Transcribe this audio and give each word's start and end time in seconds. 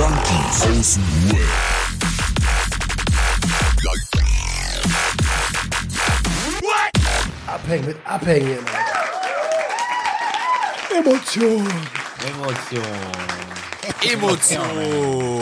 Junkies 0.00 0.64
aus 0.64 0.94
dem 0.94 1.30
Web. 1.30 1.38
Abhängen 7.46 7.86
mit 7.86 7.96
Abhängen. 8.06 8.58
Emotion. 10.98 11.68
Emotion. 12.26 12.82
Emotion. 14.02 15.32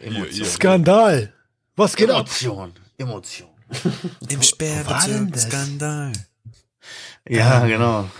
Emotion. 0.00 0.46
Skandal. 0.46 1.32
Was 1.76 1.94
geht 1.94 2.10
ab? 2.10 2.26
Emotion. 2.26 2.72
Emotion. 2.98 3.48
Im 4.28 4.42
Sperrbezirk? 4.42 5.38
Skandal. 5.38 6.12
Ja, 7.28 7.64
genau. 7.64 8.10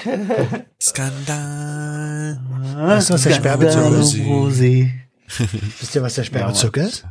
Skandal. 0.80 2.40
Weißt 2.76 3.10
du, 3.10 3.14
was 3.14 3.22
der 3.22 3.34
Sperrbezirk 3.34 3.92
ist? 3.98 4.18
Rosi. 4.20 4.92
Wisst 5.80 5.94
ihr, 5.94 6.02
was 6.02 6.14
der 6.14 6.24
Sperrbezirk 6.24 6.76
ist? 6.76 7.04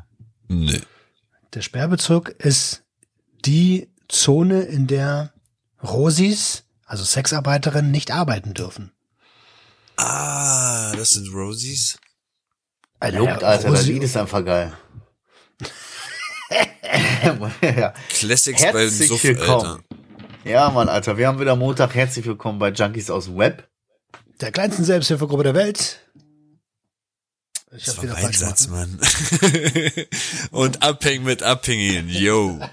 Nee. 0.48 0.81
Der 1.53 1.62
Sperrbezirk 1.62 2.30
ist 2.39 2.84
die 3.45 3.89
Zone, 4.08 4.62
in 4.62 4.88
der 4.88 5.34
Rosis, 5.84 6.63
also 6.86 7.03
Sexarbeiterinnen, 7.03 7.91
nicht 7.91 8.12
arbeiten 8.12 8.53
dürfen. 8.53 8.91
Ah, 9.98 10.94
das 10.95 11.11
sind 11.11 11.31
Rosies. 11.34 11.98
Alter, 13.00 13.17
Juckt, 13.17 13.44
Alter, 13.44 13.70
das 13.72 13.81
Rosi- 13.81 13.91
Lied 13.94 14.03
ist 14.03 14.16
einfach 14.17 14.44
geil. 14.45 14.73
ja. 17.61 17.94
Classics 18.09 18.61
beim 18.61 18.75
Herzlich 18.75 19.08
Suff, 19.09 19.23
willkommen. 19.23 19.66
Alter. 19.66 19.84
Ja, 20.44 20.70
Mann, 20.70 20.90
Alter, 20.90 21.18
wir 21.18 21.28
haben 21.28 21.40
wieder 21.40 21.56
Montag. 21.56 21.95
Herzlich 21.95 22.26
willkommen 22.26 22.59
bei 22.59 22.70
Junkies 22.70 23.09
aus 23.09 23.26
dem 23.26 23.38
Web. 23.38 23.67
der 24.42 24.52
kleinsten 24.52 24.84
Selbsthilfegruppe 24.84 25.44
der 25.44 25.56
Welt. 25.56 26.00
Ich 27.76 27.86
Das 27.86 27.95
hab's 27.95 27.98
war 27.98 28.04
wieder 28.04 28.14
mein 28.14 28.23
falsch 28.23 28.38
Satz, 28.38 28.66
gemacht. 28.67 28.88
Mann. 29.82 30.06
Und 30.52 30.84
abhängen 30.84 31.23
mit 31.26 31.44
Abhängigen. 31.44 32.09
Yo. 32.09 32.59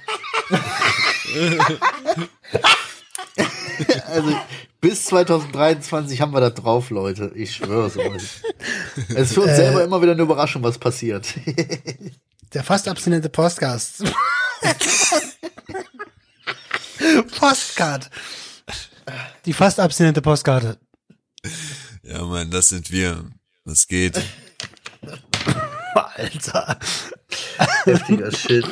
Also, 4.08 4.36
bis 4.82 5.04
2023 5.06 6.20
haben 6.20 6.32
wir 6.34 6.40
das 6.40 6.54
drauf, 6.54 6.90
Leute. 6.90 7.32
Ich 7.34 7.54
schwör's 7.54 7.96
euch. 7.96 8.42
Es 9.08 9.28
ist 9.28 9.34
für 9.34 9.40
uns 9.42 9.52
Äh. 9.52 9.56
selber 9.56 9.82
immer 9.84 10.02
wieder 10.02 10.12
eine 10.12 10.20
Überraschung, 10.22 10.62
was 10.62 10.76
passiert. 10.76 11.26
Der 12.52 12.62
fast 12.62 12.86
abstinente 12.88 13.30
Podcast. 13.30 14.02
Postcard. 17.38 18.10
Die 19.44 19.52
fast 19.52 19.80
abstinente 19.80 20.22
Postkarte. 20.22 20.78
Ja, 22.02 22.24
Mann, 22.24 22.50
das 22.50 22.68
sind 22.68 22.90
wir. 22.90 23.24
Was 23.64 23.86
geht? 23.86 24.20
Alter. 25.94 26.78
Heftiger 27.84 28.32
Shit. 28.32 28.66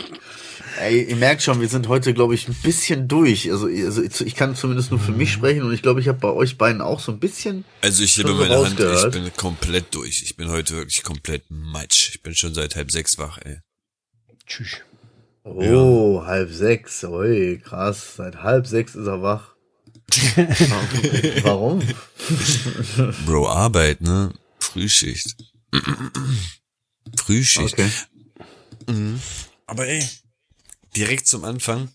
Ey, 0.80 1.02
ihr 1.02 1.16
merkt 1.16 1.42
schon, 1.42 1.60
wir 1.60 1.68
sind 1.68 1.88
heute, 1.88 2.14
glaube 2.14 2.34
ich, 2.34 2.46
ein 2.46 2.54
bisschen 2.54 3.08
durch. 3.08 3.50
Also, 3.50 3.66
also 3.66 4.24
ich 4.24 4.34
kann 4.36 4.54
zumindest 4.54 4.90
nur 4.90 5.00
für 5.00 5.12
mich 5.12 5.32
sprechen 5.32 5.62
und 5.62 5.72
ich 5.72 5.82
glaube, 5.82 6.00
ich 6.00 6.06
habe 6.06 6.18
bei 6.18 6.28
euch 6.28 6.56
beiden 6.56 6.80
auch 6.80 7.00
so 7.00 7.10
ein 7.10 7.18
bisschen. 7.18 7.64
Also 7.80 8.04
ich 8.04 8.16
hebe 8.16 8.28
so 8.28 8.34
meine 8.34 8.64
Hand, 8.64 8.78
ich 8.78 9.10
bin 9.10 9.32
komplett 9.36 9.94
durch. 9.94 10.22
Ich 10.22 10.36
bin 10.36 10.48
heute 10.48 10.76
wirklich 10.76 11.02
komplett 11.02 11.44
matsch. 11.48 12.10
Ich 12.10 12.22
bin 12.22 12.34
schon 12.34 12.54
seit 12.54 12.76
halb 12.76 12.92
sechs 12.92 13.18
wach, 13.18 13.38
ey. 13.38 13.58
Tschüss. 14.46 14.76
Oh, 15.54 16.24
halb 16.24 16.50
sechs. 16.50 17.04
Ui, 17.04 17.58
krass. 17.58 18.16
Seit 18.16 18.42
halb 18.42 18.66
sechs 18.66 18.94
ist 18.94 19.06
er 19.06 19.22
wach. 19.22 19.54
Warum? 21.42 21.82
Bro, 23.26 23.48
Arbeit, 23.48 24.00
ne? 24.00 24.32
Frühschicht. 24.58 25.36
Frühschicht. 27.16 27.74
Okay. 27.74 27.90
Aber 29.66 29.86
ey, 29.86 30.06
direkt 30.96 31.26
zum 31.26 31.44
Anfang 31.44 31.90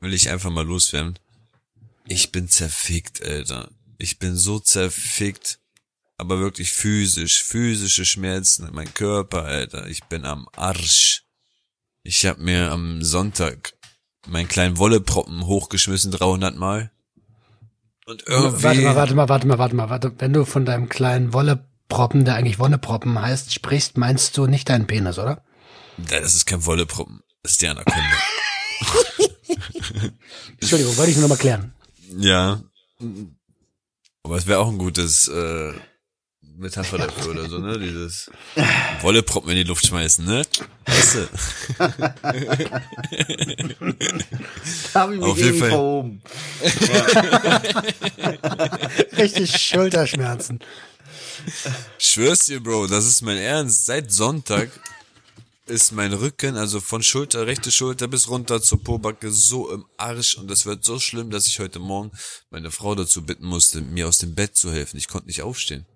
will 0.00 0.12
ich 0.14 0.28
einfach 0.30 0.50
mal 0.50 0.66
loswerden. 0.66 1.18
Ich 2.06 2.32
bin 2.32 2.48
zerfickt, 2.48 3.22
Alter. 3.22 3.70
Ich 3.98 4.18
bin 4.18 4.36
so 4.36 4.58
zerfickt. 4.58 5.60
Aber 6.20 6.40
wirklich 6.40 6.72
physisch, 6.72 7.44
physische 7.44 8.04
Schmerzen 8.04 8.66
in 8.66 8.74
meinem 8.74 8.92
Körper, 8.92 9.44
Alter. 9.44 9.86
Ich 9.86 10.02
bin 10.04 10.24
am 10.24 10.48
Arsch. 10.56 11.22
Ich 12.08 12.24
hab 12.24 12.38
mir 12.38 12.70
am 12.70 13.04
Sonntag 13.04 13.74
meinen 14.26 14.48
kleinen 14.48 14.78
Wolleproppen 14.78 15.44
hochgeschmissen 15.44 16.10
300 16.10 16.56
Mal. 16.56 16.90
Und 18.06 18.24
irgendwie... 18.26 18.62
Warte 18.62 18.80
mal, 18.80 18.96
warte 18.96 19.14
mal, 19.14 19.28
warte 19.28 19.46
mal, 19.46 19.58
warte 19.58 19.76
mal, 19.76 19.90
warte. 19.90 20.12
Wenn 20.16 20.32
du 20.32 20.46
von 20.46 20.64
deinem 20.64 20.88
kleinen 20.88 21.34
Wolleproppen, 21.34 22.24
der 22.24 22.36
eigentlich 22.36 22.58
Wonneproppen 22.58 23.20
heißt, 23.20 23.52
sprichst, 23.52 23.98
meinst 23.98 24.38
du 24.38 24.46
nicht 24.46 24.70
deinen 24.70 24.86
Penis, 24.86 25.18
oder? 25.18 25.44
Ja, 26.10 26.20
Das 26.20 26.34
ist 26.34 26.46
kein 26.46 26.64
Wolleproppen. 26.64 27.20
Das 27.42 27.52
ist 27.52 27.60
die 27.60 27.68
Anaconda. 27.68 28.00
Entschuldigung, 30.62 30.96
wollte 30.96 31.10
ich 31.10 31.16
nur 31.18 31.28
noch 31.28 31.36
mal 31.36 31.38
klären. 31.38 31.74
Ja. 32.16 32.62
Aber 34.22 34.36
es 34.38 34.46
wäre 34.46 34.60
auch 34.60 34.68
ein 34.68 34.78
gutes 34.78 35.28
äh, 35.28 35.74
Metapher 36.58 36.98
dafür 36.98 37.30
oder 37.30 37.48
so, 37.48 37.58
ne? 37.58 37.78
Dieses 37.78 38.30
Wolleproppen 39.02 39.50
in 39.50 39.56
die 39.58 39.62
Luft 39.64 39.86
schmeißen, 39.86 40.24
ne? 40.24 40.44
Weißt 40.86 41.14
du? 41.14 41.28
Da 44.92 45.00
hab 45.02 45.10
ich 45.10 45.18
mich 45.18 45.26
Auf 45.26 45.38
jeden 45.38 45.58
Fall. 45.58 45.68
verhoben. 45.70 46.22
Richtig 49.16 49.56
Schulterschmerzen. 49.56 50.60
Schwör's 51.98 52.46
dir, 52.46 52.62
Bro, 52.62 52.86
das 52.88 53.06
ist 53.06 53.22
mein 53.22 53.36
Ernst. 53.38 53.86
Seit 53.86 54.12
Sonntag 54.12 54.68
ist 55.66 55.92
mein 55.92 56.12
Rücken, 56.12 56.56
also 56.56 56.80
von 56.80 57.02
Schulter, 57.02 57.46
rechte 57.46 57.70
Schulter 57.70 58.08
bis 58.08 58.28
runter 58.28 58.60
zur 58.60 58.82
Pobacke 58.82 59.30
so 59.30 59.70
im 59.70 59.84
Arsch 59.96 60.36
und 60.36 60.50
das 60.50 60.66
wird 60.66 60.84
so 60.84 60.98
schlimm, 60.98 61.30
dass 61.30 61.46
ich 61.46 61.58
heute 61.60 61.78
Morgen 61.78 62.10
meine 62.50 62.70
Frau 62.70 62.94
dazu 62.94 63.24
bitten 63.24 63.46
musste, 63.46 63.80
mir 63.80 64.08
aus 64.08 64.18
dem 64.18 64.34
Bett 64.34 64.56
zu 64.56 64.72
helfen. 64.72 64.96
Ich 64.96 65.08
konnte 65.08 65.26
nicht 65.26 65.42
aufstehen. 65.42 65.86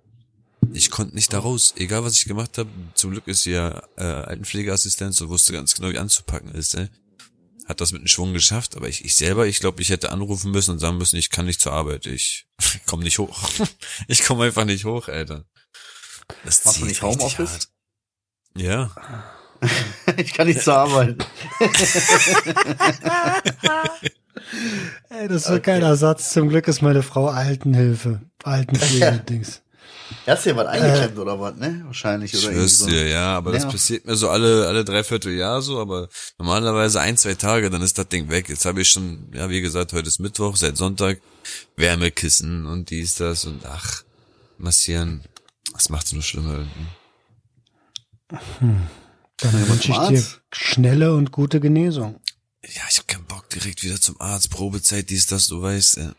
Ich 0.72 0.90
konnte 0.90 1.14
nicht 1.14 1.32
da 1.32 1.38
raus, 1.38 1.74
egal 1.76 2.04
was 2.04 2.16
ich 2.16 2.24
gemacht 2.24 2.58
habe. 2.58 2.70
Zum 2.94 3.10
Glück 3.10 3.26
ist 3.28 3.42
sie 3.42 3.52
ja 3.52 3.82
äh, 3.96 4.02
Altenpflegeassistenz 4.02 5.20
und 5.20 5.28
wusste 5.28 5.52
ganz 5.52 5.74
genau, 5.74 5.90
wie 5.90 5.98
anzupacken 5.98 6.52
ist. 6.52 6.74
Ey. 6.74 6.88
Hat 7.66 7.80
das 7.80 7.92
mit 7.92 8.00
einem 8.00 8.08
Schwung 8.08 8.32
geschafft, 8.32 8.76
aber 8.76 8.88
ich, 8.88 9.04
ich 9.04 9.14
selber, 9.14 9.46
ich 9.46 9.60
glaube, 9.60 9.82
ich 9.82 9.90
hätte 9.90 10.10
anrufen 10.10 10.50
müssen 10.50 10.72
und 10.72 10.78
sagen 10.78 10.98
müssen, 10.98 11.16
ich 11.16 11.30
kann 11.30 11.46
nicht 11.46 11.60
zur 11.60 11.72
Arbeit, 11.72 12.06
ich 12.06 12.46
komme 12.86 13.04
nicht 13.04 13.18
hoch. 13.18 13.48
ich 14.08 14.24
komme 14.24 14.44
einfach 14.44 14.64
nicht 14.64 14.84
hoch, 14.84 15.08
Alter. 15.08 15.44
Das 16.44 16.64
Machst 16.64 16.80
du 16.80 16.86
nicht 16.86 17.02
Homeoffice? 17.02 17.50
hart. 17.50 17.68
Ja, 18.56 18.92
Ich 20.16 20.32
kann 20.34 20.46
nicht 20.48 20.60
zur 20.60 20.76
Arbeit. 20.76 21.26
Ey, 25.10 25.28
das 25.28 25.48
ist 25.48 25.62
kein 25.62 25.82
Ersatz. 25.82 26.32
Zum 26.32 26.48
Glück 26.48 26.68
ist 26.68 26.82
meine 26.82 27.02
Frau 27.02 27.28
Altenhilfe. 27.28 28.22
Altenpflege-Dings. 28.42 29.61
Hast 30.26 30.46
du 30.46 30.50
dir 30.50 30.56
was 30.56 30.66
eingeklemmt 30.66 31.18
oder 31.18 31.38
was, 31.40 31.56
ne? 31.56 31.82
Wahrscheinlich. 31.86 32.32
Oder 32.34 32.42
irgendwie 32.52 32.58
schwör's 32.60 32.78
so. 32.78 32.86
dir, 32.86 33.08
ja, 33.08 33.36
aber 33.36 33.52
das 33.52 33.64
Ja. 33.64 33.70
passiert 33.70 34.04
mir 34.06 34.16
so 34.16 34.28
alle, 34.30 34.66
alle 34.66 34.84
dreiviertel 34.84 35.32
Jahr 35.34 35.62
so, 35.62 35.80
aber 35.80 36.08
normalerweise 36.38 37.00
ein, 37.00 37.16
zwei 37.16 37.34
Tage, 37.34 37.70
dann 37.70 37.82
ist 37.82 37.98
das 37.98 38.08
Ding 38.08 38.30
weg. 38.30 38.48
Jetzt 38.48 38.64
habe 38.64 38.80
ich 38.82 38.90
schon, 38.90 39.30
ja, 39.34 39.48
wie 39.50 39.60
gesagt, 39.60 39.92
heute 39.92 40.08
ist 40.08 40.18
Mittwoch, 40.20 40.56
seit 40.56 40.76
Sonntag 40.76 41.20
Wärmekissen 41.76 42.66
und 42.66 42.90
dies, 42.90 43.14
das 43.16 43.44
und 43.44 43.64
ach, 43.66 44.02
massieren. 44.58 45.22
Das 45.72 45.88
macht's 45.88 46.12
nur 46.12 46.22
schlimmer 46.22 46.52
irgendwie. 46.54 46.86
Dann 49.38 49.68
wünsche 49.68 49.92
ich 49.92 49.98
dir 50.08 50.24
schnelle 50.52 51.14
und 51.14 51.32
gute 51.32 51.60
Genesung. 51.60 52.20
Ja, 52.64 52.82
ich 52.90 52.98
hab 52.98 53.08
keinen 53.08 53.24
Bock 53.24 53.48
direkt 53.50 53.82
wieder 53.82 54.00
zum 54.00 54.20
Arzt, 54.20 54.50
Probezeit, 54.50 55.10
dies, 55.10 55.26
das, 55.26 55.48
du 55.48 55.60
weißt, 55.60 55.98
äh. 55.98 56.10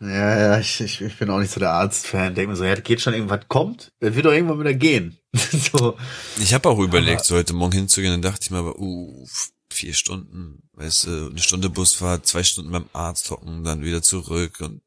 Ja, 0.00 0.38
ja, 0.38 0.58
ich, 0.58 0.80
ich, 0.80 1.00
ich 1.02 1.18
bin 1.18 1.28
auch 1.28 1.38
nicht 1.38 1.52
so 1.52 1.60
der 1.60 1.72
Arzt-Fan. 1.72 2.34
Denk 2.34 2.48
mir 2.48 2.56
so, 2.56 2.64
ja, 2.64 2.74
das 2.74 2.84
geht 2.84 3.02
schon, 3.02 3.12
irgendwas 3.12 3.46
kommt. 3.48 3.92
Das 4.00 4.14
wird 4.14 4.24
doch 4.24 4.32
irgendwann 4.32 4.60
wieder 4.60 4.72
gehen. 4.72 5.18
so. 5.34 5.98
Ich 6.38 6.54
habe 6.54 6.68
auch 6.70 6.78
überlegt, 6.78 7.24
so 7.24 7.36
heute 7.36 7.52
Morgen 7.52 7.72
hinzugehen, 7.72 8.12
dann 8.12 8.22
dachte 8.22 8.40
ich 8.42 8.50
mir 8.50 8.58
aber, 8.58 8.78
uh, 8.78 9.26
vier 9.70 9.92
Stunden, 9.92 10.62
weißt 10.72 11.04
du, 11.04 11.30
eine 11.30 11.38
Stunde 11.38 11.68
Busfahrt, 11.68 12.26
zwei 12.26 12.42
Stunden 12.42 12.72
beim 12.72 12.88
Arzt 12.94 13.30
hocken, 13.30 13.62
dann 13.62 13.82
wieder 13.82 14.02
zurück 14.02 14.60
und, 14.60 14.80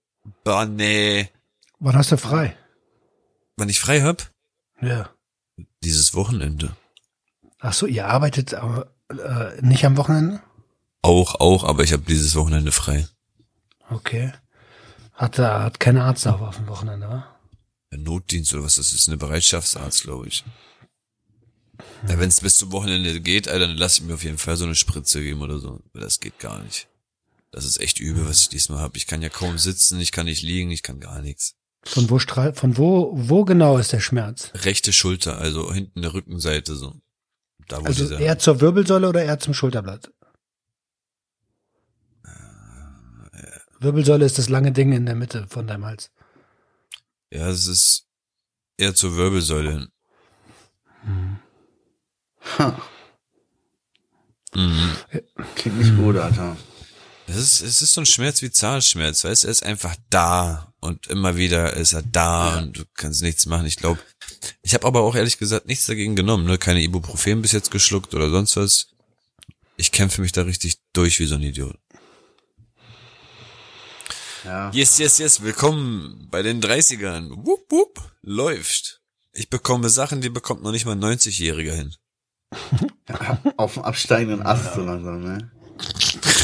boah, 0.44 0.66
nee. 0.66 1.30
Wann 1.80 1.96
hast 1.96 2.12
du 2.12 2.18
frei? 2.18 2.58
Wann 3.56 3.70
ich 3.70 3.80
frei 3.80 4.02
hab? 4.02 4.32
Ja. 4.82 5.12
Dieses 5.84 6.16
Wochenende. 6.16 6.76
Ach 7.60 7.74
so, 7.74 7.86
ihr 7.86 8.08
arbeitet 8.08 8.56
aber, 8.56 8.88
äh, 9.10 9.62
nicht 9.62 9.86
am 9.86 9.96
Wochenende? 9.96 10.42
Auch, 11.04 11.36
auch, 11.36 11.64
aber 11.64 11.84
ich 11.84 11.94
habe 11.94 12.04
dieses 12.04 12.36
Wochenende 12.36 12.72
frei. 12.72 13.08
Okay. 13.90 14.34
Hat, 15.14 15.40
äh, 15.40 15.44
hat 15.44 15.80
keine 15.80 16.04
Arzt 16.04 16.28
auf 16.28 16.42
auf 16.42 16.58
dem 16.58 16.68
Wochenende, 16.68 17.08
wa? 17.08 17.28
Notdienst 17.96 18.54
oder 18.54 18.64
was 18.64 18.76
das 18.76 18.92
ist, 18.94 19.08
eine 19.08 19.18
Bereitschaftsarzt, 19.18 20.04
glaube 20.04 20.28
ich. 20.28 20.44
Ja, 22.08 22.20
wenn 22.20 22.30
es 22.30 22.42
bis 22.42 22.58
zum 22.58 22.72
Wochenende 22.72 23.20
geht, 23.22 23.48
Alter, 23.48 23.68
dann 23.68 23.78
lass 23.78 23.98
ich 23.98 24.04
mir 24.04 24.16
auf 24.16 24.24
jeden 24.24 24.38
Fall 24.38 24.58
so 24.58 24.66
eine 24.66 24.76
Spritze 24.76 25.22
geben 25.22 25.42
oder 25.42 25.60
so. 25.60 25.80
Das 25.94 26.20
geht 26.20 26.40
gar 26.40 26.62
nicht. 26.62 26.88
Das 27.52 27.66
ist 27.66 27.80
echt 27.80 28.00
übel, 28.00 28.28
was 28.28 28.42
ich 28.42 28.50
diesmal 28.50 28.80
hab. 28.80 28.98
Ich 28.98 29.06
kann 29.06 29.22
ja 29.22 29.30
kaum 29.30 29.58
sitzen, 29.58 30.00
ich 30.00 30.12
kann 30.12 30.26
nicht 30.26 30.42
liegen, 30.42 30.72
ich 30.72 30.82
kann 30.82 31.00
gar 31.00 31.22
nichts. 31.22 31.56
Von 31.86 32.10
wo 32.10 32.18
strahl, 32.18 32.54
von 32.54 32.78
wo, 32.78 33.12
wo 33.14 33.46
genau 33.46 33.78
ist 33.78 33.94
der 33.94 34.00
Schmerz? 34.00 34.52
Rechte 34.56 34.94
Schulter, 34.94 35.38
also 35.38 35.72
hinten 35.72 36.02
der 36.02 36.14
Rückenseite 36.14 36.76
so. 36.76 36.96
Da 37.68 37.82
wo 37.82 37.86
Also 37.86 38.10
eher 38.16 38.40
zur 38.40 38.62
Wirbelsäule 38.62 39.08
oder 39.08 39.24
eher 39.24 39.40
zum 39.40 39.54
Schulterblatt? 39.54 40.12
Wirbelsäule 43.84 44.26
ist 44.26 44.38
das 44.38 44.50
lange 44.50 44.72
Ding 44.72 44.94
in 44.94 45.06
der 45.06 45.16
Mitte 45.16 45.46
von 45.50 45.68
deinem 45.68 45.86
Hals. 45.86 46.12
Ja, 47.32 47.50
es 47.50 47.68
ist 47.68 48.06
eher 48.78 48.96
zur 48.96 49.16
Wirbelsäule 49.16 49.72
hin. 49.72 49.88
Ha, 52.60 52.82
Mhm. 54.56 54.92
klingt 55.56 55.78
nicht 55.80 55.98
gut, 55.98 56.16
Alter. 56.18 56.56
Es 57.26 57.38
ist, 57.38 57.62
es 57.62 57.82
ist 57.82 57.94
so 57.94 58.02
ein 58.02 58.06
Schmerz 58.06 58.42
wie 58.42 58.52
Zahnschmerz, 58.52 59.24
weißt 59.24 59.44
du, 59.44 59.48
er 59.48 59.52
ist 59.52 59.64
einfach 59.64 59.96
da 60.10 60.74
und 60.80 61.08
immer 61.08 61.38
wieder 61.38 61.74
ist 61.74 61.94
er 61.94 62.04
da 62.04 62.60
und 62.60 62.78
du 62.78 62.84
kannst 62.96 63.22
nichts 63.24 63.46
machen. 63.46 63.66
Ich 63.66 63.78
glaube, 63.78 64.00
ich 64.62 64.74
habe 64.74 64.86
aber 64.86 65.02
auch 65.02 65.16
ehrlich 65.16 65.38
gesagt 65.38 65.66
nichts 65.66 65.86
dagegen 65.86 66.16
genommen, 66.16 66.46
ne? 66.46 66.58
Keine 66.58 66.82
Ibuprofen 66.82 67.42
bis 67.42 67.54
jetzt 67.54 67.72
geschluckt 67.72 68.14
oder 68.14 68.30
sonst 68.30 68.58
was. 68.58 68.90
Ich 69.78 69.92
kämpfe 69.92 70.22
mich 70.22 70.34
da 70.34 70.44
richtig 70.44 70.78
durch 70.92 71.20
wie 71.20 71.26
so 71.26 71.36
ein 71.36 71.42
Idiot. 71.42 71.78
Ja. 74.44 74.72
Yes, 74.74 74.98
yes, 74.98 75.20
yes, 75.20 75.42
willkommen 75.42 76.28
bei 76.30 76.42
den 76.42 76.62
30ern. 76.62 77.30
Wupp, 77.46 77.72
wupp, 77.72 78.12
läuft. 78.22 79.02
Ich 79.32 79.50
bekomme 79.50 79.90
Sachen, 79.90 80.22
die 80.22 80.30
bekommt 80.30 80.64
noch 80.64 80.72
nicht 80.72 80.86
mal 80.86 80.94
ein 80.94 81.04
90-Jähriger 81.04 81.74
hin. 81.74 81.96
Auf 83.58 83.76
dem 83.76 83.84
absteigenden 83.84 84.46
Ast 84.46 84.74
so 84.76 84.82
langsam, 84.82 85.22
ne? 85.24 85.52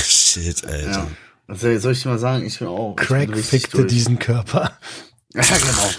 Shit, 0.05 0.63
Alter. 0.65 0.91
Ja. 0.91 1.07
Was 1.47 1.61
soll 1.61 1.91
ich 1.91 2.01
dir 2.03 2.09
mal 2.09 2.19
sagen? 2.19 2.45
Ich 2.45 2.59
bin 2.59 2.67
auch. 2.67 2.95
Craig 2.95 3.31
bin 3.31 3.43
fickte 3.43 3.77
durch. 3.77 3.89
diesen 3.89 4.19
Körper. 4.19 4.77
Ja, 5.31 5.43
genau. 5.43 5.89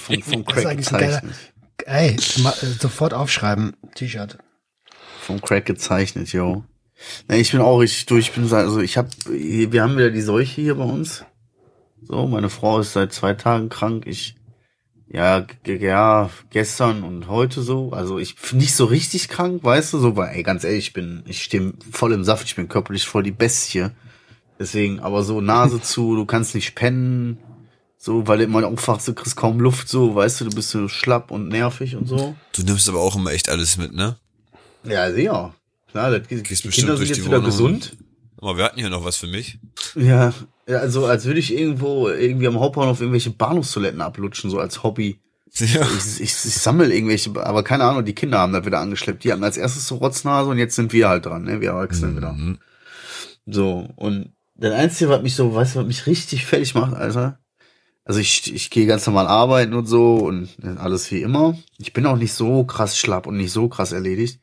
Vom, 0.00 0.22
vom 0.22 0.44
geiler, 0.46 0.74
gezeichnet. 0.76 1.34
ey, 1.84 2.16
sofort 2.80 3.12
aufschreiben, 3.12 3.76
T-Shirt. 3.94 4.38
Vom 5.20 5.42
Crack 5.42 5.66
gezeichnet, 5.66 6.32
yo. 6.32 6.64
Ne, 7.28 7.38
ich 7.38 7.52
bin 7.52 7.60
auch 7.60 7.78
richtig 7.78 8.06
durch. 8.06 8.28
Ich 8.28 8.32
bin 8.32 8.46
so- 8.46 8.56
also 8.56 8.80
ich 8.80 8.96
habe, 8.96 9.08
wir 9.28 9.82
haben 9.82 9.96
wieder 9.96 10.10
die 10.10 10.20
Seuche 10.22 10.60
hier 10.60 10.74
bei 10.76 10.84
uns. 10.84 11.24
So, 12.02 12.26
meine 12.26 12.48
Frau 12.50 12.80
ist 12.80 12.92
seit 12.92 13.12
zwei 13.12 13.34
Tagen 13.34 13.68
krank. 13.68 14.04
Ich, 14.06 14.36
ja, 15.08 15.46
ja, 15.66 16.30
gestern 16.50 17.02
und 17.04 17.28
heute 17.28 17.62
so. 17.62 17.92
Also 17.92 18.18
ich 18.18 18.36
bin 18.36 18.58
nicht 18.58 18.74
so 18.74 18.86
richtig 18.86 19.28
krank, 19.28 19.62
weißt 19.62 19.92
du, 19.92 19.98
so, 19.98 20.16
weil, 20.16 20.34
ey, 20.34 20.42
ganz 20.42 20.64
ehrlich, 20.64 20.88
ich 20.88 20.92
bin, 20.92 21.22
ich 21.26 21.42
stehe 21.42 21.72
voll 21.90 22.12
im 22.12 22.24
Saft. 22.24 22.46
Ich 22.46 22.56
bin 22.56 22.68
körperlich 22.68 23.06
voll 23.06 23.22
die 23.22 23.30
Bestie. 23.30 23.86
Deswegen, 24.58 25.00
aber 25.00 25.22
so 25.22 25.40
Nase 25.40 25.80
zu, 25.82 26.16
du 26.16 26.24
kannst 26.24 26.54
nicht 26.54 26.74
pennen. 26.74 27.38
So, 27.98 28.26
weil 28.26 28.38
du 28.38 28.44
immer 28.44 28.66
aufwachst, 28.66 29.06
du 29.06 29.14
kriegst 29.14 29.36
kaum 29.36 29.60
Luft, 29.60 29.88
so, 29.88 30.16
weißt 30.16 30.40
du, 30.40 30.46
du 30.46 30.56
bist 30.56 30.70
so 30.70 30.88
schlapp 30.88 31.30
und 31.30 31.46
nervig 31.48 31.94
und 31.94 32.08
so. 32.08 32.34
Du 32.52 32.64
nimmst 32.64 32.88
aber 32.88 32.98
auch 32.98 33.14
immer 33.14 33.30
echt 33.30 33.48
alles 33.48 33.76
mit, 33.76 33.94
ne? 33.94 34.16
Ja, 34.82 35.12
sehr. 35.12 35.54
Klar, 35.92 36.10
das, 36.10 36.26
die 36.26 36.36
Kinder 36.36 36.48
bestimmt 36.48 36.74
sind 36.74 36.88
durch 36.88 37.08
jetzt 37.08 37.18
die 37.18 37.24
wieder 37.24 37.36
Wohnung. 37.38 37.50
gesund. 37.50 37.96
Aber 38.38 38.56
wir 38.56 38.64
hatten 38.64 38.80
hier 38.80 38.90
noch 38.90 39.04
was 39.04 39.16
für 39.16 39.28
mich. 39.28 39.60
Ja, 39.94 40.34
also 40.66 41.06
als 41.06 41.26
würde 41.26 41.38
ich 41.38 41.54
irgendwo 41.54 42.08
irgendwie 42.08 42.48
am 42.48 42.58
Hauptbahnhof 42.58 43.00
irgendwelche 43.00 43.30
Bahnhofstoiletten 43.30 44.00
ablutschen, 44.00 44.50
so 44.50 44.58
als 44.58 44.82
Hobby. 44.82 45.20
Ja. 45.54 45.82
Ich, 45.82 46.20
ich, 46.20 46.22
ich 46.22 46.54
sammle 46.54 46.92
irgendwelche, 46.92 47.30
aber 47.44 47.62
keine 47.62 47.84
Ahnung, 47.84 48.04
die 48.06 48.14
Kinder 48.14 48.38
haben 48.38 48.54
das 48.54 48.64
wieder 48.64 48.80
angeschleppt. 48.80 49.22
Die 49.22 49.30
hatten 49.30 49.44
als 49.44 49.58
erstes 49.58 49.86
so 49.86 49.96
Rotznase 49.96 50.48
und 50.48 50.58
jetzt 50.58 50.74
sind 50.74 50.94
wir 50.94 51.10
halt 51.10 51.26
dran, 51.26 51.44
ne? 51.44 51.60
Wir 51.60 51.70
Erwachsenen 51.70 52.16
wieder. 52.16 52.32
Mhm. 52.32 52.58
So, 53.44 53.86
und 53.96 54.32
das 54.54 54.72
Einzige, 54.72 55.10
was 55.10 55.22
mich 55.22 55.34
so, 55.34 55.54
weißt 55.54 55.74
du, 55.74 55.80
was 55.80 55.86
mich 55.86 56.06
richtig 56.06 56.46
fertig 56.46 56.74
macht, 56.74 56.94
Alter? 56.94 57.38
Also 58.04 58.18
ich, 58.18 58.52
ich 58.52 58.70
gehe 58.70 58.86
ganz 58.86 59.06
normal 59.06 59.26
arbeiten 59.26 59.74
und 59.74 59.86
so 59.86 60.16
und 60.16 60.48
alles 60.78 61.10
wie 61.10 61.22
immer. 61.22 61.56
Ich 61.78 61.92
bin 61.92 62.06
auch 62.06 62.16
nicht 62.16 62.32
so 62.32 62.64
krass 62.64 62.96
schlapp 62.96 63.26
und 63.26 63.36
nicht 63.36 63.52
so 63.52 63.68
krass 63.68 63.92
erledigt. 63.92 64.40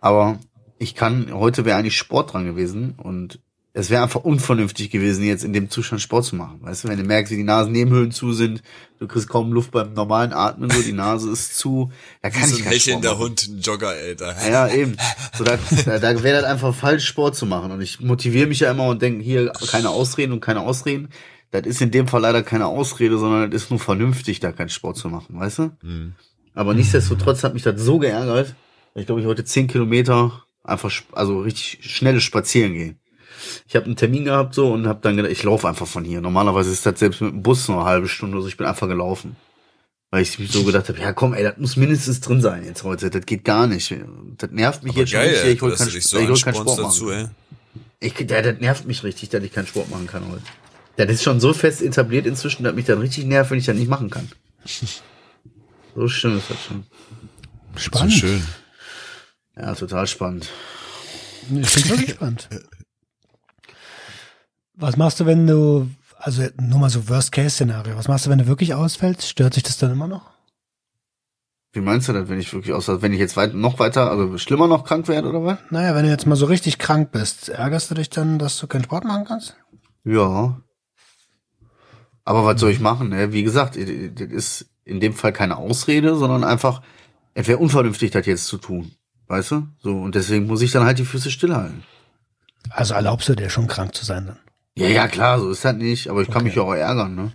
Aber 0.00 0.38
ich 0.82 0.94
kann, 0.94 1.32
heute 1.32 1.64
wäre 1.64 1.78
eigentlich 1.78 1.96
Sport 1.96 2.32
dran 2.32 2.44
gewesen 2.44 2.94
und 2.96 3.38
es 3.74 3.88
wäre 3.88 4.02
einfach 4.02 4.22
unvernünftig 4.24 4.90
gewesen, 4.90 5.24
jetzt 5.24 5.44
in 5.44 5.54
dem 5.54 5.70
Zustand 5.70 6.02
Sport 6.02 6.26
zu 6.26 6.36
machen. 6.36 6.58
Weißt 6.60 6.84
du, 6.84 6.88
wenn 6.88 6.98
du 6.98 7.04
merkst, 7.04 7.32
wie 7.32 7.36
die 7.36 7.44
Nasennebenhöhlen 7.44 8.10
zu 8.10 8.34
sind, 8.34 8.62
du 8.98 9.06
kriegst 9.06 9.28
kaum 9.28 9.52
Luft 9.52 9.70
beim 9.70 9.94
normalen 9.94 10.34
Atmen, 10.34 10.68
so 10.68 10.82
die 10.82 10.92
Nase 10.92 11.30
ist 11.30 11.56
zu, 11.56 11.90
da 12.20 12.28
kann 12.28 12.50
so 12.50 12.56
ich 12.56 12.60
ein 12.60 12.64
Sport 12.64 12.74
hechelnder 12.74 13.12
machen. 13.12 13.20
Hund, 13.20 13.48
ein 13.48 13.60
Jogger, 13.60 13.88
Alter. 13.88 14.36
Ja, 14.42 14.66
ja, 14.66 14.74
eben. 14.74 14.96
So, 15.32 15.44
da 15.44 15.56
da, 15.86 16.22
wäre 16.22 16.42
das 16.42 16.50
einfach 16.50 16.74
falsch, 16.74 17.06
Sport 17.06 17.34
zu 17.34 17.46
machen. 17.46 17.70
Und 17.70 17.80
ich 17.80 18.00
motiviere 18.00 18.46
mich 18.46 18.60
ja 18.60 18.70
immer 18.70 18.88
und 18.88 19.00
denke, 19.00 19.24
hier 19.24 19.52
keine 19.70 19.88
Ausreden 19.88 20.32
und 20.32 20.40
keine 20.40 20.60
Ausreden. 20.60 21.08
Das 21.50 21.62
ist 21.64 21.80
in 21.80 21.90
dem 21.90 22.08
Fall 22.08 22.20
leider 22.20 22.42
keine 22.42 22.66
Ausrede, 22.66 23.16
sondern 23.16 23.50
das 23.50 23.62
ist 23.62 23.70
nur 23.70 23.80
vernünftig, 23.80 24.40
da 24.40 24.52
keinen 24.52 24.70
Sport 24.70 24.98
zu 24.98 25.08
machen, 25.08 25.38
weißt 25.38 25.58
du? 25.60 25.70
Mhm. 25.82 26.14
Aber 26.54 26.74
nichtsdestotrotz 26.74 27.42
hat 27.42 27.54
mich 27.54 27.62
das 27.62 27.80
so 27.80 27.98
geärgert, 27.98 28.54
dass 28.92 29.00
ich 29.00 29.06
glaube, 29.06 29.22
ich 29.22 29.26
heute 29.26 29.44
zehn 29.44 29.66
Kilometer 29.66 30.44
einfach, 30.64 30.92
also 31.12 31.40
richtig 31.40 31.78
schnelles 31.82 32.22
Spazieren 32.22 32.74
gehen. 32.74 32.98
Ich 33.66 33.74
habe 33.74 33.86
einen 33.86 33.96
Termin 33.96 34.24
gehabt 34.24 34.54
so 34.54 34.72
und 34.72 34.86
habe 34.86 35.00
dann 35.02 35.16
gedacht, 35.16 35.32
ich 35.32 35.42
laufe 35.42 35.68
einfach 35.68 35.86
von 35.86 36.04
hier. 36.04 36.20
Normalerweise 36.20 36.70
ist 36.70 36.86
das 36.86 36.98
selbst 36.98 37.20
mit 37.20 37.32
dem 37.32 37.42
Bus 37.42 37.68
nur 37.68 37.78
eine 37.78 37.86
halbe 37.86 38.08
Stunde 38.08 38.36
oder 38.36 38.42
so. 38.42 38.48
Ich 38.48 38.56
bin 38.56 38.66
einfach 38.66 38.88
gelaufen. 38.88 39.36
Weil 40.10 40.22
ich 40.22 40.38
so 40.50 40.62
gedacht 40.64 40.88
habe, 40.90 41.00
ja 41.00 41.12
komm, 41.14 41.32
ey, 41.32 41.42
das 41.42 41.56
muss 41.56 41.76
mindestens 41.76 42.20
drin 42.20 42.42
sein 42.42 42.64
jetzt 42.64 42.84
heute. 42.84 43.08
Das 43.08 43.24
geht 43.24 43.44
gar 43.44 43.66
nicht. 43.66 43.94
Das 44.36 44.50
nervt 44.50 44.82
mich 44.82 44.92
Aber 44.92 45.00
jetzt 45.00 45.10
schon 45.10 45.20
geil, 45.20 45.30
richtig. 45.30 45.54
Ich 45.54 45.60
dass 45.60 45.78
keinen 45.78 46.00
so 46.02 46.34
ich 46.34 46.44
keinen 46.44 46.54
Sport 46.54 46.78
dazu, 46.78 47.04
machen. 47.06 47.30
ey. 48.00 48.08
Ich, 48.08 48.30
ja, 48.30 48.42
das 48.42 48.60
nervt 48.60 48.86
mich 48.86 49.02
richtig, 49.04 49.30
dass 49.30 49.42
ich 49.42 49.52
keinen 49.52 49.66
Sport 49.66 49.90
machen 49.90 50.06
kann 50.06 50.28
heute. 50.30 50.42
Das 50.96 51.08
ist 51.10 51.22
schon 51.22 51.40
so 51.40 51.54
fest 51.54 51.80
etabliert 51.80 52.26
inzwischen, 52.26 52.62
dass 52.62 52.74
mich 52.74 52.84
dann 52.84 52.98
richtig 52.98 53.24
nervt, 53.24 53.50
wenn 53.50 53.58
ich 53.58 53.64
das 53.64 53.76
nicht 53.76 53.88
machen 53.88 54.10
kann. 54.10 54.28
So 55.94 56.08
schlimm 56.08 56.38
ist 56.38 56.48
das 56.48 56.56
schon. 56.64 56.84
So 57.74 57.80
Spannend. 57.80 58.12
schön. 58.14 58.42
Ja, 59.56 59.74
total 59.74 60.06
spannend. 60.06 60.48
Ich 61.42 61.48
bin 61.48 61.88
wirklich 61.88 62.06
gespannt. 62.06 62.48
Was 64.74 64.96
machst 64.96 65.20
du, 65.20 65.26
wenn 65.26 65.46
du, 65.46 65.90
also 66.18 66.44
nur 66.60 66.78
mal 66.78 66.90
so 66.90 67.08
Worst-Case-Szenario, 67.08 67.96
was 67.96 68.08
machst 68.08 68.26
du, 68.26 68.30
wenn 68.30 68.38
du 68.38 68.46
wirklich 68.46 68.74
ausfällst? 68.74 69.28
Stört 69.28 69.54
sich 69.54 69.62
das 69.62 69.78
dann 69.78 69.92
immer 69.92 70.08
noch? 70.08 70.30
Wie 71.74 71.80
meinst 71.80 72.08
du 72.08 72.12
das, 72.12 72.28
wenn 72.28 72.38
ich 72.38 72.52
wirklich 72.52 72.74
aus, 72.74 72.88
wenn 72.88 73.12
ich 73.12 73.18
jetzt 73.18 73.36
weit, 73.36 73.54
noch 73.54 73.78
weiter, 73.78 74.10
also 74.10 74.36
schlimmer 74.36 74.66
noch 74.66 74.84
krank 74.84 75.08
werde 75.08 75.28
oder 75.28 75.44
was? 75.44 75.58
Naja, 75.70 75.94
wenn 75.94 76.04
du 76.04 76.10
jetzt 76.10 76.26
mal 76.26 76.36
so 76.36 76.46
richtig 76.46 76.78
krank 76.78 77.12
bist, 77.12 77.48
ärgerst 77.48 77.90
du 77.90 77.94
dich 77.94 78.10
dann, 78.10 78.38
dass 78.38 78.58
du 78.58 78.66
keinen 78.66 78.84
Sport 78.84 79.04
machen 79.04 79.24
kannst? 79.24 79.56
Ja. 80.04 80.60
Aber 82.24 82.44
was 82.44 82.60
soll 82.60 82.70
ich 82.70 82.80
machen? 82.80 83.08
Ne? 83.08 83.32
Wie 83.32 83.42
gesagt, 83.42 83.76
das 83.76 84.28
ist 84.28 84.66
in 84.84 85.00
dem 85.00 85.14
Fall 85.14 85.32
keine 85.32 85.56
Ausrede, 85.56 86.14
sondern 86.16 86.44
einfach, 86.44 86.82
es 87.34 87.48
wäre 87.48 87.58
unvernünftig, 87.58 88.10
das 88.10 88.26
jetzt 88.26 88.46
zu 88.46 88.58
tun. 88.58 88.92
Weißt 89.32 89.50
du? 89.50 89.66
So, 89.82 89.92
und 89.96 90.14
deswegen 90.14 90.46
muss 90.46 90.60
ich 90.60 90.72
dann 90.72 90.84
halt 90.84 90.98
die 90.98 91.06
Füße 91.06 91.30
stillhalten. 91.30 91.84
Also 92.68 92.92
erlaubst 92.92 93.30
du 93.30 93.34
dir 93.34 93.48
schon 93.48 93.66
krank 93.66 93.94
zu 93.94 94.04
sein 94.04 94.26
dann? 94.26 94.38
Ja, 94.76 94.88
ja, 94.88 95.08
klar, 95.08 95.40
so 95.40 95.48
ist 95.48 95.64
das 95.64 95.74
nicht, 95.74 96.08
aber 96.08 96.20
ich 96.20 96.28
kann 96.28 96.42
Okay. 96.42 96.48
mich 96.48 96.54
ja 96.54 96.62
auch 96.62 96.74
ärgern, 96.74 97.14
ne? 97.14 97.32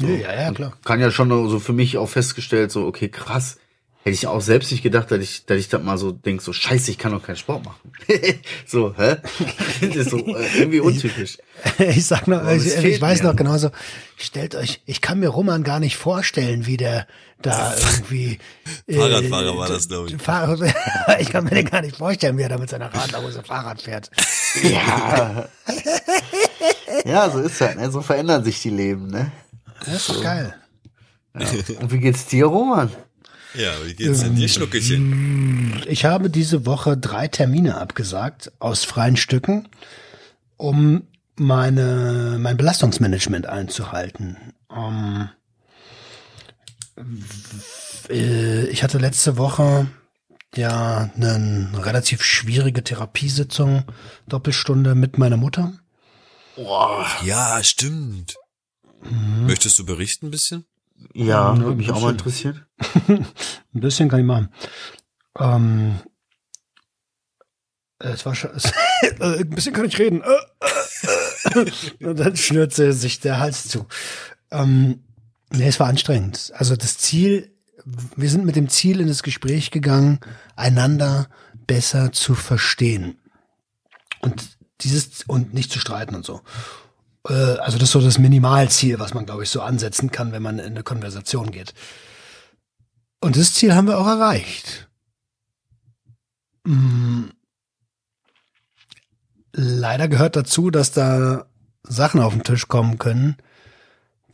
Ja, 0.00 0.34
ja, 0.34 0.50
klar. 0.50 0.72
Kann 0.84 0.98
ja 0.98 1.12
schon 1.12 1.28
so 1.48 1.60
für 1.60 1.72
mich 1.72 1.98
auch 1.98 2.08
festgestellt, 2.08 2.72
so, 2.72 2.84
okay, 2.84 3.08
krass. 3.08 3.58
Hätte 4.02 4.14
ich 4.14 4.26
auch 4.26 4.40
selbst 4.40 4.72
nicht 4.72 4.82
gedacht, 4.82 5.10
dass 5.10 5.18
ich, 5.18 5.44
dass 5.44 5.58
ich 5.58 5.68
das 5.68 5.82
mal 5.82 5.98
so 5.98 6.10
denk, 6.10 6.40
so 6.40 6.54
scheiße, 6.54 6.90
ich 6.90 6.96
kann 6.96 7.12
doch 7.12 7.22
keinen 7.22 7.36
Sport 7.36 7.66
machen. 7.66 7.92
so, 8.66 8.94
hä? 8.96 9.16
das 9.82 9.94
ist 9.94 10.10
so 10.10 10.16
äh, 10.16 10.58
irgendwie 10.58 10.80
untypisch. 10.80 11.36
Ich 11.78 12.06
sag 12.06 12.26
noch, 12.26 12.48
ich, 12.50 12.74
ich 12.82 12.98
weiß 12.98 13.22
mir. 13.22 13.28
noch 13.28 13.36
genauso, 13.36 13.70
stellt 14.16 14.54
euch, 14.54 14.80
ich 14.86 15.02
kann 15.02 15.20
mir 15.20 15.28
Roman 15.28 15.62
gar 15.62 15.78
nicht 15.78 15.98
vorstellen, 15.98 16.64
wie 16.64 16.78
der 16.78 17.06
da 17.42 17.74
irgendwie. 17.76 18.38
äh, 18.86 18.94
Fahrradfahrer 18.94 19.56
war 19.58 19.68
das, 19.68 19.86
glaub 19.86 20.08
ich. 20.08 20.16
Fahrrad, 20.16 20.74
ich 21.20 21.28
kann 21.28 21.44
mir 21.44 21.50
den 21.50 21.66
gar 21.66 21.82
nicht 21.82 21.96
vorstellen, 21.96 22.38
wie 22.38 22.42
er 22.42 22.48
da 22.48 22.56
mit 22.56 22.70
seiner 22.70 22.92
Radlerhose 22.94 23.42
Fahrrad 23.42 23.82
fährt. 23.82 24.10
Ja. 24.62 25.46
ja, 27.04 27.30
so 27.30 27.40
ist 27.40 27.60
das, 27.60 27.74
ne? 27.74 27.90
So 27.90 28.00
verändern 28.00 28.42
sich 28.44 28.62
die 28.62 28.70
Leben, 28.70 29.08
ne? 29.08 29.30
Das 29.84 29.96
ist 29.96 30.08
doch 30.08 30.22
geil. 30.22 30.54
Und 31.34 31.92
wie 31.92 31.98
geht's 31.98 32.24
dir, 32.24 32.46
Roman? 32.46 32.90
Ja, 33.54 33.72
wie 33.84 33.94
geht's 33.94 34.20
denn 34.20 34.36
dir, 34.36 34.48
Schnuckelchen? 34.48 35.82
Ich 35.88 36.04
habe 36.04 36.30
diese 36.30 36.66
Woche 36.66 36.96
drei 36.96 37.26
Termine 37.28 37.78
abgesagt 37.78 38.52
aus 38.60 38.84
freien 38.84 39.16
Stücken, 39.16 39.68
um 40.56 41.02
meine, 41.36 42.36
mein 42.38 42.56
Belastungsmanagement 42.56 43.46
einzuhalten. 43.46 44.36
Ähm, 44.74 45.30
w- 46.96 48.12
äh, 48.12 48.66
ich 48.68 48.82
hatte 48.82 48.98
letzte 48.98 49.36
Woche 49.36 49.86
ja 50.54 51.10
eine 51.16 51.70
relativ 51.76 52.22
schwierige 52.22 52.84
Therapiesitzung, 52.84 53.84
Doppelstunde 54.28 54.94
mit 54.94 55.18
meiner 55.18 55.36
Mutter. 55.36 55.72
Ja, 57.24 57.62
stimmt. 57.62 58.34
Mhm. 59.02 59.46
Möchtest 59.46 59.78
du 59.78 59.86
berichten 59.86 60.26
ein 60.26 60.30
bisschen? 60.30 60.66
Ja, 61.14 61.54
Ja, 61.54 61.58
würde 61.58 61.76
mich 61.76 61.90
auch 61.90 62.00
mal 62.00 62.14
bisschen. 62.14 62.52
interessieren. 62.52 62.66
Ein 63.74 63.80
bisschen 63.80 64.08
kann 64.08 64.20
ich 64.20 64.26
machen. 64.26 64.48
Ähm, 65.38 66.00
es 67.98 68.24
war 68.24 68.34
schon, 68.34 68.50
es, 68.54 68.72
ein 69.20 69.50
bisschen 69.50 69.74
kann 69.74 69.84
ich 69.84 69.98
reden. 69.98 70.22
Und 72.00 72.18
dann 72.18 72.36
schnürte 72.36 72.92
sich 72.92 73.20
der 73.20 73.38
Hals 73.38 73.68
zu. 73.68 73.86
Ähm, 74.50 75.04
nee, 75.50 75.68
es 75.68 75.78
war 75.80 75.88
anstrengend. 75.88 76.52
Also 76.56 76.76
das 76.76 76.96
Ziel, 76.98 77.54
wir 78.16 78.30
sind 78.30 78.44
mit 78.44 78.56
dem 78.56 78.68
Ziel 78.68 79.00
in 79.00 79.08
das 79.08 79.22
Gespräch 79.22 79.70
gegangen, 79.70 80.20
einander 80.56 81.28
besser 81.66 82.10
zu 82.12 82.34
verstehen. 82.34 83.18
Und 84.20 84.58
dieses, 84.80 85.24
und 85.26 85.52
nicht 85.54 85.70
zu 85.70 85.78
streiten 85.78 86.14
und 86.14 86.24
so. 86.24 86.40
Äh, 87.28 87.32
also 87.32 87.78
das 87.78 87.88
ist 87.88 87.92
so 87.92 88.00
das 88.00 88.18
Minimalziel, 88.18 88.98
was 88.98 89.14
man, 89.14 89.26
glaube 89.26 89.42
ich, 89.42 89.50
so 89.50 89.62
ansetzen 89.62 90.10
kann, 90.10 90.32
wenn 90.32 90.42
man 90.42 90.58
in 90.58 90.66
eine 90.66 90.82
Konversation 90.82 91.50
geht. 91.50 91.74
Und 93.20 93.36
das 93.36 93.54
Ziel 93.54 93.74
haben 93.74 93.88
wir 93.88 93.98
auch 93.98 94.06
erreicht. 94.06 94.88
Mm. 96.64 97.26
Leider 99.52 100.08
gehört 100.08 100.36
dazu, 100.36 100.70
dass 100.70 100.92
da 100.92 101.46
Sachen 101.82 102.20
auf 102.20 102.32
den 102.32 102.44
Tisch 102.44 102.68
kommen 102.68 102.98
können, 102.98 103.36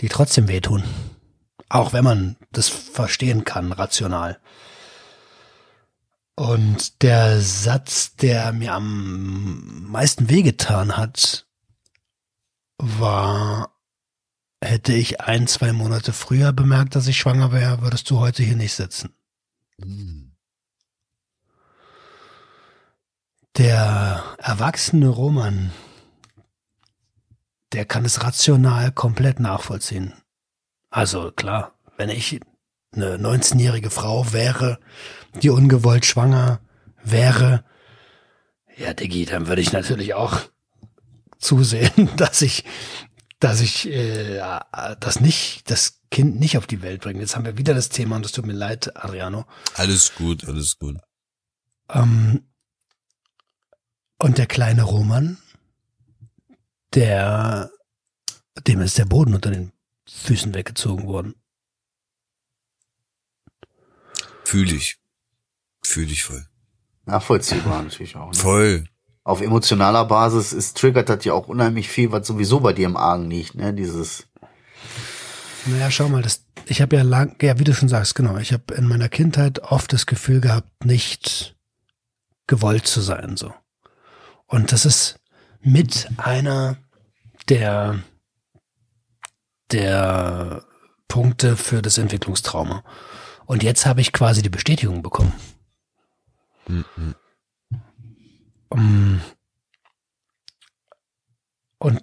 die 0.01 0.09
trotzdem 0.09 0.47
wehtun. 0.47 0.85
Auch 1.69 1.93
wenn 1.93 2.05
man 2.05 2.37
das 2.53 2.69
verstehen 2.69 3.45
kann, 3.45 3.73
rational. 3.73 4.39
Und 6.35 7.03
der 7.03 7.41
Satz, 7.41 8.15
der 8.17 8.53
mir 8.53 8.75
am 8.75 9.87
meisten 9.91 10.29
wehgetan 10.29 10.99
hat, 10.99 11.46
war, 12.79 13.77
hätte 14.63 14.93
ich 14.93 15.21
ein, 15.21 15.47
zwei 15.47 15.73
Monate 15.73 16.13
früher 16.13 16.53
bemerkt, 16.53 16.95
dass 16.95 17.07
ich 17.07 17.17
schwanger 17.17 17.53
wäre, 17.53 17.83
würdest 17.83 18.11
du 18.11 18.19
heute 18.21 18.43
hier 18.43 18.57
nicht 18.57 18.75
sitzen. 18.75 19.15
Der 23.57 24.23
erwachsene 24.39 25.09
Roman, 25.09 25.73
der 27.73 27.85
kann 27.85 28.05
es 28.05 28.23
rational 28.23 28.93
komplett 28.93 29.41
nachvollziehen. 29.41 30.15
Also 30.91 31.31
klar, 31.33 31.75
wenn 31.97 32.11
ich 32.11 32.41
eine 32.93 33.17
19-jährige 33.17 33.91
Frau 33.91 34.33
wäre, 34.33 34.79
die 35.43 35.51
ungewollt 35.51 36.07
schwanger 36.07 36.61
wäre, 37.03 37.65
ja, 38.77 38.93
Diggi, 38.93 39.25
dann 39.25 39.47
würde 39.47 39.63
ich 39.63 39.73
natürlich 39.73 40.15
auch 40.15 40.41
zusehen, 41.39 42.11
dass 42.17 42.43
ich, 42.43 42.65
dass 43.41 43.61
ich 43.61 43.89
äh, 43.89 44.41
das 45.01 45.21
nicht, 45.21 45.71
das 45.71 46.01
Kind 46.11 46.39
nicht 46.39 46.57
auf 46.57 46.67
die 46.67 46.83
Welt 46.83 47.03
bringe. 47.03 47.21
Jetzt 47.21 47.37
haben 47.37 47.45
wir 47.45 47.59
wieder 47.59 47.75
das 47.75 47.89
Thema 47.89 48.17
und 48.17 48.27
es 48.27 48.33
tut 48.33 48.47
mir 48.47 48.53
leid, 48.53 48.97
Adriano. 48.97 49.47
Alles 49.75 50.15
gut, 50.15 50.47
alles 50.47 50.79
gut. 50.79 50.97
Ähm, 51.89 52.47
und 54.19 54.39
der 54.39 54.47
kleine 54.47 54.83
Roman, 54.83 55.39
der, 56.95 57.71
dem 58.67 58.81
ist 58.81 58.99
der 58.99 59.05
Boden 59.05 59.35
unter 59.35 59.51
den 59.51 59.73
Füßen 60.09 60.55
weggezogen 60.55 61.07
worden. 61.07 61.35
Fühl 64.45 64.73
ich. 64.73 64.99
Fühl 65.83 66.11
ich 66.11 66.23
voll. 66.23 66.47
Nachvollziehbar 67.05 67.83
natürlich 67.83 68.17
auch. 68.17 68.33
Ne? 68.33 68.39
Voll. 68.39 68.89
Auf 69.27 69.41
emotionaler 69.41 70.05
Basis 70.05 70.53
ist 70.53 70.77
triggert 70.77 71.09
das 71.09 71.25
ja 71.25 71.33
auch 71.33 71.49
unheimlich 71.49 71.89
viel, 71.89 72.13
was 72.13 72.29
sowieso 72.29 72.61
bei 72.61 72.73
dir 72.73 72.87
im 72.87 72.97
Argen 72.97 73.29
liegt, 73.29 73.57
ne? 73.57 73.75
Dieses. 73.75 74.29
Naja, 75.65 75.91
schau 75.91 76.09
mal, 76.09 76.23
das, 76.23 76.45
ich 76.67 76.81
habe 76.81 76.95
ja 76.95 77.03
lang, 77.03 77.35
ja, 77.43 77.59
wie 77.59 77.65
du 77.65 77.75
schon 77.75 77.89
sagst, 77.89 78.15
genau, 78.15 78.37
ich 78.37 78.53
habe 78.53 78.73
in 78.75 78.87
meiner 78.87 79.09
Kindheit 79.09 79.59
oft 79.65 79.93
das 79.93 80.07
Gefühl 80.07 80.41
gehabt, 80.41 80.85
nicht 80.85 81.57
gewollt 82.47 82.87
zu 82.87 83.01
sein, 83.01 83.37
so. 83.37 83.53
Und 84.47 84.71
das 84.71 84.87
ist 84.87 85.19
mit 85.61 86.09
einer 86.19 86.77
der, 87.49 87.99
der 89.73 90.63
Punkte 91.09 91.57
für 91.57 91.83
das 91.83 91.99
Entwicklungstrauma. 91.99 92.85
Und 93.45 93.65
jetzt 93.65 93.87
habe 93.87 94.01
ich 94.01 94.13
quasi 94.13 94.41
die 94.41 94.51
Bestätigung 94.51 95.03
bekommen. 95.03 95.33
Um, 96.69 96.85
und 98.69 99.23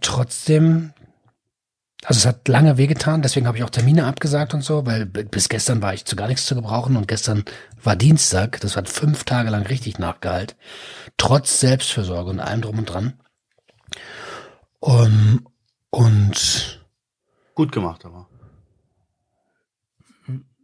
trotzdem, 0.01 0.93
also 2.05 2.19
es 2.19 2.25
hat 2.25 2.47
lange 2.47 2.77
wehgetan, 2.77 3.21
deswegen 3.21 3.47
habe 3.47 3.57
ich 3.57 3.63
auch 3.63 3.69
Termine 3.69 4.05
abgesagt 4.05 4.53
und 4.53 4.61
so, 4.61 4.85
weil 4.85 5.05
bis 5.05 5.49
gestern 5.49 5.81
war 5.81 5.93
ich 5.93 6.05
zu 6.05 6.15
gar 6.15 6.27
nichts 6.27 6.45
zu 6.45 6.55
gebrauchen 6.55 6.95
und 6.95 7.07
gestern 7.07 7.43
war 7.83 7.95
Dienstag, 7.95 8.59
das 8.61 8.77
hat 8.77 8.89
fünf 8.89 9.23
Tage 9.23 9.49
lang 9.49 9.63
richtig 9.63 9.99
nachgehalt, 9.99 10.55
trotz 11.17 11.59
Selbstfürsorge 11.59 12.29
und 12.29 12.39
allem 12.39 12.61
drum 12.61 12.79
und 12.79 12.85
dran. 12.85 13.13
Um, 14.79 15.47
und 15.91 16.83
Gut 17.55 17.71
gemacht, 17.71 18.03
aber. 18.03 18.27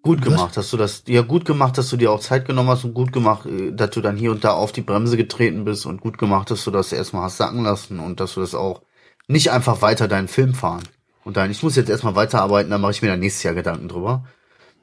Gut 0.02 0.22
gemacht, 0.22 0.56
dass 0.56 0.72
du 0.72 0.78
das, 0.78 1.04
ja 1.08 1.22
gut 1.22 1.44
gemacht, 1.44 1.78
dass 1.78 1.90
du 1.90 1.98
dir 1.98 2.12
auch 2.12 2.22
Zeit 2.22 2.46
genommen 2.46 2.70
hast 2.70 2.86
und 2.86 2.94
gut 2.94 3.12
gemacht, 3.12 3.46
äh, 3.46 3.72
dass 3.72 3.90
du 3.92 4.02
dann 4.02 4.16
hier 4.16 4.32
und 4.32 4.44
da 4.44 4.52
auf 4.52 4.72
die 4.72 4.82
Bremse 4.82 5.18
getreten 5.18 5.66
bist 5.66 5.86
und 5.86 6.00
gut 6.00 6.18
gemacht, 6.18 6.50
dass 6.52 6.64
du 6.64 6.72
das 6.72 6.94
erstmal 6.94 7.24
hast 7.24 7.38
sacken 7.38 7.64
lassen 7.64 8.00
und 8.00 8.20
dass 8.20 8.36
du 8.36 8.40
das 8.40 8.56
auch 8.56 8.82
nicht 9.28 9.52
einfach 9.52 9.82
weiter 9.82 10.08
deinen 10.08 10.30
Film 10.30 10.54
fahren 10.54 10.84
und 11.24 11.38
dann, 11.38 11.52
ich 11.52 11.62
muss 11.62 11.76
jetzt 11.76 11.90
erstmal 11.90 12.16
weiterarbeiten, 12.16 12.72
dann 12.72 12.82
mache 12.82 12.92
ich 12.94 13.02
mir 13.02 13.10
dann 13.10 13.20
nächstes 13.20 13.44
Jahr 13.44 13.54
Gedanken 13.54 13.90
drüber, 13.90 14.26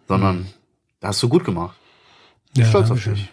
sondern 0.06 0.46
hast 1.02 1.22
du 1.22 1.28
gut 1.28 1.44
gemacht. 1.44 1.76
ja, 2.56 2.66
Stolz 2.66 2.90
auf 2.90 3.02
dich. 3.02 3.32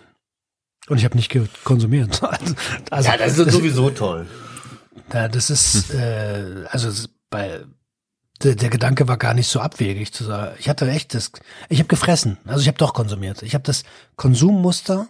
Und 0.87 0.97
ich 0.97 1.05
habe 1.05 1.15
nicht 1.15 1.33
konsumiert. 1.63 2.21
Also, 2.91 3.09
Ja, 3.09 3.17
das 3.17 3.37
ist 3.37 3.51
sowieso 3.51 3.89
toll. 3.89 4.27
Ja, 5.13 5.27
das 5.27 5.49
ist, 5.49 5.93
äh, 5.93 6.65
also 6.69 7.07
bei 7.29 7.63
der, 8.41 8.55
der 8.55 8.69
Gedanke 8.69 9.07
war 9.07 9.17
gar 9.17 9.33
nicht 9.33 9.47
so 9.47 9.59
abwegig 9.59 10.13
zu 10.13 10.23
sagen. 10.23 10.55
Ich 10.59 10.69
hatte 10.69 10.89
echt 10.89 11.13
das, 11.13 11.31
ich 11.69 11.79
habe 11.79 11.87
gefressen. 11.87 12.37
Also 12.45 12.61
ich 12.61 12.67
habe 12.67 12.77
doch 12.77 12.93
konsumiert. 12.93 13.41
Ich 13.43 13.53
habe 13.53 13.63
das 13.63 13.83
Konsummuster, 14.15 15.07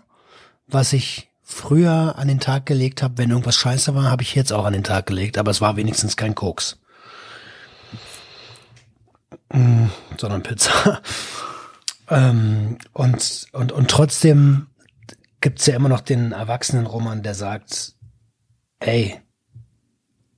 was 0.68 0.94
ich 0.94 1.30
früher 1.42 2.16
an 2.18 2.28
den 2.28 2.40
Tag 2.40 2.66
gelegt 2.66 3.02
habe, 3.02 3.18
wenn 3.18 3.30
irgendwas 3.30 3.56
scheiße 3.56 3.96
war, 3.96 4.10
habe 4.10 4.24
ich 4.24 4.36
jetzt 4.36 4.54
auch 4.54 4.66
an 4.66 4.74
den 4.74 4.84
Tag 4.84 5.06
gelegt. 5.06 5.38
Aber 5.38 5.52
es 5.52 5.62
war 5.62 5.76
wenigstens 5.76 6.18
kein 6.18 6.36
Koks, 6.36 6.78
Mm, 9.54 9.86
sondern 10.18 10.42
Pizza. 10.42 11.02
ähm, 12.10 12.78
und 12.92 13.48
und 13.54 13.72
und 13.72 13.90
trotzdem 13.90 14.68
gibt's 15.42 15.68
ja 15.68 15.76
immer 15.76 15.90
noch 15.90 16.02
den 16.02 16.32
Erwachsenenroman, 16.32 17.22
der 17.22 17.36
sagt, 17.36 17.94
ey, 18.80 19.22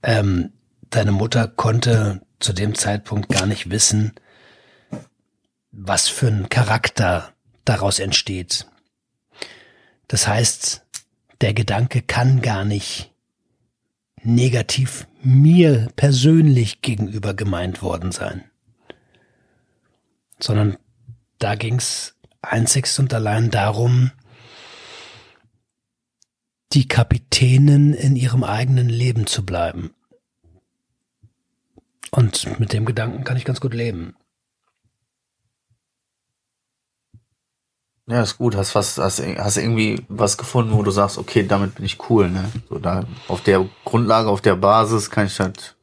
ähm, 0.03 0.51
deine 0.89 1.13
Mutter 1.13 1.47
konnte 1.47 2.21
zu 2.39 2.53
dem 2.53 2.75
Zeitpunkt 2.75 3.29
gar 3.29 3.45
nicht 3.45 3.69
wissen, 3.69 4.13
was 5.71 6.07
für 6.07 6.27
ein 6.27 6.49
Charakter 6.49 7.33
daraus 7.65 7.99
entsteht. 7.99 8.67
Das 10.07 10.27
heißt, 10.27 10.85
der 11.41 11.53
Gedanke 11.53 12.01
kann 12.01 12.41
gar 12.41 12.63
nicht 12.63 13.11
negativ 14.21 15.07
mir 15.21 15.89
persönlich 15.95 16.81
gegenüber 16.81 17.33
gemeint 17.33 17.81
worden 17.81 18.11
sein, 18.11 18.43
sondern 20.39 20.77
da 21.39 21.55
ging's 21.55 22.15
einzigst 22.41 22.99
und 22.99 23.13
allein 23.13 23.49
darum, 23.49 24.11
die 26.73 26.87
Kapitänin 26.87 27.93
in 27.93 28.15
ihrem 28.15 28.43
eigenen 28.43 28.89
Leben 28.89 29.27
zu 29.27 29.45
bleiben. 29.45 29.93
Und 32.11 32.59
mit 32.59 32.73
dem 32.73 32.85
Gedanken 32.85 33.23
kann 33.23 33.37
ich 33.37 33.45
ganz 33.45 33.59
gut 33.59 33.73
leben. 33.73 34.15
Ja, 38.07 38.21
ist 38.21 38.37
gut. 38.37 38.55
Hast 38.55 38.75
was, 38.75 38.97
hast, 38.97 39.19
hast 39.19 39.57
irgendwie 39.57 40.05
was 40.07 40.37
gefunden, 40.37 40.73
wo 40.73 40.83
du 40.83 40.91
sagst, 40.91 41.17
okay, 41.17 41.45
damit 41.45 41.75
bin 41.75 41.85
ich 41.85 42.09
cool, 42.09 42.29
ne? 42.29 42.51
So 42.69 42.77
da 42.77 43.03
auf 43.27 43.41
der 43.41 43.67
Grundlage, 43.83 44.29
auf 44.29 44.41
der 44.41 44.55
Basis 44.55 45.09
kann 45.09 45.25
ich 45.25 45.39
halt, 45.39 45.75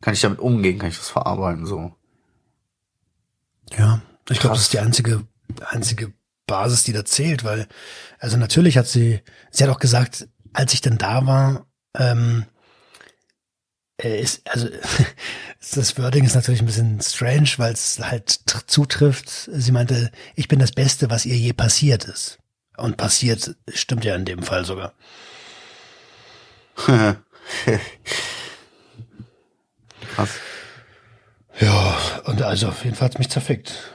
kann 0.00 0.14
ich 0.14 0.20
damit 0.22 0.38
umgehen, 0.38 0.78
kann 0.78 0.88
ich 0.88 0.96
das 0.96 1.10
verarbeiten, 1.10 1.66
so. 1.66 1.94
Ja, 3.76 4.00
ich 4.30 4.40
glaube, 4.40 4.54
das 4.54 4.62
ist 4.62 4.72
die 4.72 4.78
einzige, 4.78 5.26
einzige 5.66 6.14
Basis, 6.46 6.84
die 6.84 6.92
da 6.92 7.04
zählt, 7.04 7.44
weil, 7.44 7.66
also 8.18 8.38
natürlich 8.38 8.78
hat 8.78 8.86
sie, 8.86 9.20
sie 9.50 9.64
hat 9.64 9.70
auch 9.70 9.80
gesagt, 9.80 10.28
als 10.54 10.72
ich 10.72 10.80
dann 10.80 10.96
da 10.96 11.26
war, 11.26 11.66
ähm, 11.94 12.46
äh, 12.46 12.55
ist, 13.98 14.48
also 14.48 14.68
das 15.74 15.98
Wording 15.98 16.24
ist 16.24 16.34
natürlich 16.34 16.60
ein 16.60 16.66
bisschen 16.66 17.00
strange, 17.00 17.50
weil 17.56 17.72
es 17.72 17.98
halt 18.00 18.40
tr- 18.46 18.66
zutrifft. 18.66 19.48
Sie 19.52 19.72
meinte, 19.72 20.10
ich 20.34 20.48
bin 20.48 20.58
das 20.58 20.72
Beste, 20.72 21.10
was 21.10 21.26
ihr 21.26 21.36
je 21.36 21.52
passiert 21.52 22.04
ist. 22.04 22.38
Und 22.76 22.98
passiert 22.98 23.56
stimmt 23.72 24.04
ja 24.04 24.14
in 24.14 24.26
dem 24.26 24.42
Fall 24.42 24.66
sogar. 24.66 24.92
Krass. 26.76 27.16
Ja, 31.58 31.96
und 32.24 32.42
also 32.42 32.68
auf 32.68 32.84
jeden 32.84 32.96
Fall 32.96 33.06
hat's 33.06 33.18
mich 33.18 33.30
zerfickt. 33.30 33.94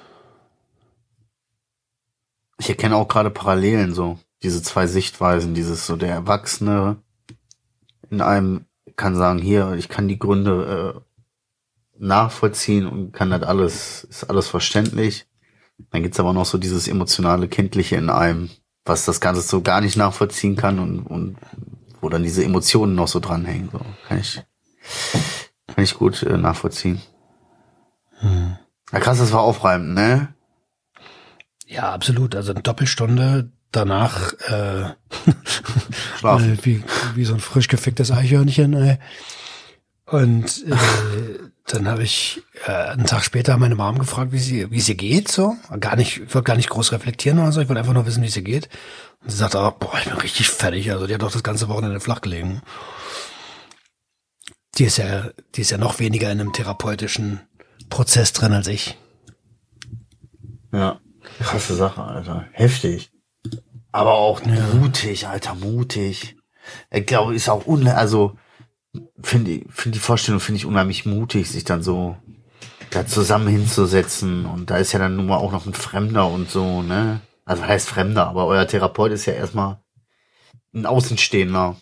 Ich 2.60 2.70
erkenne 2.70 2.96
auch 2.96 3.08
gerade 3.08 3.30
Parallelen 3.30 3.94
so, 3.94 4.20
diese 4.42 4.64
zwei 4.64 4.88
Sichtweisen, 4.88 5.54
dieses 5.54 5.86
so 5.86 5.96
der 5.96 6.10
Erwachsene 6.10 6.98
in 8.10 8.22
einem 8.22 8.66
kann 8.96 9.16
sagen, 9.16 9.40
hier, 9.40 9.74
ich 9.74 9.90
kann 9.90 10.08
die 10.08 10.20
Gründe 10.20 10.96
äh, 10.96 11.02
nachvollziehen 12.00 12.88
und 12.88 13.12
kann 13.12 13.30
das 13.30 13.44
alles, 13.44 14.04
ist 14.06 14.24
alles 14.26 14.48
verständlich. 14.48 15.28
Dann 15.92 16.04
gibt's 16.04 16.20
aber 16.20 16.34
noch 16.34 16.46
so 16.46 16.58
dieses 16.58 16.88
emotionale, 16.88 17.48
kindliche 17.48 17.96
in 17.96 18.10
einem, 18.10 18.50
was 18.86 19.06
das 19.06 19.20
Ganze 19.22 19.42
so 19.42 19.62
gar 19.62 19.82
nicht 19.82 19.98
nachvollziehen 19.98 20.56
kann 20.56 20.80
und, 20.80 21.00
und 21.00 21.38
wo 22.00 22.10
dann 22.10 22.24
diese 22.24 22.44
Emotionen 22.44 22.96
noch 22.96 23.08
so 23.08 23.20
dranhängen. 23.20 23.70
So 23.72 23.82
kann 24.08 24.20
ich, 24.20 24.42
kann 25.68 25.84
ich 25.84 25.96
gut 25.96 26.24
äh, 26.24 26.38
nachvollziehen. 26.38 27.02
Hm. 28.20 28.58
Ja, 28.92 29.00
krass, 29.00 29.20
das 29.20 29.32
war 29.32 29.42
aufreibend, 29.42 29.94
ne? 29.94 30.34
Ja, 31.66 31.94
absolut. 31.94 32.36
Also 32.36 32.52
eine 32.52 32.62
Doppelstunde 32.62 33.52
danach 33.72 34.34
äh, 34.50 34.94
Schlafen. 36.20 36.54
äh, 36.54 36.66
wie, 36.66 36.84
wie 37.16 37.26
so 37.26 37.34
ein 37.34 37.40
frisch 37.40 37.68
geficktes 37.68 38.12
Eichhörnchen. 38.12 38.74
Ey. 38.74 38.98
Und 40.06 40.66
äh, 40.68 41.40
dann 41.68 41.88
habe 41.88 42.04
ich 42.04 42.42
äh, 42.66 42.72
einen 42.72 43.06
Tag 43.06 43.24
später 43.24 43.58
meine 43.58 43.76
Mom 43.76 43.98
gefragt, 43.98 44.34
wie 44.34 44.40
sie, 44.40 44.70
wie 44.72 44.82
sie 44.82 44.98
geht. 44.98 45.32
So, 45.32 45.56
gar 45.80 45.96
nicht, 45.96 46.18
ich 46.18 46.34
wollte 46.36 46.48
gar 46.48 46.58
nicht 46.58 46.70
groß 46.70 46.92
reflektieren 46.92 47.40
oder 47.40 47.52
so. 47.52 47.62
Ich 47.62 47.70
wollte 47.70 47.80
einfach 47.80 47.94
nur 47.94 48.06
wissen, 48.06 48.24
wie 48.24 48.28
sie 48.30 48.44
geht. 48.44 48.68
Und 49.22 49.30
sie 49.32 49.38
sagte, 49.38 49.60
oh, 49.60 49.72
boah, 49.72 49.98
ich 50.00 50.10
bin 50.10 50.18
richtig 50.18 50.50
fertig. 50.50 50.92
Also 50.92 51.08
die 51.08 51.14
hat 51.14 51.22
doch 51.22 51.32
das 51.32 51.44
ganze 51.44 51.70
Wochenende 51.70 52.00
flach 52.00 52.22
gelegen. 52.22 52.62
Die 54.78 54.84
ist 54.86 54.98
ja, 54.98 55.30
die 55.56 55.62
ist 55.62 55.72
ja 55.72 55.78
noch 55.78 56.00
weniger 56.00 56.32
in 56.32 56.42
einem 56.42 56.54
therapeutischen 56.54 57.42
Prozess 57.90 58.34
drin 58.34 58.54
als 58.54 58.68
ich. 58.68 58.98
Ja. 60.74 61.00
Krasse 61.40 61.76
Sache, 61.76 62.02
Alter. 62.02 62.48
Heftig. 62.52 63.12
Aber 63.92 64.14
auch 64.14 64.42
mutig, 64.46 65.28
Alter, 65.28 65.56
mutig. 65.56 66.38
Ich 66.90 67.06
glaube, 67.06 67.36
ist 67.36 67.50
auch 67.50 67.66
un, 67.66 67.88
also, 67.88 68.38
finde 69.22 69.52
ich, 69.52 69.66
finde 69.70 69.98
die 69.98 70.04
Vorstellung 70.04 70.40
finde 70.40 70.58
ich 70.58 70.66
unheimlich 70.66 71.06
mutig, 71.06 71.50
sich 71.50 71.64
dann 71.64 71.84
so 71.84 72.16
da 72.92 73.06
zusammen 73.06 73.48
hinzusetzen. 73.48 74.46
Und 74.46 74.70
da 74.70 74.78
ist 74.78 74.92
ja 74.92 75.00
dann 75.00 75.16
nun 75.16 75.28
mal 75.28 75.38
auch 75.38 75.52
noch 75.52 75.66
ein 75.66 75.74
Fremder 75.74 76.28
und 76.28 76.50
so, 76.50 76.82
ne? 76.82 77.22
Also 77.46 77.66
heißt 77.66 77.90
Fremder, 77.90 78.28
aber 78.28 78.46
euer 78.46 78.68
Therapeut 78.68 79.12
ist 79.12 79.26
ja 79.26 79.34
erstmal 79.34 79.80
ein 80.74 80.86
Außenstehender. 80.86 81.76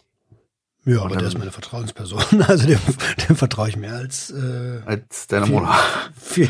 Ja, 0.85 1.01
aber 1.01 1.17
der 1.17 1.27
ist 1.27 1.37
meine 1.37 1.51
Vertrauensperson. 1.51 2.23
Also 2.47 2.65
dem, 2.65 2.79
dem 3.27 3.35
vertraue 3.35 3.69
ich 3.69 3.75
mehr 3.75 3.93
als 3.95 4.31
äh, 4.31 4.81
Als 4.85 5.27
deine 5.27 5.45
viel, 5.45 5.55
Mutter. 5.55 5.75
viel, 6.19 6.49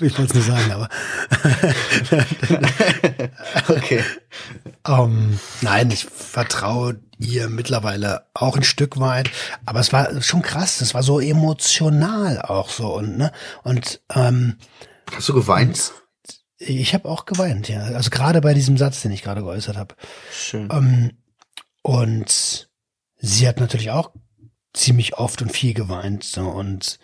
ich 0.00 0.18
wollte 0.18 0.22
es 0.22 0.34
nicht 0.34 0.46
sagen, 0.46 0.72
aber 0.72 0.88
Okay. 3.68 4.04
Ähm, 4.88 5.38
nein, 5.60 5.90
ich 5.90 6.06
vertraue 6.06 7.00
ihr 7.18 7.48
mittlerweile 7.48 8.26
auch 8.34 8.56
ein 8.56 8.64
Stück 8.64 8.98
weit. 8.98 9.30
Aber 9.66 9.80
es 9.80 9.92
war 9.92 10.20
schon 10.22 10.42
krass, 10.42 10.80
es 10.80 10.94
war 10.94 11.02
so 11.02 11.20
emotional 11.20 12.40
auch 12.42 12.70
so 12.70 12.94
und 12.94 13.18
ne 13.18 13.32
und 13.64 14.00
ähm, 14.14 14.58
Hast 15.12 15.28
du 15.28 15.34
geweint? 15.34 15.92
ich 16.58 16.92
habe 16.92 17.08
auch 17.08 17.24
geweint, 17.24 17.68
ja. 17.68 17.82
Also 17.82 18.10
gerade 18.10 18.40
bei 18.40 18.52
diesem 18.52 18.76
Satz, 18.76 19.02
den 19.02 19.12
ich 19.12 19.22
gerade 19.22 19.42
geäußert 19.42 19.76
habe. 19.76 19.94
Schön. 20.32 20.68
Ähm, 20.72 21.12
und 21.82 22.68
sie 23.16 23.48
hat 23.48 23.60
natürlich 23.60 23.90
auch 23.90 24.10
ziemlich 24.72 25.18
oft 25.18 25.40
und 25.40 25.52
viel 25.52 25.74
geweint. 25.74 26.24
So, 26.24 26.42
und 26.42 26.98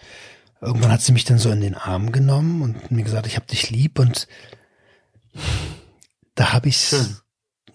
irgendwann 0.60 0.90
hat 0.90 1.02
sie 1.02 1.12
mich 1.12 1.24
dann 1.24 1.38
so 1.38 1.50
in 1.50 1.60
den 1.60 1.74
Arm 1.74 2.12
genommen 2.12 2.62
und 2.62 2.90
mir 2.90 3.04
gesagt, 3.04 3.26
ich 3.26 3.36
hab 3.36 3.46
dich 3.46 3.70
lieb. 3.70 3.98
Und 3.98 4.26
da 6.34 6.52
habe 6.52 6.68
ich. 6.68 6.94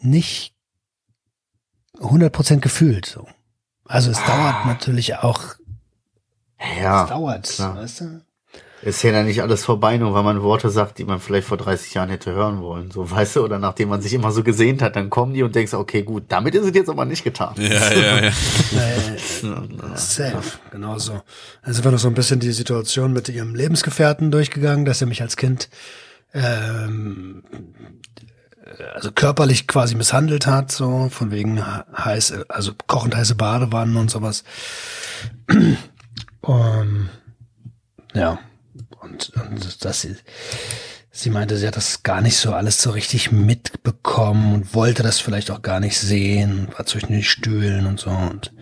Nicht 0.01 0.53
100% 1.99 2.59
gefühlt. 2.59 3.05
So. 3.05 3.27
Also 3.85 4.11
es 4.11 4.23
dauert 4.23 4.65
natürlich 4.65 5.15
auch, 5.17 5.41
Ja. 6.81 7.03
es 7.03 7.09
dauert, 7.09 7.43
klar. 7.49 7.75
weißt 7.77 8.01
du? 8.01 8.21
Ist 8.81 9.03
ja 9.03 9.11
dann 9.11 9.25
nicht 9.25 9.41
alles 9.41 9.65
vorbei, 9.65 9.97
nur 9.97 10.13
weil 10.13 10.23
man 10.23 10.41
Worte 10.41 10.69
sagt, 10.69 10.99
die 10.99 11.03
man 11.03 11.19
vielleicht 11.19 11.45
vor 11.47 11.57
30 11.57 11.95
Jahren 11.95 12.07
hätte 12.07 12.31
hören 12.31 12.61
wollen. 12.61 12.91
So, 12.91 13.11
weißt 13.11 13.35
du, 13.35 13.43
oder 13.43 13.59
nachdem 13.59 13.89
man 13.89 14.01
sich 14.01 14.13
immer 14.13 14.31
so 14.31 14.41
gesehnt 14.41 14.81
hat, 14.81 14.95
dann 14.95 15.09
kommen 15.09 15.33
die 15.33 15.43
und 15.43 15.53
denkst, 15.53 15.73
okay, 15.73 16.01
gut, 16.03 16.23
damit 16.29 16.55
ist 16.55 16.65
es 16.65 16.73
jetzt 16.73 16.89
aber 16.89 17.03
nicht 17.03 17.25
getan. 17.25 17.55
Ja, 17.57 17.91
ja, 17.93 18.23
ja. 18.23 18.31
Äh, 18.79 19.97
Safe, 19.97 20.41
genau 20.71 20.97
so. 20.97 21.21
Also 21.61 21.83
war 21.83 21.91
noch 21.91 21.99
so 21.99 22.07
ein 22.07 22.13
bisschen 22.13 22.39
die 22.39 22.51
Situation 22.53 23.11
mit 23.11 23.27
ihrem 23.27 23.53
Lebensgefährten 23.53 24.31
durchgegangen, 24.31 24.85
dass 24.85 25.01
er 25.01 25.07
mich 25.07 25.21
als 25.21 25.35
Kind 25.35 25.69
ähm, 26.33 27.43
also 28.93 29.11
körperlich 29.11 29.67
quasi 29.67 29.95
misshandelt 29.95 30.47
hat, 30.47 30.71
so 30.71 31.09
von 31.09 31.31
wegen 31.31 31.63
heiß, 31.65 32.33
also 32.49 32.73
kochend 32.87 33.15
heiße 33.15 33.35
Badewannen 33.35 33.97
und 33.97 34.11
sowas. 34.11 34.43
Um, 36.41 37.09
ja, 38.13 38.39
und, 39.01 39.29
und 39.29 39.85
dass 39.85 40.07
sie, 41.11 41.29
meinte, 41.29 41.57
sie 41.57 41.67
hat 41.67 41.77
das 41.77 42.03
gar 42.03 42.21
nicht 42.21 42.37
so 42.37 42.53
alles 42.53 42.81
so 42.81 42.91
richtig 42.91 43.31
mitbekommen 43.31 44.53
und 44.53 44.73
wollte 44.73 45.03
das 45.03 45.19
vielleicht 45.19 45.51
auch 45.51 45.61
gar 45.61 45.79
nicht 45.79 45.97
sehen, 45.97 46.69
war 46.75 46.85
zwischen 46.85 47.11
den 47.11 47.23
Stühlen 47.23 47.85
und 47.85 47.99
so 47.99 48.09
und 48.09 48.53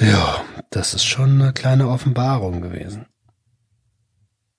ja, 0.00 0.44
das 0.70 0.94
ist 0.94 1.04
schon 1.04 1.42
eine 1.42 1.52
kleine 1.52 1.88
Offenbarung 1.88 2.60
gewesen. 2.60 3.06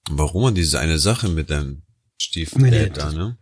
Warum 0.10 0.44
man 0.44 0.56
diese 0.56 0.80
eine 0.80 1.00
Sache 1.00 1.30
mit 1.30 1.50
deinem 1.50 1.84
Nee, 2.20 2.24
Stiefdad 2.46 2.62
nee, 2.62 2.90
da, 2.90 3.06
das- 3.06 3.14
ne? 3.14 3.38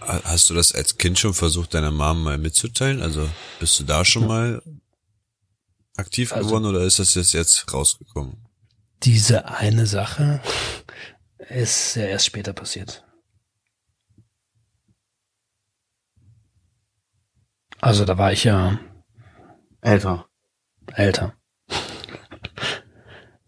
Ha- 0.00 0.20
Hast 0.24 0.48
du 0.50 0.54
das 0.54 0.72
als 0.72 0.96
Kind 0.98 1.18
schon 1.18 1.34
versucht, 1.34 1.74
deiner 1.74 1.90
Mom 1.90 2.22
mal 2.22 2.38
mitzuteilen? 2.38 3.02
Also 3.02 3.28
bist 3.58 3.80
du 3.80 3.84
da 3.84 4.04
schon 4.04 4.26
mal 4.28 4.62
aktiv 5.96 6.32
Also- 6.32 6.46
geworden 6.48 6.66
oder 6.66 6.82
ist 6.82 6.98
das 7.00 7.14
jetzt 7.14 7.32
jetzt 7.32 7.72
rausgekommen? 7.72 8.46
Diese 9.02 9.48
eine 9.48 9.86
Sache 9.86 10.40
ist 11.50 11.96
ja 11.96 12.04
erst 12.04 12.26
später 12.26 12.52
passiert. 12.52 13.04
Also 17.80 18.04
da 18.04 18.16
war 18.18 18.32
ich 18.32 18.44
ja 18.44 18.78
Älter. 19.80 20.26
älter. 20.94 21.34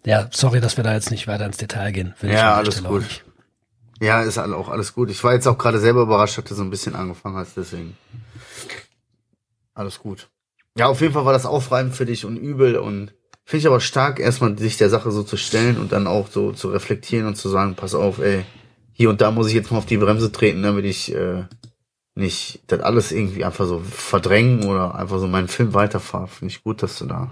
Ja, 0.05 0.29
sorry, 0.33 0.61
dass 0.61 0.77
wir 0.77 0.85
da 0.85 0.95
jetzt 0.95 1.11
nicht 1.11 1.27
weiter 1.27 1.47
ins 1.47 1.57
Detail 1.57 1.93
gehen. 1.93 2.15
Ja, 2.23 2.55
alles 2.57 2.75
Stelle 2.75 2.89
auch 2.89 2.93
gut. 2.93 3.03
nicht. 3.03 3.25
Ja, 4.01 4.23
ist 4.23 4.39
auch 4.39 4.69
alles 4.69 4.95
gut. 4.95 5.11
Ich 5.11 5.23
war 5.25 5.33
jetzt 5.33 5.47
auch 5.47 5.59
gerade 5.59 5.81
selber 5.81 6.03
überrascht, 6.03 6.39
dass 6.39 6.45
du 6.45 6.55
so 6.55 6.63
ein 6.63 6.71
bisschen 6.71 6.95
angefangen 6.95 7.37
hast, 7.37 7.57
deswegen. 7.57 7.97
Alles 9.75 9.99
gut. 9.99 10.29
Ja, 10.77 10.87
auf 10.87 11.01
jeden 11.01 11.13
Fall 11.13 11.25
war 11.25 11.33
das 11.33 11.47
aufreibend 11.47 11.95
für 11.95 12.07
dich 12.07 12.25
und 12.25 12.37
übel 12.37 12.77
und 12.77 13.13
finde 13.45 13.61
ich 13.61 13.67
aber 13.67 13.81
stark, 13.81 14.21
erstmal 14.21 14.57
sich 14.59 14.77
der 14.77 14.91
Sache 14.91 15.11
so 15.11 15.23
zu 15.23 15.37
stellen 15.37 15.79
und 15.79 15.91
dann 15.93 16.07
auch 16.07 16.29
so 16.29 16.53
zu 16.53 16.69
reflektieren 16.69 17.27
und 17.27 17.37
zu 17.37 17.49
sagen, 17.49 17.75
pass 17.75 17.95
auf, 17.95 18.19
ey, 18.19 18.45
hier 18.93 19.11
und 19.11 19.21
da 19.21 19.31
muss 19.31 19.49
ich 19.49 19.55
jetzt 19.55 19.71
mal 19.73 19.79
auf 19.79 19.87
die 19.87 19.97
Bremse 19.97 20.31
treten, 20.31 20.63
damit 20.63 20.85
ich 20.85 21.15
äh, 21.15 21.45
nicht 22.15 22.61
das 22.67 22.81
alles 22.81 23.11
irgendwie 23.13 23.45
einfach 23.45 23.67
so 23.67 23.81
verdrängen 23.81 24.65
oder 24.65 24.95
einfach 24.95 25.19
so 25.19 25.27
meinen 25.27 25.49
Film 25.49 25.75
weiterfahre. 25.75 26.29
Finde 26.29 26.53
ich 26.53 26.63
gut, 26.63 26.83
dass 26.83 26.99
du 26.99 27.07
da. 27.07 27.31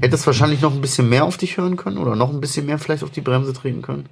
Hättest 0.00 0.26
wahrscheinlich 0.26 0.60
noch 0.60 0.74
ein 0.74 0.80
bisschen 0.80 1.08
mehr 1.08 1.24
auf 1.24 1.36
dich 1.36 1.56
hören 1.56 1.76
können 1.76 1.98
oder 1.98 2.16
noch 2.16 2.30
ein 2.30 2.40
bisschen 2.40 2.66
mehr 2.66 2.78
vielleicht 2.78 3.04
auf 3.04 3.10
die 3.10 3.20
Bremse 3.20 3.52
treten 3.52 3.82
können. 3.82 4.08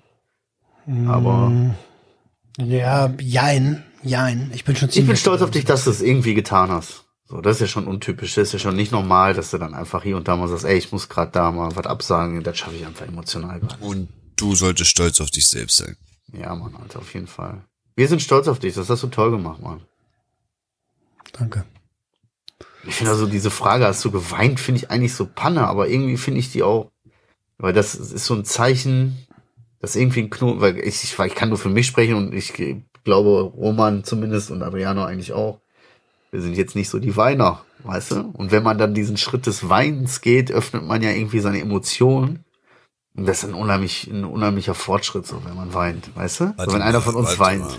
Aber 1.08 1.48
Mm, 1.48 1.74
Ja, 2.58 3.12
jein, 3.20 3.82
jein. 4.02 4.50
Ich 4.54 4.64
bin 4.64 4.76
schon 4.76 4.88
ich 4.88 4.94
bin 4.96 5.04
ziemlich 5.04 5.20
stolz 5.20 5.42
auf 5.42 5.50
dich, 5.50 5.64
dass 5.64 5.84
du 5.84 5.90
es 5.90 6.02
irgendwie 6.02 6.34
getan 6.34 6.70
hast. 6.70 7.04
So, 7.24 7.40
das 7.40 7.56
ist 7.56 7.60
ja 7.60 7.66
schon 7.66 7.86
untypisch. 7.86 8.34
Das 8.34 8.48
ist 8.48 8.52
ja 8.52 8.58
schon 8.58 8.76
nicht 8.76 8.92
normal, 8.92 9.32
dass 9.32 9.50
du 9.50 9.58
dann 9.58 9.74
einfach 9.74 10.02
hier 10.02 10.16
und 10.16 10.28
da 10.28 10.36
mal 10.36 10.48
sagst, 10.48 10.64
ey, 10.64 10.76
ich 10.76 10.92
muss 10.92 11.08
gerade 11.08 11.30
da 11.32 11.50
mal 11.50 11.74
was 11.74 11.86
absagen. 11.86 12.42
Das 12.42 12.58
schaffe 12.58 12.76
ich 12.76 12.84
einfach 12.86 13.06
emotional 13.06 13.60
gerade. 13.60 13.82
Und 13.82 14.08
du 14.36 14.54
solltest 14.54 14.90
stolz 14.90 15.20
auf 15.20 15.30
dich 15.30 15.48
selbst 15.48 15.78
sein. 15.78 15.96
Ja, 16.32 16.54
Mann, 16.54 16.74
Alter, 16.76 16.98
auf 16.98 17.14
jeden 17.14 17.26
Fall. 17.26 17.62
Wir 17.96 18.08
sind 18.08 18.20
stolz 18.20 18.48
auf 18.48 18.58
dich. 18.58 18.74
Das 18.74 18.90
hast 18.90 19.02
du 19.02 19.06
toll 19.06 19.30
gemacht, 19.30 19.62
Mann. 19.62 19.80
Danke. 21.32 21.64
Ich 22.84 22.94
finde 22.96 23.12
also 23.12 23.26
diese 23.26 23.50
Frage, 23.50 23.86
hast 23.86 24.04
du 24.04 24.10
geweint, 24.10 24.58
finde 24.60 24.80
ich 24.80 24.90
eigentlich 24.90 25.14
so 25.14 25.26
Panne, 25.26 25.66
aber 25.66 25.88
irgendwie 25.88 26.16
finde 26.16 26.40
ich 26.40 26.50
die 26.52 26.62
auch, 26.62 26.90
weil 27.58 27.72
das 27.72 27.94
ist 27.94 28.24
so 28.26 28.34
ein 28.34 28.44
Zeichen, 28.44 29.24
dass 29.82 29.96
irgendwie 29.96 30.20
ein 30.20 30.30
Knoten, 30.30 30.60
weil 30.60 30.78
ich, 30.78 31.02
ich, 31.02 31.18
ich 31.18 31.34
kann 31.34 31.48
nur 31.48 31.58
für 31.58 31.68
mich 31.68 31.88
sprechen 31.88 32.14
und 32.14 32.32
ich 32.32 32.54
glaube, 33.04 33.42
Roman 33.42 34.04
zumindest 34.04 34.52
und 34.52 34.62
Adriano 34.62 35.04
eigentlich 35.04 35.32
auch, 35.32 35.60
wir 36.30 36.40
sind 36.40 36.56
jetzt 36.56 36.76
nicht 36.76 36.88
so 36.88 37.00
die 37.00 37.16
Weiner, 37.16 37.64
weißt 37.82 38.12
du? 38.12 38.20
Und 38.32 38.52
wenn 38.52 38.62
man 38.62 38.78
dann 38.78 38.94
diesen 38.94 39.16
Schritt 39.16 39.44
des 39.44 39.68
Weinens 39.68 40.20
geht, 40.20 40.52
öffnet 40.52 40.84
man 40.84 41.02
ja 41.02 41.10
irgendwie 41.10 41.40
seine 41.40 41.60
Emotionen. 41.60 42.44
Und 43.14 43.26
das 43.26 43.42
ist 43.42 43.50
ein 43.50 43.54
unheimlich, 43.54 44.06
ein 44.06 44.24
unheimlicher 44.24 44.74
Fortschritt, 44.74 45.26
so, 45.26 45.44
wenn 45.44 45.56
man 45.56 45.74
weint, 45.74 46.14
weißt 46.14 46.40
du? 46.40 46.44
Warte 46.56 46.70
so, 46.70 46.76
wenn 46.76 46.82
einer 46.82 47.02
von 47.02 47.16
uns 47.16 47.38
weint. 47.40 47.62
mal. 47.62 47.78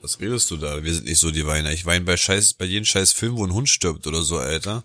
Was 0.00 0.18
redest 0.20 0.50
du 0.50 0.56
da? 0.56 0.82
Wir 0.82 0.94
sind 0.94 1.04
nicht 1.04 1.20
so 1.20 1.30
die 1.30 1.46
Weiner. 1.46 1.72
Ich 1.72 1.84
weine 1.86 2.04
bei 2.04 2.16
Scheiß, 2.16 2.54
bei 2.54 2.64
jedem 2.64 2.84
Scheiß 2.84 3.12
Film, 3.12 3.36
wo 3.36 3.44
ein 3.44 3.52
Hund 3.52 3.68
stirbt 3.68 4.06
oder 4.06 4.22
so, 4.22 4.38
Alter. 4.38 4.84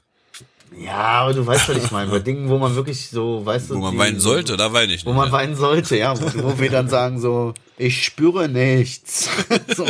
Ja, 0.78 0.94
aber 1.22 1.34
du 1.34 1.46
weißt, 1.46 1.70
was 1.70 1.78
ich 1.78 1.92
meine. 1.92 2.10
Bei 2.12 2.20
Dingen, 2.20 2.48
wo 2.50 2.58
man 2.58 2.76
wirklich 2.76 3.10
so, 3.10 3.46
weißt 3.46 3.70
du. 3.72 3.76
Wo 3.76 3.80
man 3.80 3.92
die- 3.94 3.98
weinen 3.98 4.20
sollte, 4.20 4.56
da 4.58 4.72
weine 4.72 4.94
ich 4.94 5.06
Wo 5.06 5.10
nicht. 5.10 5.18
man 5.18 5.30
mehr. 5.32 5.40
weinen 5.40 5.56
sollte, 5.56 5.98
ja. 5.98 6.20
Wo, 6.20 6.44
wo 6.44 6.60
wir 6.60 6.70
dann 6.70 6.88
sagen 6.90 7.20
so, 7.20 7.54
ich 7.78 8.04
spüre 8.06 8.48
nichts. 8.50 9.30
so. 9.76 9.86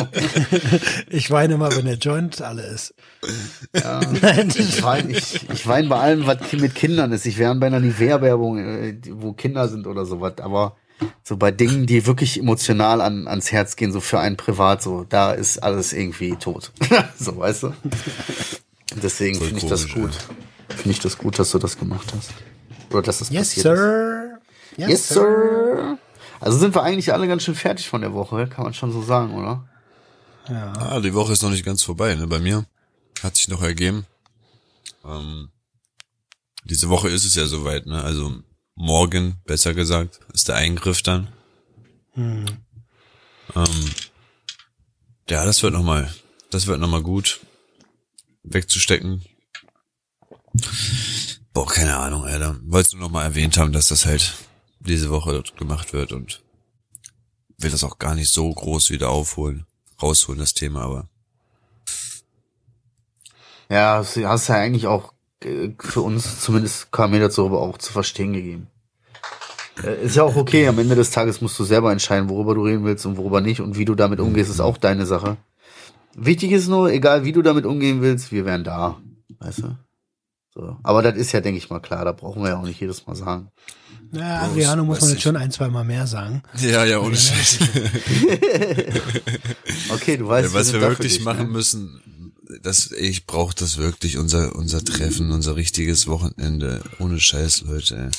Ich 1.10 1.30
weine 1.32 1.56
immer, 1.56 1.76
wenn 1.76 1.86
der 1.86 1.98
Joint 1.98 2.42
alle 2.42 2.64
ist. 2.64 2.94
Ja. 3.76 4.00
Ich 4.58 4.82
weine 4.84 5.12
ich, 5.12 5.50
ich 5.52 5.68
wein 5.68 5.90
bei 5.90 5.98
allem, 6.00 6.26
was 6.26 6.38
mit 6.54 6.76
Kindern 6.76 7.12
ist. 7.12 7.26
Ich 7.26 7.38
wäre 7.38 7.54
bei 7.56 7.68
einer 7.68 7.80
Nivea-Werbung, 7.80 8.58
äh, 8.60 8.98
wo 9.12 9.34
Kinder 9.34 9.68
sind 9.68 9.86
oder 9.88 10.06
sowas. 10.06 10.34
Aber 10.42 10.76
so 11.24 11.38
bei 11.38 11.52
Dingen, 11.52 11.86
die 11.86 12.06
wirklich 12.06 12.40
emotional 12.40 13.02
an, 13.02 13.28
ans 13.28 13.52
Herz 13.52 13.76
gehen, 13.76 13.92
so 13.92 14.00
für 14.02 14.20
einen 14.20 14.38
privat, 14.38 14.82
so, 14.82 15.06
da 15.08 15.32
ist 15.34 15.58
alles 15.60 15.94
irgendwie 15.94 16.36
tot. 16.36 16.72
so, 17.20 17.38
weißt 17.38 17.64
du? 17.64 17.74
Deswegen 19.02 19.40
finde 19.40 19.60
ich 19.60 19.66
das 19.68 19.88
gut. 19.90 20.12
Finde 20.80 20.92
ich 20.92 21.00
das 21.00 21.18
gut, 21.18 21.38
dass 21.40 21.52
du 21.52 21.60
das 21.60 21.78
gemacht 21.78 22.14
hast. 22.16 22.32
Oder 22.92 23.02
dass 23.04 23.20
das 23.20 23.30
Yes, 23.30 23.50
passiert 23.56 23.66
ist. 23.66 23.80
sir. 23.80 24.40
Yes, 24.78 25.08
sir. 25.10 25.98
Also 26.40 26.58
sind 26.58 26.74
wir 26.74 26.84
eigentlich 26.84 27.12
alle 27.14 27.28
ganz 27.28 27.44
schön 27.44 27.56
fertig 27.56 27.90
von 27.90 28.02
der 28.02 28.14
Woche, 28.14 28.48
kann 28.48 28.64
man 28.64 28.74
schon 28.74 28.92
so 28.94 29.02
sagen, 29.02 29.34
oder? 29.36 29.68
Ah, 30.48 31.00
die 31.00 31.14
Woche 31.14 31.34
ist 31.34 31.44
noch 31.44 31.50
nicht 31.52 31.66
ganz 31.66 31.84
vorbei, 31.84 32.16
ne? 32.16 32.26
Bei 32.28 32.40
mir 32.40 32.66
hat 33.22 33.36
sich 33.36 33.50
noch 33.50 33.62
ergeben. 33.62 34.06
Ähm, 35.06 35.50
diese 36.64 36.90
Woche 36.90 37.10
ist 37.10 37.26
es 37.26 37.36
ja 37.36 37.46
soweit, 37.46 37.86
ne? 37.86 38.02
Also 38.04 38.34
morgen, 38.76 39.36
besser 39.46 39.74
gesagt, 39.74 40.22
ist 40.34 40.48
der 40.48 40.56
Eingriff 40.56 41.04
dann. 41.04 41.28
Ähm, 42.16 42.46
ja, 45.30 45.46
das 45.46 45.62
wird 45.62 45.74
noch 45.74 45.84
mal, 45.84 46.12
das 46.52 46.66
wird 46.68 46.80
noch 46.80 46.90
mal 46.90 47.04
gut 47.04 47.42
wegzustecken. 48.44 49.24
Boah, 51.54 51.68
keine 51.68 51.98
Ahnung, 51.98 52.24
Alter. 52.24 52.58
Wollte 52.64 52.96
nur 52.96 53.08
noch 53.08 53.14
mal 53.14 53.24
erwähnt 53.24 53.58
haben, 53.58 53.72
dass 53.72 53.88
das 53.88 54.06
halt 54.06 54.36
diese 54.80 55.10
Woche 55.10 55.44
gemacht 55.58 55.94
wird 55.94 56.12
und 56.12 56.42
will 57.58 57.72
das 57.72 57.84
auch 57.84 58.00
gar 58.00 58.16
nicht 58.16 58.32
so 58.32 58.50
groß 58.50 58.90
wieder 58.92 59.10
aufholen, 59.10 59.66
rausholen, 60.02 60.40
das 60.40 60.54
Thema, 60.54 60.82
aber 60.82 61.10
Ja, 63.70 63.98
hast 63.98 64.16
du 64.16 64.28
hast 64.28 64.48
ja 64.48 64.56
eigentlich 64.56 64.88
auch 64.88 65.14
äh, 65.44 65.70
für 65.80 66.02
uns 66.02 66.42
zumindest 66.42 66.92
kam 66.92 67.12
mir 67.12 67.20
dazu 67.20 67.46
aber 67.46 67.62
auch 67.62 67.78
zu 67.78 67.92
verstehen 67.92 68.34
gegeben. 68.34 68.68
Äh, 69.84 70.06
Ist 70.06 70.16
ja 70.16 70.24
auch 70.24 70.36
okay, 70.36 70.68
am 70.68 70.80
Ende 70.80 70.96
des 70.96 71.12
Tages 71.12 71.42
musst 71.42 71.60
du 71.60 71.64
selber 71.64 71.92
entscheiden, 71.92 72.30
worüber 72.30 72.56
du 72.56 72.64
reden 72.64 72.86
willst 72.86 73.06
und 73.06 73.18
worüber 73.18 73.42
nicht 73.42 73.62
und 73.62 73.78
wie 73.78 73.86
du 73.86 73.96
damit 73.96 74.20
umgehst, 74.20 74.50
ist 74.50 74.60
auch 74.62 74.78
deine 74.78 75.06
Sache. 75.06 75.38
Wichtig 76.16 76.52
ist 76.52 76.68
nur, 76.68 76.92
egal 76.92 77.24
wie 77.24 77.32
du 77.32 77.42
damit 77.42 77.66
umgehen 77.66 78.02
willst, 78.02 78.32
wir 78.32 78.46
wären 78.46 78.64
da. 78.64 79.02
Weißt 79.40 79.60
du? 79.60 79.78
So. 80.54 80.78
Aber 80.84 81.02
das 81.04 81.16
ist 81.16 81.32
ja, 81.32 81.42
denke 81.42 81.58
ich 81.60 81.70
mal, 81.70 81.80
klar, 81.80 82.04
da 82.06 82.12
brauchen 82.12 82.42
wir 82.42 82.50
ja 82.50 82.58
auch 82.58 82.64
nicht 82.66 82.80
jedes 82.82 83.06
Mal 83.06 83.16
sagen. 83.16 83.50
Ja, 84.12 84.42
Adriano 84.42 84.84
muss 84.84 85.02
man 85.02 85.10
ich. 85.10 85.16
jetzt 85.16 85.24
schon 85.24 85.36
ein, 85.38 85.52
zwei 85.52 85.68
Mal 85.70 85.84
mehr 85.84 86.08
sagen. 86.08 86.42
Ja, 86.58 86.84
ja, 86.86 87.00
ohne 87.00 87.16
Scheiß. 87.16 87.60
Okay, 89.92 90.18
du 90.18 90.28
weißt, 90.28 90.50
Ja, 90.50 90.60
was 90.60 90.74
wir 90.74 90.82
wirklich 90.82 91.18
dich, 91.18 91.24
machen 91.24 91.48
ne? 91.48 91.52
müssen, 91.54 92.34
das, 92.64 92.92
ich 92.92 93.26
brauche 93.28 93.54
das 93.56 93.78
wirklich, 93.78 94.18
unser, 94.18 94.56
unser 94.56 94.84
Treffen, 94.84 95.32
unser 95.32 95.56
richtiges 95.56 96.08
Wochenende. 96.08 96.82
Ohne 97.00 97.20
Scheiß, 97.20 97.62
Leute. 97.62 98.10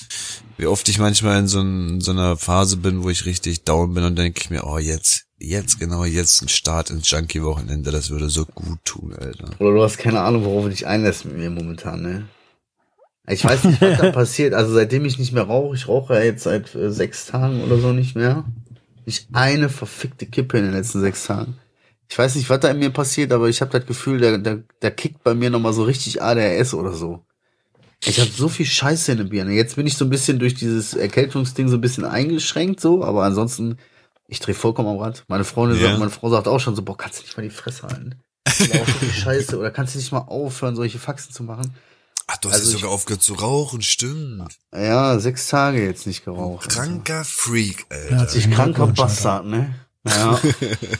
Wie 0.56 0.66
oft 0.66 0.88
ich 0.88 0.98
manchmal 0.98 1.38
in 1.40 1.48
so, 1.48 1.60
ein, 1.60 2.00
so 2.00 2.12
einer 2.12 2.36
Phase 2.36 2.76
bin, 2.76 3.02
wo 3.02 3.10
ich 3.10 3.26
richtig 3.26 3.64
down 3.64 3.94
bin 3.94 4.04
und 4.04 4.16
denke 4.16 4.40
ich 4.42 4.50
mir, 4.50 4.64
oh, 4.64 4.78
jetzt, 4.78 5.26
jetzt, 5.40 5.80
genau 5.80 6.04
jetzt 6.04 6.42
ein 6.42 6.48
Start 6.48 6.90
ins 6.90 7.10
Junkie-Wochenende, 7.10 7.90
das 7.90 8.10
würde 8.10 8.28
so 8.28 8.44
gut 8.44 8.78
tun, 8.84 9.14
Alter. 9.18 9.50
Oder 9.58 9.74
du 9.74 9.82
hast 9.82 9.98
keine 9.98 10.20
Ahnung, 10.20 10.44
worauf 10.44 10.64
du 10.64 10.70
dich 10.70 10.86
einlässt 10.86 11.24
mit 11.24 11.36
mir 11.36 11.50
momentan, 11.50 12.02
ne? 12.02 12.28
Ich 13.26 13.44
weiß 13.44 13.64
nicht, 13.64 13.80
was 13.80 13.98
da 13.98 14.10
passiert. 14.12 14.54
Also 14.54 14.72
seitdem 14.74 15.04
ich 15.04 15.18
nicht 15.18 15.32
mehr 15.32 15.44
rauche, 15.44 15.74
ich 15.74 15.88
rauche 15.88 16.14
ja 16.14 16.22
jetzt 16.22 16.44
seit 16.44 16.74
äh, 16.74 16.90
sechs 16.90 17.26
Tagen 17.26 17.62
oder 17.62 17.78
so 17.78 17.92
nicht 17.92 18.16
mehr. 18.16 18.44
Nicht 19.06 19.28
eine 19.32 19.68
verfickte 19.68 20.26
Kippe 20.26 20.58
in 20.58 20.64
den 20.64 20.74
letzten 20.74 21.00
sechs 21.00 21.24
Tagen. 21.24 21.56
Ich 22.08 22.18
weiß 22.18 22.34
nicht, 22.34 22.50
was 22.50 22.60
da 22.60 22.70
in 22.70 22.78
mir 22.78 22.90
passiert, 22.90 23.32
aber 23.32 23.48
ich 23.48 23.60
habe 23.60 23.70
das 23.70 23.86
Gefühl, 23.86 24.18
da, 24.20 24.36
da, 24.36 24.58
da 24.80 24.90
kickt 24.90 25.22
bei 25.22 25.34
mir 25.34 25.48
nochmal 25.48 25.72
so 25.72 25.84
richtig 25.84 26.20
ADHS 26.20 26.74
oder 26.74 26.92
so. 26.92 27.24
Ich 28.04 28.18
habe 28.18 28.30
so 28.30 28.48
viel 28.48 28.66
Scheiße 28.66 29.12
in 29.12 29.18
der 29.18 29.24
Birne. 29.24 29.52
Jetzt 29.52 29.76
bin 29.76 29.86
ich 29.86 29.96
so 29.96 30.04
ein 30.04 30.10
bisschen 30.10 30.38
durch 30.38 30.54
dieses 30.54 30.94
Erkältungsding 30.94 31.68
so 31.68 31.76
ein 31.76 31.80
bisschen 31.80 32.04
eingeschränkt, 32.04 32.80
so, 32.80 33.04
aber 33.04 33.24
ansonsten, 33.24 33.76
ich 34.30 34.40
drehe 34.40 34.54
vollkommen 34.54 34.88
am 34.88 34.98
Rad. 34.98 35.24
Meine 35.28 35.44
Freundin 35.44 35.78
Ja. 35.80 35.88
sagt, 35.88 35.98
meine 35.98 36.10
Frau 36.10 36.30
sagt 36.30 36.48
auch 36.48 36.58
schon 36.60 36.74
so, 36.76 36.82
boah, 36.82 36.96
kannst 36.96 37.18
du 37.18 37.22
nicht 37.24 37.36
mal 37.36 37.42
die 37.42 37.50
Fresse 37.50 37.82
halten? 37.82 38.14
Das 38.44 38.60
ist 38.60 38.72
aber 38.72 38.82
auch 38.82 38.86
so 38.86 38.92
viel 38.98 39.12
Scheiße. 39.12 39.58
Oder 39.58 39.70
kannst 39.70 39.94
du 39.94 39.98
nicht 39.98 40.12
mal 40.12 40.18
aufhören, 40.20 40.76
solche 40.76 40.98
Faxen 40.98 41.32
zu 41.32 41.42
machen? 41.42 41.74
Ach, 42.26 42.36
du 42.38 42.48
hast 42.48 42.54
Also 42.60 42.70
ja 42.70 42.74
ich- 42.76 42.80
sogar 42.82 42.94
aufgehört 42.94 43.22
zu 43.22 43.34
rauchen, 43.34 43.82
stimmt. 43.82 44.44
Ja, 44.72 45.18
sechs 45.18 45.48
Tage 45.48 45.84
jetzt 45.84 46.06
nicht 46.06 46.24
geraucht. 46.24 46.68
Kranker 46.70 47.24
Freak, 47.24 47.86
Ja, 47.90 47.96
Alter. 47.96 48.16
hat 48.18 48.30
sich 48.30 48.46
Ich 48.46 48.52
kranker. 48.54 48.86
Bastard, 48.86 49.46
ne? 49.46 49.74
Ja. 50.06 50.40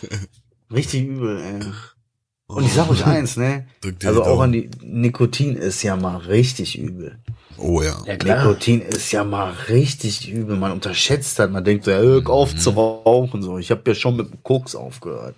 Richtig 0.73 1.07
übel, 1.07 1.41
ey. 1.41 1.61
Und 2.47 2.65
ich 2.65 2.73
sag 2.73 2.91
euch 2.91 3.07
eins, 3.07 3.37
ne? 3.37 3.67
Drück 3.81 4.01
dir 4.01 4.09
Also 4.09 4.23
die 4.23 4.29
auch 4.29 4.41
an 4.41 4.53
die 4.53 4.71
Nikotin 4.83 5.55
ist 5.57 5.83
ja 5.83 5.97
mal 5.97 6.17
richtig 6.17 6.79
übel. 6.79 7.19
Oh 7.61 7.83
ja. 7.83 7.95
Ja, 8.07 8.17
klar. 8.17 8.39
Nikotin 8.39 8.81
ist 8.81 9.13
ja 9.13 9.23
mal 9.23 9.53
richtig 9.69 10.31
übel. 10.31 10.57
Man 10.57 10.73
unterschätzt 10.73 11.39
das. 11.39 11.51
Man 11.51 11.63
denkt 11.63 11.85
so, 11.85 11.91
ja, 11.91 11.99
hör 11.99 12.29
auf 12.29 12.57
zu 12.57 12.71
rauchen. 12.71 13.43
So, 13.43 13.59
ich 13.59 13.71
habe 13.71 13.83
ja 13.87 13.95
schon 13.95 14.17
mit 14.17 14.31
dem 14.31 14.43
Koks 14.43 14.75
aufgehört. 14.75 15.35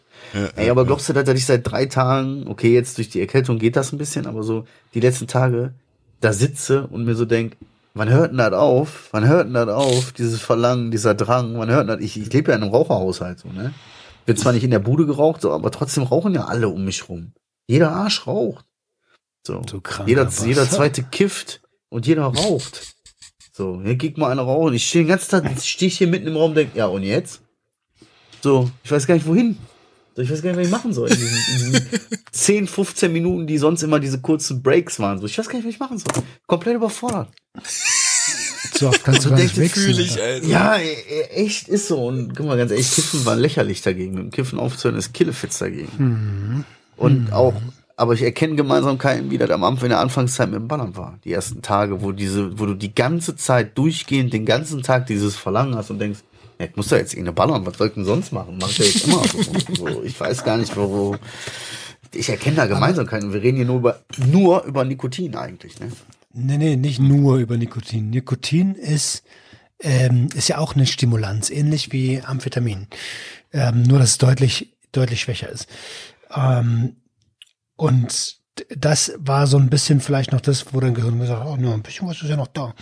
Ey, 0.56 0.70
aber 0.70 0.86
glaubst 0.86 1.08
du, 1.08 1.12
dass 1.12 1.28
ich 1.28 1.46
seit 1.46 1.68
drei 1.68 1.86
Tagen, 1.86 2.46
okay, 2.46 2.72
jetzt 2.72 2.96
durch 2.98 3.10
die 3.10 3.20
Erkältung 3.20 3.58
geht 3.58 3.76
das 3.76 3.92
ein 3.92 3.98
bisschen, 3.98 4.26
aber 4.26 4.42
so 4.42 4.64
die 4.94 5.00
letzten 5.00 5.26
Tage 5.26 5.74
da 6.20 6.32
sitze 6.32 6.86
und 6.86 7.04
mir 7.04 7.16
so 7.16 7.24
denk, 7.24 7.56
wann 7.94 8.08
hört 8.08 8.30
denn 8.30 8.38
das 8.38 8.52
auf? 8.52 9.08
Wann 9.10 9.26
hört 9.26 9.46
denn 9.46 9.54
das 9.54 9.68
auf? 9.68 10.12
Dieses 10.12 10.40
Verlangen, 10.40 10.90
dieser 10.90 11.14
Drang, 11.14 11.58
wann 11.58 11.70
hört 11.70 11.88
denn 11.88 11.98
das? 11.98 12.00
Ich, 12.00 12.18
ich 12.18 12.32
lebe 12.32 12.52
ja 12.52 12.56
in 12.56 12.62
einem 12.62 12.72
Raucherhaushalt, 12.72 13.40
so, 13.40 13.48
ne? 13.48 13.74
Wird 14.24 14.38
zwar 14.38 14.52
nicht 14.52 14.62
in 14.62 14.70
der 14.70 14.78
Bude 14.78 15.04
geraucht, 15.04 15.40
so, 15.40 15.50
aber 15.50 15.72
trotzdem 15.72 16.04
rauchen 16.04 16.34
ja 16.34 16.44
alle 16.44 16.68
um 16.68 16.84
mich 16.84 17.08
rum. 17.08 17.32
Jeder 17.66 17.90
Arsch 17.90 18.26
raucht. 18.28 18.64
So. 19.44 19.60
Du 19.60 19.80
kranker 19.80 20.08
jeder, 20.08 20.28
jeder 20.44 20.70
zweite 20.70 21.02
kifft 21.02 21.61
und 21.92 22.06
jeder 22.06 22.24
raucht. 22.24 22.94
So, 23.52 23.80
hier 23.84 23.96
geht 23.96 24.16
mal 24.16 24.30
einer 24.30 24.42
rauchen. 24.42 24.72
Ich 24.74 24.88
stehe 24.88 25.04
den 25.04 25.08
ganzen 25.08 25.30
Tag, 25.30 25.44
stehe 25.62 25.88
ich 25.88 25.98
hier 25.98 26.06
mitten 26.06 26.26
im 26.26 26.36
Raum 26.36 26.50
und 26.50 26.56
denk, 26.56 26.74
ja, 26.74 26.86
und 26.86 27.02
jetzt? 27.02 27.42
So, 28.40 28.70
ich 28.82 28.90
weiß 28.90 29.06
gar 29.06 29.14
nicht 29.14 29.26
wohin. 29.26 29.58
So, 30.16 30.22
ich 30.22 30.30
weiß 30.30 30.42
gar 30.42 30.50
nicht, 30.50 30.58
was 30.58 30.66
ich 30.66 30.72
machen 30.72 30.92
soll. 30.92 31.10
In 31.10 31.16
diesen, 31.18 31.36
in 31.36 31.72
diesen 31.72 31.88
10, 32.32 32.66
15 32.66 33.12
Minuten, 33.12 33.46
die 33.46 33.58
sonst 33.58 33.82
immer 33.82 34.00
diese 34.00 34.20
kurzen 34.20 34.62
Breaks 34.62 34.98
waren. 35.00 35.18
So, 35.20 35.26
ich 35.26 35.36
weiß 35.38 35.48
gar 35.48 35.56
nicht, 35.58 35.66
was 35.66 35.74
ich 35.74 35.80
machen 35.80 35.98
soll. 35.98 36.22
Komplett 36.46 36.76
überfordert. 36.76 37.28
So 38.74 38.88
oft 38.88 39.04
kannst 39.04 39.24
du 39.26 39.30
gar 39.30 39.38
nicht 39.38 39.56
wechseln. 39.58 39.94
Fühl 39.94 40.00
ich, 40.04 40.12
Alter. 40.12 40.24
Alter. 40.24 40.46
Ja, 40.46 40.76
e- 40.78 40.92
e- 40.92 41.44
echt 41.44 41.68
ist 41.68 41.88
so. 41.88 42.06
Und 42.06 42.34
guck 42.34 42.46
mal, 42.46 42.56
ganz 42.56 42.70
ehrlich, 42.70 42.90
Kiffen 42.90 43.24
war 43.26 43.36
lächerlich 43.36 43.82
dagegen. 43.82 44.14
Mit 44.14 44.22
dem 44.24 44.30
Kiffen 44.30 44.58
aufzuhören 44.58 44.98
ist 44.98 45.12
Killefitz 45.12 45.58
dagegen. 45.58 46.64
Und 46.96 47.32
auch, 47.32 47.54
aber 47.96 48.14
ich 48.14 48.22
erkenne 48.22 48.56
Gemeinsamkeiten 48.56 49.30
wieder 49.30 49.48
am 49.50 49.64
Anfang 49.64 49.86
in 49.86 49.90
der 49.90 50.00
Anfangszeit 50.00 50.50
mit 50.50 50.58
dem 50.58 50.68
Ballern 50.68 50.96
war. 50.96 51.18
Die 51.24 51.32
ersten 51.32 51.62
Tage, 51.62 52.02
wo 52.02 52.12
diese, 52.12 52.58
wo 52.58 52.66
du 52.66 52.74
die 52.74 52.94
ganze 52.94 53.36
Zeit 53.36 53.76
durchgehend, 53.78 54.32
den 54.32 54.46
ganzen 54.46 54.82
Tag 54.82 55.06
dieses 55.06 55.36
Verlangen 55.36 55.74
hast 55.74 55.90
und 55.90 55.98
denkst, 55.98 56.20
ja, 56.58 56.66
ich 56.66 56.76
muss 56.76 56.88
da 56.88 56.96
jetzt 56.96 57.14
irgendeine 57.14 57.34
ballern, 57.34 57.66
was 57.66 57.76
soll 57.76 57.88
ich 57.88 57.94
denn 57.94 58.04
sonst 58.04 58.32
machen? 58.32 58.58
Mach 58.60 58.70
ich 58.70 58.78
ja 58.78 58.84
jetzt 58.84 59.06
immer 59.06 59.22
so. 59.24 59.42
so. 59.74 60.02
Ich 60.02 60.18
weiß 60.18 60.44
gar 60.44 60.56
nicht, 60.58 60.76
wo, 60.76 60.90
wo 60.90 61.16
ich 62.14 62.28
erkenne 62.28 62.56
da 62.56 62.66
Gemeinsamkeiten. 62.66 63.32
Wir 63.32 63.42
reden 63.42 63.56
hier 63.56 63.66
nur 63.66 63.78
über, 63.78 64.00
nur 64.30 64.64
über 64.64 64.84
Nikotin 64.84 65.34
eigentlich, 65.34 65.80
ne? 65.80 65.88
Nee, 66.34 66.56
nee, 66.56 66.76
nicht 66.76 66.98
nur 66.98 67.36
über 67.36 67.56
Nikotin. 67.56 68.10
Nikotin 68.10 68.74
ist, 68.74 69.22
ähm, 69.80 70.28
ist 70.34 70.48
ja 70.48 70.58
auch 70.58 70.74
eine 70.74 70.86
Stimulanz, 70.86 71.50
ähnlich 71.50 71.92
wie 71.92 72.22
Amphetamin. 72.22 72.86
Ähm, 73.52 73.82
nur, 73.82 73.98
dass 73.98 74.10
es 74.10 74.18
deutlich, 74.18 74.72
deutlich 74.92 75.20
schwächer 75.20 75.50
ist. 75.50 75.66
Ähm, 76.34 76.96
und 77.82 78.36
das 78.76 79.12
war 79.18 79.46
so 79.46 79.56
ein 79.56 79.70
bisschen 79.70 80.00
vielleicht 80.00 80.32
noch 80.32 80.40
das, 80.40 80.72
wo 80.72 80.80
dein 80.80 80.94
Gehirn 80.94 81.18
gesagt 81.18 81.40
hat, 81.40 81.48
oh, 81.48 81.56
nur 81.56 81.72
ein 81.74 81.82
bisschen 81.82 82.06
was 82.06 82.20
ist 82.22 82.28
ja 82.28 82.36
noch 82.36 82.48
da. 82.48 82.74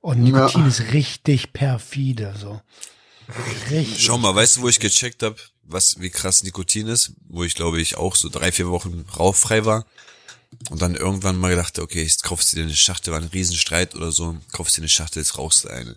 Und 0.00 0.22
Nikotin 0.22 0.62
Ja. 0.62 0.68
ist 0.68 0.92
richtig 0.92 1.52
perfide, 1.52 2.34
so. 2.38 2.60
Richtig. 3.70 4.04
Schau 4.04 4.18
mal, 4.18 4.34
weißt 4.34 4.56
du, 4.56 4.62
wo 4.62 4.68
ich 4.68 4.80
gecheckt 4.80 5.22
habe, 5.22 5.36
was 5.62 6.00
wie 6.00 6.10
krass 6.10 6.42
Nikotin 6.42 6.86
ist, 6.88 7.12
wo 7.28 7.44
ich 7.44 7.54
glaube 7.54 7.80
ich 7.80 7.96
auch 7.96 8.16
so 8.16 8.28
drei, 8.28 8.52
vier 8.52 8.68
Wochen 8.68 9.04
rauchfrei 9.16 9.64
war 9.64 9.86
und 10.70 10.80
dann 10.80 10.94
irgendwann 10.94 11.36
mal 11.36 11.50
gedacht, 11.50 11.78
okay, 11.78 12.02
jetzt 12.02 12.22
kaufst 12.22 12.52
du 12.52 12.56
dir 12.56 12.64
eine 12.64 12.74
Schachtel, 12.74 13.12
war 13.12 13.20
ein 13.20 13.28
Riesenstreit 13.28 13.94
oder 13.94 14.12
so, 14.12 14.36
kaufst 14.52 14.76
dir 14.76 14.80
eine 14.82 14.88
Schachtel, 14.88 15.20
jetzt 15.22 15.36
rauchst 15.36 15.64
du 15.64 15.68
eine. 15.68 15.96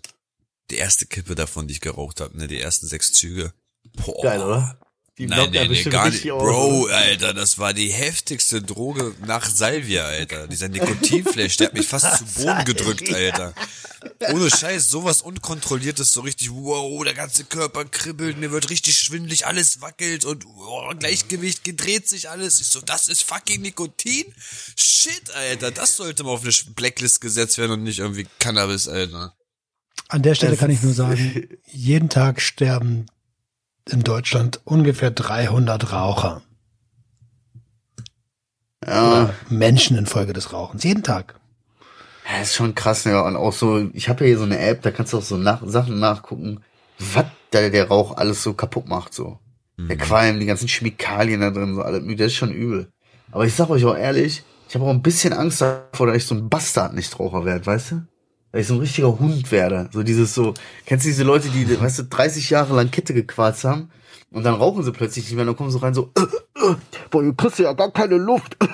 Die 0.70 0.76
erste 0.76 1.06
Kippe 1.06 1.34
davon, 1.34 1.66
die 1.68 1.74
ich 1.74 1.80
geraucht 1.80 2.20
habe, 2.20 2.36
ne, 2.36 2.48
die 2.48 2.60
ersten 2.60 2.86
sechs 2.86 3.12
Züge. 3.12 3.52
Boah. 3.96 4.22
Geil, 4.22 4.42
oder? 4.42 4.78
Die 5.22 5.28
Nein, 5.28 5.52
ja 5.52 5.64
nee, 5.68 5.84
gar 5.84 6.10
nicht. 6.10 6.24
Bro? 6.24 6.86
Alter, 6.86 7.32
das 7.32 7.56
war 7.56 7.72
die 7.72 7.92
heftigste 7.92 8.60
Droge 8.60 9.14
nach 9.24 9.48
Salvia, 9.48 10.04
Alter. 10.04 10.48
Dieser 10.48 10.68
Nikotinflash, 10.68 11.58
der 11.58 11.68
hat 11.68 11.74
mich 11.74 11.86
fast 11.86 12.18
zu 12.18 12.24
Boden 12.42 12.64
gedrückt, 12.64 13.14
Alter. 13.14 13.54
ohne 14.32 14.50
Scheiß, 14.50 14.88
sowas 14.88 15.22
Unkontrolliertes, 15.22 16.12
so 16.12 16.22
richtig, 16.22 16.50
wow, 16.50 17.04
der 17.04 17.14
ganze 17.14 17.44
Körper 17.44 17.84
kribbelt, 17.84 18.36
mir 18.36 18.50
wird 18.50 18.68
richtig 18.68 18.98
schwindelig, 18.98 19.46
alles 19.46 19.80
wackelt 19.80 20.24
und 20.24 20.44
wow, 20.44 20.92
Gleichgewicht 20.98 21.62
gedreht 21.62 22.08
sich 22.08 22.28
alles. 22.28 22.60
Ich 22.60 22.66
so, 22.66 22.80
das 22.80 23.06
ist 23.06 23.22
fucking 23.22 23.62
Nikotin? 23.62 24.24
Shit, 24.74 25.30
Alter, 25.36 25.70
das 25.70 25.94
sollte 25.94 26.24
mal 26.24 26.30
auf 26.30 26.42
eine 26.42 26.52
Blacklist 26.74 27.20
gesetzt 27.20 27.58
werden 27.58 27.70
und 27.70 27.84
nicht 27.84 28.00
irgendwie 28.00 28.26
Cannabis, 28.40 28.88
Alter. 28.88 29.36
An 30.08 30.22
der 30.22 30.34
Stelle 30.34 30.56
kann 30.56 30.70
ich 30.72 30.82
nur 30.82 30.94
sagen, 30.94 31.48
jeden 31.70 32.08
Tag 32.08 32.40
sterben 32.40 33.06
in 33.90 34.02
Deutschland 34.02 34.60
ungefähr 34.64 35.10
300 35.10 35.92
Raucher. 35.92 36.42
Ja. 38.86 39.32
Menschen 39.48 39.96
infolge 39.96 40.32
des 40.32 40.52
Rauchens. 40.52 40.82
Jeden 40.84 41.02
Tag. 41.02 41.34
Ja, 42.28 42.42
ist 42.42 42.54
schon 42.54 42.74
krass, 42.74 43.04
ja. 43.04 43.20
Und 43.22 43.36
auch 43.36 43.52
so, 43.52 43.88
ich 43.92 44.08
habe 44.08 44.24
ja 44.24 44.28
hier 44.28 44.38
so 44.38 44.44
eine 44.44 44.58
App, 44.58 44.82
da 44.82 44.90
kannst 44.90 45.12
du 45.12 45.18
auch 45.18 45.22
so 45.22 45.36
nach, 45.36 45.62
Sachen 45.66 45.98
nachgucken, 45.98 46.60
was 46.98 47.26
der, 47.52 47.70
der 47.70 47.88
Rauch 47.88 48.16
alles 48.16 48.42
so 48.42 48.54
kaputt 48.54 48.88
macht, 48.88 49.14
so. 49.14 49.38
Der 49.78 49.96
Qualm, 49.96 50.38
die 50.38 50.46
ganzen 50.46 50.68
Chemikalien 50.68 51.40
da 51.40 51.50
drin, 51.50 51.74
so 51.74 51.82
alles, 51.82 52.02
das 52.16 52.26
ist 52.28 52.34
schon 52.34 52.52
übel. 52.52 52.92
Aber 53.32 53.46
ich 53.46 53.54
sag 53.54 53.70
euch 53.70 53.84
auch 53.84 53.96
ehrlich, 53.96 54.44
ich 54.68 54.74
habe 54.74 54.84
auch 54.84 54.90
ein 54.90 55.02
bisschen 55.02 55.32
Angst 55.32 55.60
davor, 55.60 56.06
dass 56.06 56.16
ich 56.16 56.26
so 56.26 56.34
ein 56.34 56.48
Bastard-Nichtraucher 56.48 57.44
werde, 57.44 57.66
weißt 57.66 57.90
du? 57.92 58.02
Dass 58.52 58.60
ich 58.60 58.66
so 58.66 58.74
ein 58.74 58.80
richtiger 58.80 59.18
Hund 59.18 59.50
werde. 59.50 59.88
So 59.92 60.02
dieses 60.02 60.34
so, 60.34 60.54
kennst 60.86 61.04
du 61.04 61.08
diese 61.08 61.24
Leute, 61.24 61.48
die, 61.48 61.80
weißt 61.80 62.00
du, 62.00 62.02
30 62.04 62.50
Jahre 62.50 62.76
lang 62.76 62.90
Kette 62.90 63.14
gequarzt 63.14 63.64
haben 63.64 63.90
und 64.32 64.44
dann 64.44 64.54
rauchen 64.54 64.82
sie 64.82 64.92
plötzlich 64.92 65.26
nicht 65.26 65.34
mehr, 65.34 65.44
dann 65.44 65.56
kommen 65.56 65.70
sie 65.70 65.80
rein 65.80 65.92
so, 65.94 66.10
äh, 66.16 66.22
äh, 66.22 66.74
boah, 67.10 67.22
ihr 67.22 67.34
kriegst 67.34 67.58
ja 67.58 67.72
gar 67.72 67.90
keine 67.90 68.16
Luft. 68.16 68.56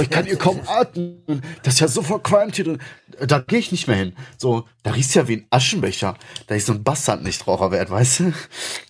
Ich 0.00 0.10
kann 0.10 0.24
hier 0.24 0.36
kaum 0.36 0.60
atmen. 0.66 1.42
Das 1.62 1.74
ist 1.74 1.80
ja 1.80 1.88
so 1.88 2.02
verqualmt 2.02 2.56
hier 2.56 2.64
drin. 2.64 2.78
Da 3.26 3.38
gehe 3.38 3.58
ich 3.58 3.70
nicht 3.70 3.86
mehr 3.86 3.96
hin. 3.96 4.12
So, 4.36 4.64
da 4.82 4.90
riecht's 4.90 5.14
ja 5.14 5.28
wie 5.28 5.36
ein 5.36 5.46
Aschenbecher. 5.50 6.16
Da 6.46 6.54
ich 6.54 6.64
so 6.64 6.72
ein 6.72 6.82
Bastard 6.82 7.22
nicht 7.22 7.46
Raucher 7.46 7.70
weißt 7.70 8.20
du? 8.20 8.32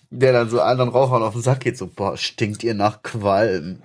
Der 0.09 0.33
dann 0.33 0.49
so 0.49 0.59
anderen 0.61 0.89
Rauchern 0.89 1.21
auf 1.21 1.33
den 1.33 1.43
Sack 1.43 1.61
geht, 1.61 1.77
so, 1.77 1.87
boah, 1.87 2.17
stinkt 2.17 2.63
ihr 2.63 2.73
nach 2.73 3.03
Qualm. 3.03 3.81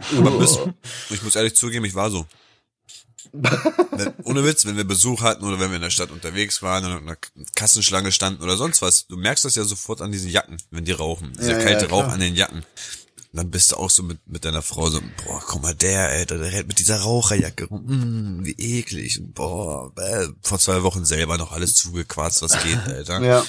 Ich 1.10 1.22
muss 1.22 1.36
ehrlich 1.36 1.54
zugeben, 1.54 1.84
ich 1.84 1.94
war 1.94 2.10
so. 2.10 2.26
Wenn, 3.32 4.12
ohne 4.24 4.44
Witz, 4.44 4.64
wenn 4.66 4.76
wir 4.76 4.84
Besuch 4.84 5.22
hatten 5.22 5.44
oder 5.44 5.58
wenn 5.58 5.70
wir 5.70 5.76
in 5.76 5.82
der 5.82 5.90
Stadt 5.90 6.10
unterwegs 6.10 6.62
waren 6.62 6.84
und 6.84 6.92
in 6.92 7.08
einer 7.08 7.16
Kassenschlange 7.54 8.12
standen 8.12 8.42
oder 8.42 8.56
sonst 8.56 8.82
was, 8.82 9.06
du 9.06 9.16
merkst 9.16 9.44
das 9.44 9.54
ja 9.54 9.64
sofort 9.64 10.02
an 10.02 10.12
diesen 10.12 10.30
Jacken, 10.30 10.56
wenn 10.70 10.84
die 10.84 10.92
rauchen. 10.92 11.32
Dieser 11.38 11.52
Ja, 11.52 11.58
ja, 11.58 11.64
kalte 11.64 11.86
klar. 11.86 12.04
Rauch 12.04 12.12
an 12.12 12.20
den 12.20 12.34
Jacken. 12.34 12.58
Und 12.58 13.38
dann 13.38 13.50
bist 13.50 13.72
du 13.72 13.76
auch 13.76 13.88
so 13.88 14.02
mit, 14.02 14.18
mit 14.28 14.44
deiner 14.44 14.60
Frau 14.60 14.90
so, 14.90 15.00
boah, 15.24 15.42
guck 15.46 15.62
mal, 15.62 15.74
der, 15.74 16.08
Alter, 16.08 16.36
der 16.36 16.52
rennt 16.52 16.68
mit 16.68 16.78
dieser 16.78 17.00
Raucherjacke 17.00 17.64
rum, 17.64 17.84
mm, 17.86 18.44
wie 18.44 18.52
eklig, 18.58 19.18
und 19.18 19.32
boah, 19.32 19.90
äh, 19.96 20.28
vor 20.42 20.58
zwei 20.58 20.82
Wochen 20.82 21.06
selber 21.06 21.38
noch 21.38 21.52
alles 21.52 21.74
zugequarzt, 21.74 22.42
was 22.42 22.62
geht, 22.62 22.78
Alter. 22.86 23.22
Ja. 23.22 23.44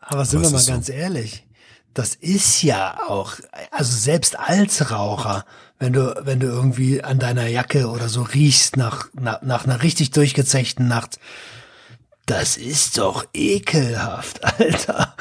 Aber 0.00 0.24
sind 0.24 0.38
Aber 0.38 0.48
wir 0.48 0.52
mal 0.52 0.58
so. 0.60 0.72
ganz 0.72 0.88
ehrlich, 0.88 1.46
das 1.94 2.14
ist 2.14 2.62
ja 2.62 2.98
auch, 3.08 3.34
also 3.70 3.96
selbst 3.96 4.38
als 4.38 4.90
Raucher, 4.90 5.44
wenn 5.78 5.92
du, 5.92 6.14
wenn 6.24 6.40
du 6.40 6.46
irgendwie 6.46 7.02
an 7.02 7.18
deiner 7.18 7.46
Jacke 7.46 7.88
oder 7.88 8.08
so 8.08 8.22
riechst 8.22 8.76
nach, 8.76 9.08
nach, 9.14 9.42
nach 9.42 9.64
einer 9.64 9.82
richtig 9.82 10.10
durchgezechten 10.10 10.88
Nacht, 10.88 11.18
das 12.26 12.56
ist 12.56 12.98
doch 12.98 13.24
ekelhaft, 13.32 14.44
Alter. 14.60 15.14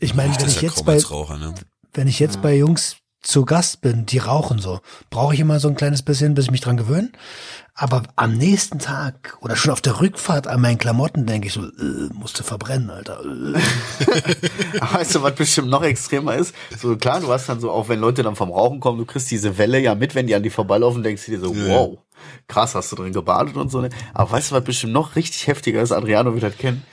Ich 0.00 0.14
meine, 0.14 0.34
wenn 0.34 0.40
Das 0.42 0.56
ich 0.56 0.62
ja 0.62 0.68
jetzt 0.68 0.84
bei, 0.84 0.98
Raucher, 0.98 1.36
ne? 1.36 1.54
wenn 1.92 2.08
ich 2.08 2.20
jetzt 2.20 2.42
bei 2.42 2.54
Jungs 2.56 2.96
zu 3.22 3.44
Gast 3.44 3.80
bin, 3.80 4.06
die 4.06 4.18
rauchen 4.18 4.58
so, 4.58 4.80
brauche 5.10 5.34
ich 5.34 5.40
immer 5.40 5.58
so 5.58 5.68
ein 5.68 5.76
kleines 5.76 6.02
bisschen, 6.02 6.34
bis 6.34 6.46
ich 6.46 6.50
mich 6.50 6.60
dran 6.60 6.76
gewöhne. 6.76 7.10
Aber 7.76 8.04
am 8.14 8.34
nächsten 8.34 8.78
Tag 8.78 9.36
oder 9.40 9.56
schon 9.56 9.72
auf 9.72 9.80
der 9.80 10.00
Rückfahrt 10.00 10.46
an 10.46 10.60
meinen 10.60 10.78
Klamotten 10.78 11.26
denke 11.26 11.48
ich 11.48 11.54
so, 11.54 11.62
äh, 11.62 12.08
musste 12.12 12.44
verbrennen, 12.44 12.88
Alter. 12.88 13.20
Äh. 13.20 13.58
Weißt 14.94 15.16
du, 15.16 15.22
was 15.22 15.34
bestimmt 15.34 15.70
noch 15.70 15.82
extremer 15.82 16.36
ist? 16.36 16.54
So 16.78 16.96
klar, 16.96 17.20
du 17.20 17.28
hast 17.32 17.48
dann 17.48 17.58
so, 17.58 17.72
auch 17.72 17.88
wenn 17.88 17.98
Leute 17.98 18.22
dann 18.22 18.36
vom 18.36 18.52
Rauchen 18.52 18.78
kommen, 18.78 18.98
du 18.98 19.04
kriegst 19.04 19.28
diese 19.32 19.58
Welle 19.58 19.80
ja 19.80 19.96
mit, 19.96 20.14
wenn 20.14 20.28
die 20.28 20.36
an 20.36 20.44
die 20.44 20.50
vorbeilaufen, 20.50 21.02
denkst 21.02 21.24
du 21.26 21.32
dir 21.32 21.40
so, 21.40 21.52
wow, 21.54 21.98
krass, 22.46 22.76
hast 22.76 22.92
du 22.92 22.96
drin 22.96 23.12
gebadet 23.12 23.56
und 23.56 23.70
so. 23.72 23.80
ne? 23.80 23.88
Aber 24.12 24.30
weißt 24.30 24.52
du, 24.52 24.54
was 24.54 24.64
bestimmt 24.64 24.92
noch 24.92 25.16
richtig 25.16 25.48
heftiger 25.48 25.82
ist? 25.82 25.90
Adriano 25.90 26.32
wird 26.32 26.44
das 26.44 26.56
kennen. 26.56 26.84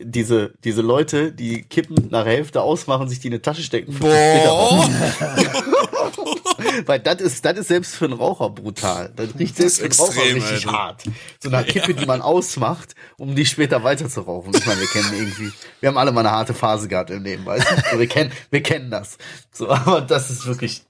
Diese, 0.00 0.52
diese 0.62 0.82
Leute, 0.82 1.32
die 1.32 1.62
Kippen 1.62 2.08
nach 2.10 2.24
der 2.24 2.34
Hälfte 2.34 2.60
ausmachen, 2.60 3.08
sich 3.08 3.18
die 3.18 3.28
in 3.28 3.32
eine 3.32 3.42
Tasche 3.42 3.62
stecken. 3.62 3.92
50 3.92 4.10
Meter 4.10 4.50
raus. 4.50 4.90
Weil 6.86 7.00
das 7.00 7.20
ist, 7.20 7.44
das 7.44 7.58
ist 7.58 7.68
selbst 7.68 7.94
für 7.94 8.06
einen 8.06 8.14
Raucher 8.14 8.50
brutal. 8.50 9.12
Das 9.14 9.28
riecht 9.38 9.56
selbst 9.56 9.78
für 9.78 9.84
einen 9.84 9.94
Raucher 9.94 10.34
richtig 10.34 10.66
Alter. 10.66 10.72
hart. 10.72 11.02
So 11.42 11.50
eine 11.50 11.64
Kippe, 11.64 11.94
die 11.94 12.06
man 12.06 12.22
ausmacht, 12.22 12.94
um 13.16 13.34
die 13.34 13.46
später 13.46 13.84
weiter 13.84 14.08
zu 14.08 14.22
rauchen. 14.22 14.52
Ich 14.54 14.66
meine, 14.66 14.80
wir 14.80 14.88
kennen 14.88 15.12
irgendwie, 15.12 15.52
wir 15.80 15.88
haben 15.88 15.98
alle 15.98 16.12
mal 16.12 16.20
eine 16.20 16.30
harte 16.30 16.54
Phase 16.54 16.88
gehabt 16.88 17.10
im 17.10 17.22
Leben, 17.22 17.44
weißt 17.46 17.66
du? 17.92 17.98
Wir 17.98 18.06
kennen, 18.08 18.32
wir 18.50 18.62
kennen 18.62 18.90
das. 18.90 19.18
So, 19.52 19.68
aber 19.70 20.00
das 20.00 20.30
ist 20.30 20.46
wirklich 20.46 20.82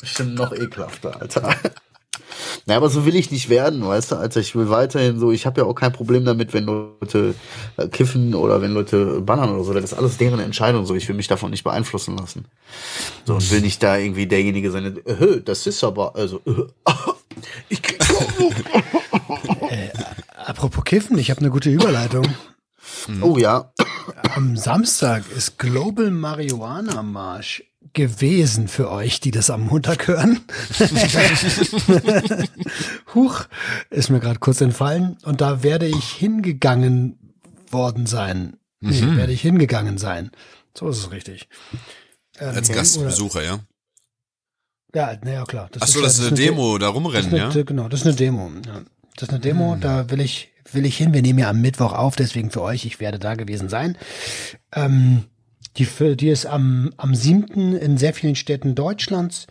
bestimmt 0.00 0.34
noch 0.34 0.52
ekelhafter, 0.52 1.20
Alter. 1.20 1.54
Na, 2.66 2.76
aber 2.76 2.88
so 2.88 3.06
will 3.06 3.16
ich 3.16 3.30
nicht 3.30 3.48
werden, 3.48 3.86
weißt 3.86 4.12
du, 4.12 4.16
Alter. 4.16 4.40
Ich 4.40 4.54
will 4.54 4.70
weiterhin 4.70 5.18
so, 5.18 5.32
ich 5.32 5.46
habe 5.46 5.60
ja 5.60 5.66
auch 5.66 5.74
kein 5.74 5.92
Problem 5.92 6.24
damit, 6.24 6.52
wenn 6.52 6.64
Leute 6.64 7.34
äh, 7.76 7.88
kiffen 7.88 8.34
oder 8.34 8.60
wenn 8.62 8.72
Leute 8.72 9.20
bannern 9.20 9.50
oder 9.50 9.64
so. 9.64 9.72
Das 9.72 9.84
ist 9.84 9.94
alles 9.94 10.18
deren 10.18 10.40
Entscheidung 10.40 10.86
so. 10.86 10.94
Ich 10.94 11.08
will 11.08 11.16
mich 11.16 11.28
davon 11.28 11.50
nicht 11.50 11.64
beeinflussen 11.64 12.16
lassen. 12.16 12.46
So, 13.24 13.34
und 13.34 13.50
will 13.50 13.60
nicht 13.60 13.82
da 13.82 13.96
irgendwie 13.96 14.26
derjenige 14.26 14.70
sein, 14.70 15.00
äh, 15.04 15.40
das 15.44 15.66
ist 15.66 15.82
aber, 15.84 16.16
also, 16.16 16.40
äh, 16.46 16.64
ich 17.68 17.82
krieg 17.82 17.98
Apropos 20.46 20.84
Kiffen, 20.84 21.18
ich 21.18 21.30
habe 21.30 21.40
eine 21.40 21.50
gute 21.50 21.70
Überleitung. 21.70 22.26
Oh 23.22 23.36
ja. 23.38 23.72
Am 24.34 24.56
Samstag 24.56 25.24
ist 25.36 25.58
Global 25.58 26.10
Marihuana 26.10 27.02
Marsch 27.02 27.62
gewesen 27.92 28.68
für 28.68 28.90
euch, 28.90 29.20
die 29.20 29.30
das 29.30 29.50
am 29.50 29.62
Montag 29.66 30.06
hören. 30.08 30.40
Huch, 33.14 33.44
ist 33.90 34.10
mir 34.10 34.20
gerade 34.20 34.38
kurz 34.38 34.60
entfallen. 34.60 35.16
Und 35.24 35.40
da 35.40 35.62
werde 35.62 35.86
ich 35.86 36.04
hingegangen 36.12 37.18
worden 37.70 38.06
sein. 38.06 38.56
Nee, 38.80 39.00
werde 39.16 39.32
ich 39.32 39.40
hingegangen 39.42 39.98
sein. 39.98 40.30
So 40.76 40.88
ist 40.88 40.98
es 40.98 41.10
richtig. 41.10 41.48
Ähm, 42.38 42.54
Als 42.54 42.68
Gastbesucher, 42.70 43.42
ja. 43.42 43.60
Ja, 44.94 45.16
naja, 45.22 45.44
klar. 45.44 45.68
Ach 45.80 45.86
so, 45.86 46.00
das 46.00 46.18
ist 46.18 46.26
eine 46.28 46.36
De- 46.36 46.46
Demo, 46.46 46.78
da 46.78 46.86
Das 46.86 46.90
ist 46.90 46.96
rumrennen, 46.96 47.34
eine, 47.34 47.54
ja? 47.54 47.62
Genau, 47.62 47.88
das 47.88 48.00
ist 48.00 48.06
eine 48.06 48.16
Demo. 48.16 48.50
Ja. 48.64 48.82
Das 49.16 49.24
ist 49.24 49.30
eine 49.30 49.40
Demo, 49.40 49.76
da 49.76 50.08
will 50.10 50.20
ich, 50.20 50.52
will 50.72 50.86
ich 50.86 50.96
hin. 50.96 51.12
Wir 51.12 51.22
nehmen 51.22 51.40
ja 51.40 51.50
am 51.50 51.60
Mittwoch 51.60 51.92
auf, 51.92 52.14
deswegen 52.16 52.50
für 52.50 52.62
euch, 52.62 52.86
ich 52.86 53.00
werde 53.00 53.18
da 53.18 53.34
gewesen 53.34 53.68
sein. 53.68 53.98
Ähm, 54.72 55.24
die, 55.76 55.86
die 56.16 56.28
ist 56.28 56.46
am, 56.46 56.92
am 56.96 57.14
7. 57.14 57.76
in 57.76 57.98
sehr 57.98 58.14
vielen 58.14 58.34
Städten 58.34 58.74
Deutschlands 58.74 59.46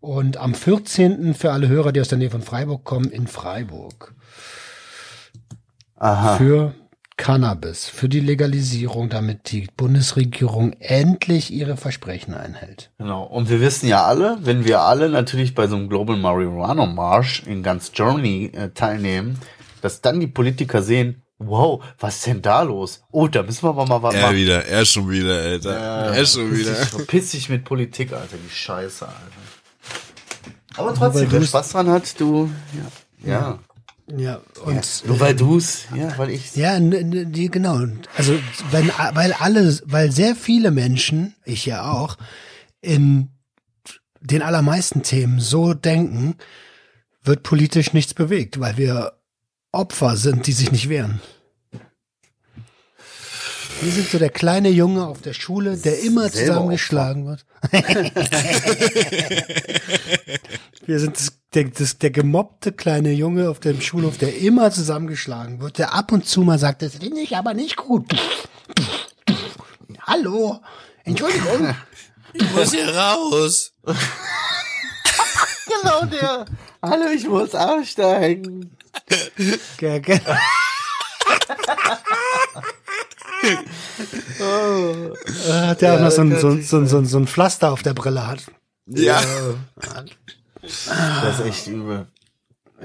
und 0.00 0.36
am 0.36 0.54
14. 0.54 1.34
für 1.34 1.52
alle 1.52 1.68
Hörer, 1.68 1.92
die 1.92 2.00
aus 2.00 2.08
der 2.08 2.18
Nähe 2.18 2.30
von 2.30 2.42
Freiburg 2.42 2.84
kommen, 2.84 3.10
in 3.10 3.26
Freiburg. 3.26 4.14
Aha. 5.96 6.36
Für 6.36 6.74
Cannabis, 7.16 7.86
für 7.86 8.08
die 8.08 8.20
Legalisierung, 8.20 9.08
damit 9.08 9.52
die 9.52 9.68
Bundesregierung 9.76 10.72
endlich 10.80 11.52
ihre 11.52 11.76
Versprechen 11.76 12.34
einhält. 12.34 12.90
Genau. 12.98 13.22
Und 13.22 13.48
wir 13.48 13.60
wissen 13.60 13.88
ja 13.88 14.04
alle, 14.04 14.38
wenn 14.42 14.64
wir 14.64 14.80
alle 14.80 15.08
natürlich 15.08 15.54
bei 15.54 15.68
so 15.68 15.76
einem 15.76 15.88
Global 15.88 16.16
Marijuana 16.16 16.86
March 16.86 17.44
in 17.46 17.62
ganz 17.62 17.92
Germany 17.92 18.50
äh, 18.52 18.70
teilnehmen, 18.70 19.38
dass 19.80 20.00
dann 20.00 20.18
die 20.18 20.26
Politiker 20.26 20.82
sehen, 20.82 21.22
wow, 21.38 21.82
was 21.98 22.16
ist 22.16 22.26
denn 22.26 22.42
da 22.42 22.62
los? 22.62 23.02
Oh, 23.10 23.28
da 23.28 23.42
müssen 23.42 23.62
wir 23.62 23.70
aber 23.70 23.86
mal 23.86 24.02
was 24.02 24.14
Er 24.14 24.22
machen. 24.22 24.36
wieder, 24.36 24.64
er 24.66 24.84
schon 24.84 25.10
wieder, 25.10 25.36
Alter. 25.38 25.70
er 26.14 26.26
schon 26.26 26.56
wieder. 26.56 26.72
Piss 26.72 26.90
dich, 26.90 27.06
piss 27.06 27.30
dich 27.32 27.48
mit 27.48 27.64
Politik, 27.64 28.12
Alter, 28.12 28.36
die 28.36 28.54
Scheiße, 28.54 29.06
Alter. 29.06 29.20
Aber 30.76 30.94
trotzdem, 30.94 31.30
wer 31.30 31.42
Spaß 31.42 31.70
dran 31.70 31.88
hat, 31.88 32.18
du, 32.20 32.50
ja. 33.24 33.30
Ja. 33.30 33.58
Ja, 34.14 34.42
und 34.62 35.02
Nur 35.06 35.18
weil 35.18 35.34
du's, 35.34 35.84
ja, 35.96 36.18
weil 36.18 36.28
ich. 36.28 36.54
Ja, 36.56 36.78
die, 36.78 37.50
genau. 37.50 37.80
Also, 38.18 38.38
wenn, 38.70 38.90
weil 39.14 39.32
alle, 39.32 39.78
weil 39.86 40.12
sehr 40.12 40.36
viele 40.36 40.70
Menschen, 40.70 41.34
ich 41.46 41.64
ja 41.64 41.90
auch, 41.90 42.18
in 42.82 43.30
den 44.20 44.42
allermeisten 44.42 45.02
Themen 45.02 45.40
so 45.40 45.72
denken, 45.72 46.36
wird 47.22 47.42
politisch 47.44 47.94
nichts 47.94 48.12
bewegt, 48.12 48.60
weil 48.60 48.76
wir 48.76 49.13
Opfer 49.74 50.16
sind, 50.16 50.46
die 50.46 50.52
sich 50.52 50.72
nicht 50.72 50.88
wehren. 50.88 51.20
Wir 53.80 53.92
sind 53.92 54.08
so 54.08 54.18
der 54.18 54.30
kleine 54.30 54.70
Junge 54.70 55.06
auf 55.06 55.20
der 55.20 55.34
Schule, 55.34 55.76
der 55.76 56.00
immer 56.00 56.28
Selber 56.28 56.54
zusammengeschlagen 56.54 57.26
wird. 57.26 57.44
Wir 60.86 61.00
sind 61.00 61.16
das, 61.16 61.32
der, 61.54 61.64
das, 61.64 61.98
der 61.98 62.10
gemobbte 62.10 62.72
kleine 62.72 63.12
Junge 63.12 63.50
auf 63.50 63.58
dem 63.60 63.80
Schulhof, 63.80 64.16
der 64.16 64.38
immer 64.38 64.70
zusammengeschlagen 64.70 65.60
wird, 65.60 65.78
der 65.78 65.92
ab 65.92 66.12
und 66.12 66.26
zu 66.26 66.42
mal 66.42 66.58
sagt, 66.58 66.82
das 66.82 66.96
finde 66.96 67.20
ich 67.20 67.36
aber 67.36 67.52
nicht 67.52 67.76
gut. 67.76 68.06
Hallo, 70.06 70.60
Entschuldigung. 71.04 71.74
Ich 72.32 72.50
muss 72.52 72.72
hier 72.72 72.88
raus. 72.94 73.72
Genau 75.66 76.04
der. 76.06 76.44
Hallo, 76.82 77.06
ich 77.14 77.26
muss 77.26 77.54
aussteigen. 77.54 78.76
Äh, 79.10 80.18
Hat 85.68 85.80
der 85.82 85.94
auch 85.94 86.00
noch 86.00 86.10
so 86.10 86.22
ein, 86.22 86.38
so, 86.40 86.48
ein- 86.50 86.62
so, 86.62 86.78
ein- 86.78 86.86
so, 86.88 86.98
ein- 86.98 87.06
so 87.06 87.18
ein 87.18 87.26
Pflaster 87.26 87.72
auf 87.72 87.82
der 87.82 87.94
Brille 87.94 88.26
hat. 88.26 88.44
Ja. 88.86 89.22
Das 90.62 91.38
ist 91.40 91.46
echt 91.46 91.66
übel. 91.68 92.06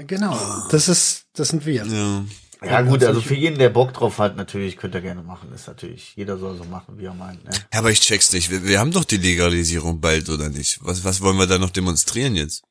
Genau. 0.06 0.38
Das 0.70 0.88
ist, 0.88 1.24
das 1.34 1.48
sind 1.48 1.66
wir. 1.66 1.84
ja. 1.84 2.24
Ja 2.62 2.82
gut, 2.82 3.02
also 3.02 3.22
für 3.22 3.34
jeden, 3.34 3.58
der 3.58 3.70
Bock 3.70 3.94
drauf 3.94 4.18
hat, 4.18 4.36
natürlich 4.36 4.76
könnt 4.76 4.94
ihr 4.94 5.00
gerne 5.00 5.22
machen. 5.22 5.50
Ist 5.54 5.66
natürlich, 5.66 6.12
jeder 6.14 6.36
soll 6.36 6.58
so 6.58 6.64
machen, 6.64 6.98
wie 6.98 7.06
er 7.06 7.14
meint. 7.14 7.42
Ne? 7.42 7.50
Ja, 7.72 7.78
aber 7.78 7.90
ich 7.90 8.00
check's 8.02 8.34
nicht. 8.34 8.50
Wir, 8.50 8.62
wir 8.66 8.78
haben 8.78 8.92
doch 8.92 9.04
die 9.04 9.16
Legalisierung 9.16 9.98
bald, 9.98 10.28
oder 10.28 10.50
nicht? 10.50 10.78
Was, 10.82 11.02
was 11.02 11.22
wollen 11.22 11.38
wir 11.38 11.46
da 11.46 11.56
noch 11.56 11.70
demonstrieren 11.70 12.36
jetzt? 12.36 12.62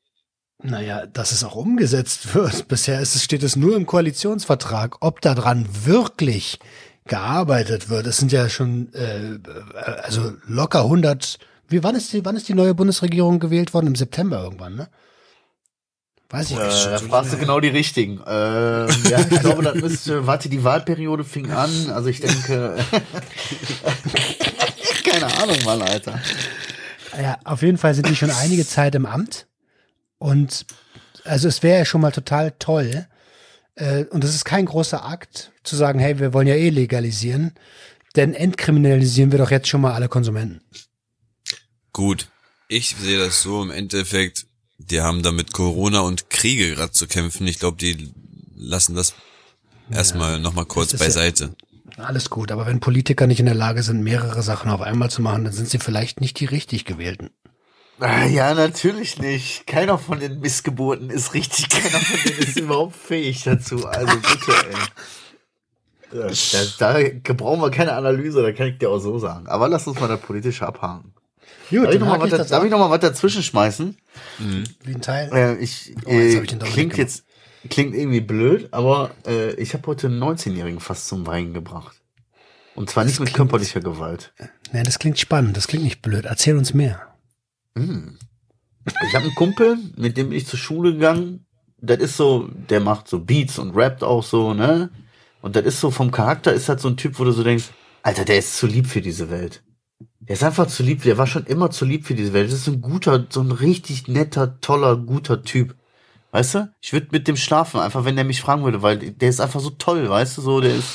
Naja, 0.62 1.06
dass 1.06 1.32
es 1.32 1.44
auch 1.44 1.56
umgesetzt 1.56 2.34
wird. 2.34 2.64
Bisher 2.68 3.00
ist 3.00 3.14
es, 3.14 3.24
steht 3.24 3.42
es 3.42 3.56
nur 3.56 3.76
im 3.76 3.86
Koalitionsvertrag. 3.86 4.96
Ob 5.00 5.20
daran 5.20 5.66
wirklich 5.84 6.58
gearbeitet 7.06 7.88
wird, 7.88 8.06
es 8.06 8.18
sind 8.18 8.30
ja 8.30 8.48
schon 8.48 8.92
äh, 8.94 9.38
also 10.02 10.32
locker 10.46 10.82
100. 10.82 11.38
Wie 11.68 11.82
wann 11.82 11.96
ist 11.96 12.12
die 12.12 12.24
wann 12.24 12.36
ist 12.36 12.48
die 12.48 12.54
neue 12.54 12.74
Bundesregierung 12.74 13.40
gewählt 13.40 13.74
worden? 13.74 13.88
Im 13.88 13.94
September 13.96 14.42
irgendwann, 14.42 14.76
ne? 14.76 14.88
Weiß 16.28 16.50
ich 16.50 16.58
Äh, 16.58 16.66
nicht. 16.66 16.86
da 16.86 16.98
fragst 16.98 17.32
du 17.32 17.38
genau 17.38 17.58
die 17.58 17.68
richtigen. 17.68 18.20
Ähm, 18.26 18.88
ja, 19.08 19.18
ich 19.28 19.40
glaube, 19.40 19.64
das 19.64 19.74
müsste, 19.76 20.26
warte, 20.28 20.48
die 20.48 20.62
Wahlperiode 20.62 21.24
fing 21.24 21.50
an. 21.50 21.90
Also 21.90 22.08
ich 22.08 22.20
denke, 22.20 22.76
keine 25.04 25.26
Ahnung, 25.42 25.56
Mann, 25.64 25.82
Alter. 25.82 26.20
Ja, 27.20 27.38
auf 27.44 27.62
jeden 27.62 27.78
Fall 27.78 27.94
sind 27.94 28.08
die 28.08 28.14
schon 28.14 28.30
einige 28.30 28.64
Zeit 28.64 28.94
im 28.94 29.06
Amt. 29.06 29.46
Und 30.20 30.66
also 31.24 31.48
es 31.48 31.62
wäre 31.62 31.78
ja 31.78 31.84
schon 31.84 32.02
mal 32.02 32.12
total 32.12 32.52
toll. 32.58 33.06
Äh, 33.74 34.04
und 34.04 34.22
es 34.22 34.34
ist 34.34 34.44
kein 34.44 34.66
großer 34.66 35.04
Akt 35.04 35.50
zu 35.64 35.74
sagen, 35.76 35.98
hey, 35.98 36.18
wir 36.20 36.32
wollen 36.34 36.46
ja 36.46 36.54
eh 36.54 36.68
legalisieren. 36.68 37.54
Denn 38.16 38.34
entkriminalisieren 38.34 39.32
wir 39.32 39.38
doch 39.38 39.50
jetzt 39.50 39.68
schon 39.68 39.80
mal 39.80 39.94
alle 39.94 40.08
Konsumenten. 40.08 40.60
Gut. 41.92 42.28
Ich 42.68 42.94
sehe 43.00 43.18
das 43.18 43.42
so 43.42 43.62
im 43.62 43.70
Endeffekt, 43.70 44.46
die 44.78 45.00
haben 45.00 45.22
da 45.22 45.32
mit 45.32 45.52
Corona 45.52 46.00
und 46.00 46.30
Kriege 46.30 46.74
gerade 46.74 46.92
zu 46.92 47.06
kämpfen. 47.08 47.46
Ich 47.46 47.58
glaube, 47.58 47.78
die 47.78 48.12
lassen 48.54 48.94
das 48.94 49.14
erstmal 49.90 50.38
nochmal 50.38 50.66
kurz 50.66 50.90
Das 50.92 51.00
ist 51.00 51.00
ja- 51.00 51.06
beiseite. 51.22 51.56
Alles 51.96 52.30
gut, 52.30 52.52
aber 52.52 52.66
wenn 52.66 52.80
Politiker 52.80 53.26
nicht 53.26 53.40
in 53.40 53.46
der 53.46 53.54
Lage 53.54 53.82
sind, 53.82 54.02
mehrere 54.02 54.42
Sachen 54.42 54.70
auf 54.70 54.80
einmal 54.80 55.10
zu 55.10 55.20
machen, 55.20 55.44
dann 55.44 55.52
sind 55.52 55.68
sie 55.68 55.78
vielleicht 55.78 56.20
nicht 56.20 56.38
die 56.40 56.46
richtig 56.46 56.84
gewählten. 56.84 57.30
Ah, 58.00 58.24
Ja, 58.26 58.54
natürlich 58.54 59.18
nicht. 59.18 59.66
Keiner 59.66 59.98
von 59.98 60.20
den 60.20 60.40
Missgeburten 60.40 61.10
ist 61.10 61.34
richtig, 61.34 61.68
keiner 61.68 62.00
von 62.00 62.18
denen 62.24 62.38
ist 62.38 62.58
überhaupt 62.58 62.96
fähig 62.96 63.42
dazu. 63.44 63.86
Also 63.86 64.16
bitte, 64.16 64.52
ey. 64.70 64.76
Da, 66.78 66.98
da 67.22 67.32
brauchen 67.34 67.60
wir 67.60 67.70
keine 67.70 67.92
Analyse, 67.92 68.42
da 68.42 68.52
kann 68.52 68.66
ich 68.68 68.78
dir 68.78 68.90
auch 68.90 68.98
so 68.98 69.18
sagen. 69.18 69.46
Aber 69.46 69.68
lass 69.68 69.86
uns 69.86 70.00
mal 70.00 70.08
das 70.08 70.20
politische 70.20 70.66
abhaken. 70.66 71.14
Gut, 71.70 71.84
Darf 71.84 71.92
ich 71.94 71.98
dann 72.00 72.00
noch 72.00 72.06
mal 72.08 72.14
hake 72.18 72.26
ich 72.26 72.32
was, 72.32 72.48
das 72.48 72.64
ich 72.64 72.70
noch 72.70 72.78
mal 72.80 72.90
was 72.90 73.00
dazwischen 73.00 73.42
schmeißen? 73.44 73.96
wie 74.84 74.94
ein 74.94 75.00
Teil. 75.02 75.30
Äh, 75.32 75.56
ich, 75.62 75.94
Oh, 76.04 76.10
jetzt 76.10 76.34
äh, 76.34 76.36
hab 76.38 76.44
ich 76.44 76.72
klingt 76.72 76.96
jetzt 76.96 77.24
klingt 77.68 77.94
irgendwie 77.94 78.20
blöd, 78.20 78.68
aber 78.72 79.10
äh, 79.26 79.52
ich 79.54 79.74
habe 79.74 79.86
heute 79.86 80.06
einen 80.08 80.20
19-Jährigen 80.22 80.80
fast 80.80 81.06
zum 81.06 81.26
Weinen 81.26 81.52
gebracht. 81.54 81.96
Und 82.74 82.90
zwar 82.90 83.04
nicht 83.04 83.20
mit 83.20 83.28
klingt- 83.28 83.36
körperlicher 83.36 83.80
Gewalt. 83.80 84.32
Nee, 84.72 84.82
das 84.82 84.98
klingt 84.98 85.18
spannend, 85.18 85.56
das 85.56 85.68
klingt 85.68 85.84
nicht 85.84 86.02
blöd. 86.02 86.24
Erzähl 86.24 86.56
uns 86.56 86.74
mehr. 86.74 87.06
Ich 87.74 89.14
habe 89.14 89.24
einen 89.24 89.34
Kumpel, 89.34 89.78
mit 89.96 90.16
dem 90.16 90.30
bin 90.30 90.38
ich 90.38 90.46
zur 90.46 90.58
Schule 90.58 90.92
gegangen. 90.92 91.46
Das 91.80 91.98
ist 91.98 92.16
so, 92.16 92.48
der 92.68 92.80
macht 92.80 93.08
so 93.08 93.20
Beats 93.20 93.58
und 93.58 93.74
rappt 93.74 94.02
auch 94.04 94.22
so, 94.22 94.54
ne? 94.54 94.90
Und 95.42 95.56
das 95.56 95.64
ist 95.64 95.80
so 95.80 95.90
vom 95.90 96.10
Charakter 96.10 96.52
ist 96.52 96.68
das 96.68 96.82
so 96.82 96.88
ein 96.88 96.96
Typ, 96.96 97.18
wo 97.18 97.24
du 97.24 97.32
so 97.32 97.42
denkst, 97.42 97.70
Alter, 98.02 98.24
der 98.24 98.38
ist 98.38 98.56
zu 98.56 98.66
lieb 98.66 98.86
für 98.86 99.00
diese 99.00 99.30
Welt. 99.30 99.62
Der 100.20 100.34
ist 100.34 100.44
einfach 100.44 100.66
zu 100.66 100.82
lieb, 100.82 101.02
der 101.02 101.18
war 101.18 101.26
schon 101.26 101.46
immer 101.46 101.70
zu 101.70 101.84
lieb 101.84 102.06
für 102.06 102.14
diese 102.14 102.32
Welt. 102.32 102.46
Das 102.46 102.58
ist 102.58 102.68
ein 102.68 102.80
guter, 102.80 103.26
so 103.30 103.40
ein 103.40 103.52
richtig 103.52 104.08
netter, 104.08 104.60
toller, 104.60 104.96
guter 104.96 105.42
Typ. 105.42 105.74
Weißt 106.30 106.54
du? 106.54 106.72
Ich 106.80 106.92
würde 106.92 107.08
mit 107.10 107.26
dem 107.26 107.36
schlafen, 107.36 107.80
einfach 107.80 108.04
wenn 108.04 108.16
der 108.16 108.24
mich 108.24 108.40
fragen 108.40 108.62
würde, 108.64 108.82
weil 108.82 108.98
der 108.98 109.28
ist 109.28 109.40
einfach 109.40 109.60
so 109.60 109.70
toll, 109.70 110.08
weißt 110.08 110.38
du, 110.38 110.42
so, 110.42 110.60
der 110.60 110.76
ist 110.76 110.88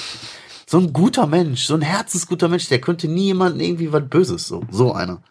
so 0.68 0.78
ein 0.80 0.94
guter 0.94 1.28
Mensch, 1.28 1.66
so 1.66 1.76
ein 1.76 1.82
herzensguter 1.82 2.48
Mensch, 2.48 2.68
der 2.70 2.80
könnte 2.80 3.08
nie 3.08 3.26
jemanden 3.26 3.60
irgendwie 3.60 3.92
was 3.92 4.08
Böses, 4.08 4.48
so, 4.48 4.64
so 4.72 4.94
einer. 4.94 5.22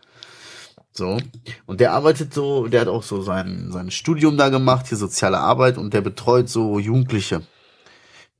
So. 0.96 1.18
Und 1.66 1.80
der 1.80 1.92
arbeitet 1.92 2.32
so, 2.32 2.68
der 2.68 2.82
hat 2.82 2.88
auch 2.88 3.02
so 3.02 3.20
sein, 3.20 3.70
sein 3.72 3.90
Studium 3.90 4.36
da 4.36 4.48
gemacht, 4.48 4.86
hier 4.88 4.96
soziale 4.98 5.38
Arbeit 5.38 5.76
und 5.76 5.92
der 5.92 6.00
betreut 6.00 6.48
so 6.48 6.78
Jugendliche. 6.78 7.42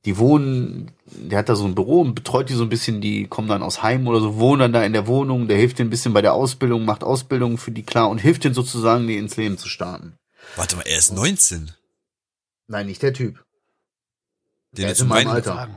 Die 0.04 0.18
wohnen, 0.18 0.92
der 1.06 1.38
hat 1.38 1.48
da 1.48 1.56
so 1.56 1.64
ein 1.64 1.74
Büro 1.74 2.02
und 2.02 2.14
betreut 2.14 2.50
die 2.50 2.54
so 2.54 2.62
ein 2.62 2.68
bisschen, 2.68 3.00
die 3.00 3.26
kommen 3.26 3.48
dann 3.48 3.62
aus 3.62 3.82
Heim 3.82 4.06
oder 4.06 4.20
so, 4.20 4.36
wohnen 4.36 4.60
dann 4.60 4.72
da 4.72 4.84
in 4.84 4.92
der 4.92 5.06
Wohnung, 5.06 5.48
der 5.48 5.56
hilft 5.56 5.78
denen 5.78 5.88
ein 5.88 5.90
bisschen 5.90 6.12
bei 6.12 6.20
der 6.22 6.34
Ausbildung, 6.34 6.84
macht 6.84 7.02
Ausbildung 7.02 7.56
für 7.58 7.70
die 7.72 7.82
klar 7.84 8.08
und 8.10 8.18
hilft 8.18 8.44
denen 8.44 8.54
sozusagen, 8.54 9.06
die 9.08 9.16
ins 9.16 9.36
Leben 9.36 9.56
zu 9.58 9.68
starten. 9.68 10.14
Warte 10.56 10.76
mal, 10.76 10.82
er 10.86 10.98
ist 10.98 11.12
19. 11.12 11.72
Nein, 12.68 12.86
nicht 12.86 13.02
der 13.02 13.14
Typ. 13.14 13.42
Den 14.72 14.82
Der 14.82 14.92
ist 14.92 15.00
in 15.00 15.08
meinem 15.08 15.24
meinen- 15.26 15.36
Alter. 15.36 15.54
Sagen. 15.54 15.76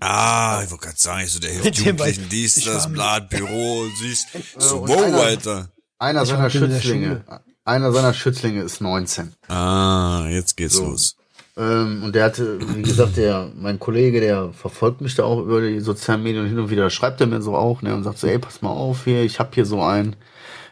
Ah, 0.00 0.62
ich 0.64 0.70
wollte 0.70 0.84
gerade 0.86 0.98
sagen, 0.98 1.24
ich 1.24 1.32
so, 1.32 1.38
der 1.38 1.50
hilft 1.52 1.78
Jugendlichen, 1.78 2.28
dies, 2.30 2.64
das, 2.64 2.90
Blatt, 2.90 3.28
Büro, 3.30 3.86
siehst. 4.00 4.26
So, 4.58 4.86
wow, 4.88 5.12
Alter. 5.14 5.70
Einer 5.98 6.22
Ich 6.22 6.28
seiner 6.28 6.50
Schützlinge, 6.50 7.24
einer 7.64 7.92
seiner 7.92 8.12
Schützlinge 8.12 8.62
ist 8.62 8.80
19. 8.80 9.32
Ah, 9.48 10.26
jetzt 10.28 10.56
geht's 10.56 10.76
So. 10.76 10.84
los. 10.86 11.16
Ähm, 11.58 12.02
und 12.04 12.14
der 12.14 12.24
hatte, 12.26 12.58
wie 12.76 12.82
gesagt, 12.82 13.16
der, 13.16 13.50
mein 13.56 13.78
Kollege, 13.78 14.20
der 14.20 14.52
verfolgt 14.52 15.00
mich 15.00 15.14
da 15.14 15.24
auch 15.24 15.40
über 15.40 15.62
die 15.62 15.80
sozialen 15.80 16.22
Medien 16.22 16.42
und 16.44 16.48
hin 16.50 16.58
und 16.58 16.68
wieder 16.70 16.90
schreibt 16.90 17.20
er 17.22 17.26
mir 17.26 17.40
so 17.40 17.56
auch, 17.56 17.80
ne, 17.80 17.94
und 17.94 18.04
sagt 18.04 18.18
so, 18.18 18.26
ey, 18.26 18.38
pass 18.38 18.60
mal 18.60 18.68
auf 18.70 19.04
hier, 19.04 19.22
ich 19.22 19.40
hab 19.40 19.54
hier 19.54 19.64
so 19.64 19.82
einen, 19.82 20.16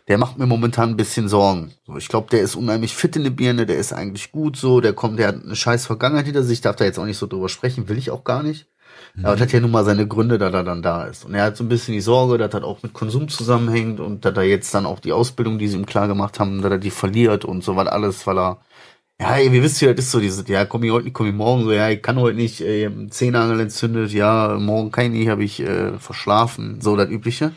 der 0.08 0.18
macht 0.18 0.36
mir 0.38 0.44
momentan 0.46 0.90
ein 0.90 0.96
bisschen 0.98 1.28
Sorgen. 1.30 1.72
So, 1.86 1.96
ich 1.96 2.08
glaube, 2.08 2.28
der 2.30 2.42
ist 2.42 2.54
unheimlich 2.54 2.94
fit 2.94 3.16
in 3.16 3.24
der 3.24 3.30
Birne, 3.30 3.64
der 3.64 3.78
ist 3.78 3.94
eigentlich 3.94 4.30
gut 4.30 4.58
so, 4.58 4.82
der 4.82 4.92
kommt, 4.92 5.18
der 5.18 5.28
hat 5.28 5.42
eine 5.42 5.56
scheiß 5.56 5.86
Vergangenheit 5.86 6.26
hinter 6.26 6.42
sich, 6.42 6.60
darf 6.60 6.76
da 6.76 6.84
jetzt 6.84 6.98
auch 6.98 7.06
nicht 7.06 7.16
so 7.16 7.26
drüber 7.26 7.48
sprechen, 7.48 7.88
will 7.88 7.96
ich 7.96 8.10
auch 8.10 8.24
gar 8.24 8.42
nicht. 8.42 8.66
Aber 9.22 9.32
das 9.32 9.42
hat 9.42 9.52
ja 9.52 9.60
nun 9.60 9.70
mal 9.70 9.84
seine 9.84 10.08
Gründe, 10.08 10.38
dass 10.38 10.52
er 10.52 10.64
dann 10.64 10.82
da 10.82 11.04
ist. 11.04 11.24
Und 11.24 11.34
er 11.34 11.44
hat 11.44 11.56
so 11.56 11.62
ein 11.62 11.68
bisschen 11.68 11.94
die 11.94 12.00
Sorge, 12.00 12.36
dass 12.36 12.50
das 12.50 12.64
auch 12.64 12.82
mit 12.82 12.92
Konsum 12.92 13.28
zusammenhängt 13.28 14.00
und 14.00 14.24
dass 14.24 14.36
er 14.36 14.42
jetzt 14.42 14.74
dann 14.74 14.86
auch 14.86 14.98
die 14.98 15.12
Ausbildung, 15.12 15.58
die 15.58 15.68
sie 15.68 15.76
ihm 15.76 15.86
klar 15.86 16.08
gemacht 16.08 16.40
haben, 16.40 16.62
dass 16.62 16.72
er 16.72 16.78
die 16.78 16.90
verliert 16.90 17.44
und 17.44 17.62
so 17.62 17.76
was 17.76 17.86
alles, 17.86 18.26
weil 18.26 18.38
er 18.38 18.58
ja, 19.20 19.36
ey, 19.36 19.52
wie 19.52 19.62
wisst 19.62 19.80
ihr, 19.80 19.94
das 19.94 20.06
ist 20.06 20.10
so 20.10 20.18
diese, 20.18 20.44
ja, 20.50 20.64
komm 20.64 20.82
ich 20.82 20.90
heute 20.90 21.04
nicht, 21.04 21.14
komm 21.14 21.28
ich 21.28 21.34
morgen, 21.34 21.62
so, 21.62 21.72
ja, 21.72 21.88
ich 21.88 22.02
kann 22.02 22.16
heute 22.16 22.36
nicht, 22.36 22.60
äh, 22.60 22.80
ich 22.80 22.86
hab 22.86 22.92
einen 22.94 23.10
Zehennagel 23.12 23.60
entzündet, 23.60 24.12
ja, 24.12 24.56
morgen 24.58 24.90
kann 24.90 25.06
ich 25.06 25.12
nicht, 25.12 25.28
habe 25.28 25.44
ich 25.44 25.60
äh, 25.60 25.98
verschlafen, 25.98 26.80
so 26.80 26.96
das 26.96 27.08
Übliche. 27.08 27.52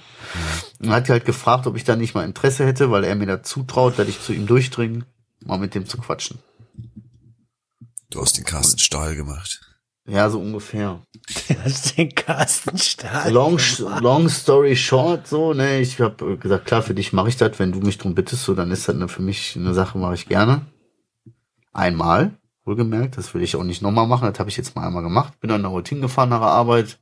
Und 0.80 0.92
hat 0.92 1.10
halt 1.10 1.26
gefragt, 1.26 1.66
ob 1.66 1.76
ich 1.76 1.84
da 1.84 1.96
nicht 1.96 2.14
mal 2.14 2.26
Interesse 2.26 2.66
hätte, 2.66 2.92
weil 2.92 3.04
er 3.04 3.16
mir 3.16 3.26
da 3.26 3.42
zutraut, 3.42 3.98
dass 3.98 4.08
ich 4.08 4.22
zu 4.22 4.34
ihm 4.34 4.46
durchdringe, 4.46 5.06
mal 5.44 5.58
mit 5.58 5.74
dem 5.74 5.88
zu 5.88 5.98
quatschen. 5.98 6.40
Du 8.12 8.22
hast 8.22 8.38
den 8.38 8.46
Carsten 8.46 8.80
Stahl 8.80 9.16
gemacht. 9.16 9.62
Ja, 10.10 10.30
so 10.30 10.40
ungefähr. 10.40 11.02
Den 11.98 12.16
Carsten 12.16 12.78
Stahl. 12.78 13.30
Long, 13.32 13.60
long 14.02 14.30
story 14.30 14.76
short, 14.78 15.28
so, 15.28 15.54
ne, 15.54 15.82
ich 15.82 16.00
habe 16.00 16.38
gesagt, 16.38 16.66
klar, 16.66 16.82
für 16.82 16.94
dich 16.94 17.12
mache 17.12 17.28
ich 17.28 17.36
das, 17.36 17.60
wenn 17.60 17.74
du 17.74 17.80
mich 17.82 17.98
drum 17.98 18.16
bittest, 18.16 18.44
so, 18.44 18.54
dann 18.54 18.72
ist 18.72 18.88
das 18.88 18.96
ne, 18.96 19.10
für 19.10 19.22
mich 19.22 19.58
eine 19.58 19.74
Sache, 19.74 19.98
mache 19.98 20.14
ich 20.14 20.30
gerne. 20.30 20.66
Einmal, 21.74 22.32
wohlgemerkt, 22.64 23.18
das 23.18 23.34
will 23.34 23.44
ich 23.44 23.58
auch 23.58 23.64
nicht 23.64 23.82
nochmal 23.82 24.08
machen, 24.08 24.30
das 24.30 24.40
habe 24.40 24.50
ich 24.50 24.56
jetzt 24.56 24.78
mal 24.78 24.88
einmal 24.88 25.04
gemacht, 25.04 25.38
bin 25.42 25.50
dann 25.50 25.62
nach 25.62 25.72
heute 25.72 25.90
hingefahren 25.90 26.30
nach 26.30 26.40
der 26.40 26.48
Arbeit. 26.48 27.00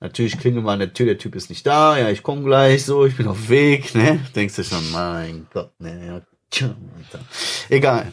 Natürlich 0.00 0.38
klingelt 0.38 0.64
mal 0.64 0.72
an 0.72 0.80
der 0.80 0.92
Tür, 0.92 1.06
der 1.06 1.18
Typ 1.18 1.36
ist 1.36 1.50
nicht 1.50 1.64
da, 1.64 1.96
ja, 1.96 2.10
ich 2.10 2.24
komme 2.24 2.42
gleich, 2.42 2.84
so, 2.84 3.06
ich 3.06 3.16
bin 3.16 3.28
auf 3.28 3.38
dem 3.38 3.48
Weg, 3.50 3.94
ne, 3.94 4.18
denkst 4.34 4.56
du 4.56 4.64
schon, 4.64 4.90
mein 4.90 5.46
Gott, 5.52 5.78
ne, 5.78 6.06
ja, 6.06 6.22
tja, 6.50 6.74
Alter. 6.96 7.24
Egal. 7.68 8.12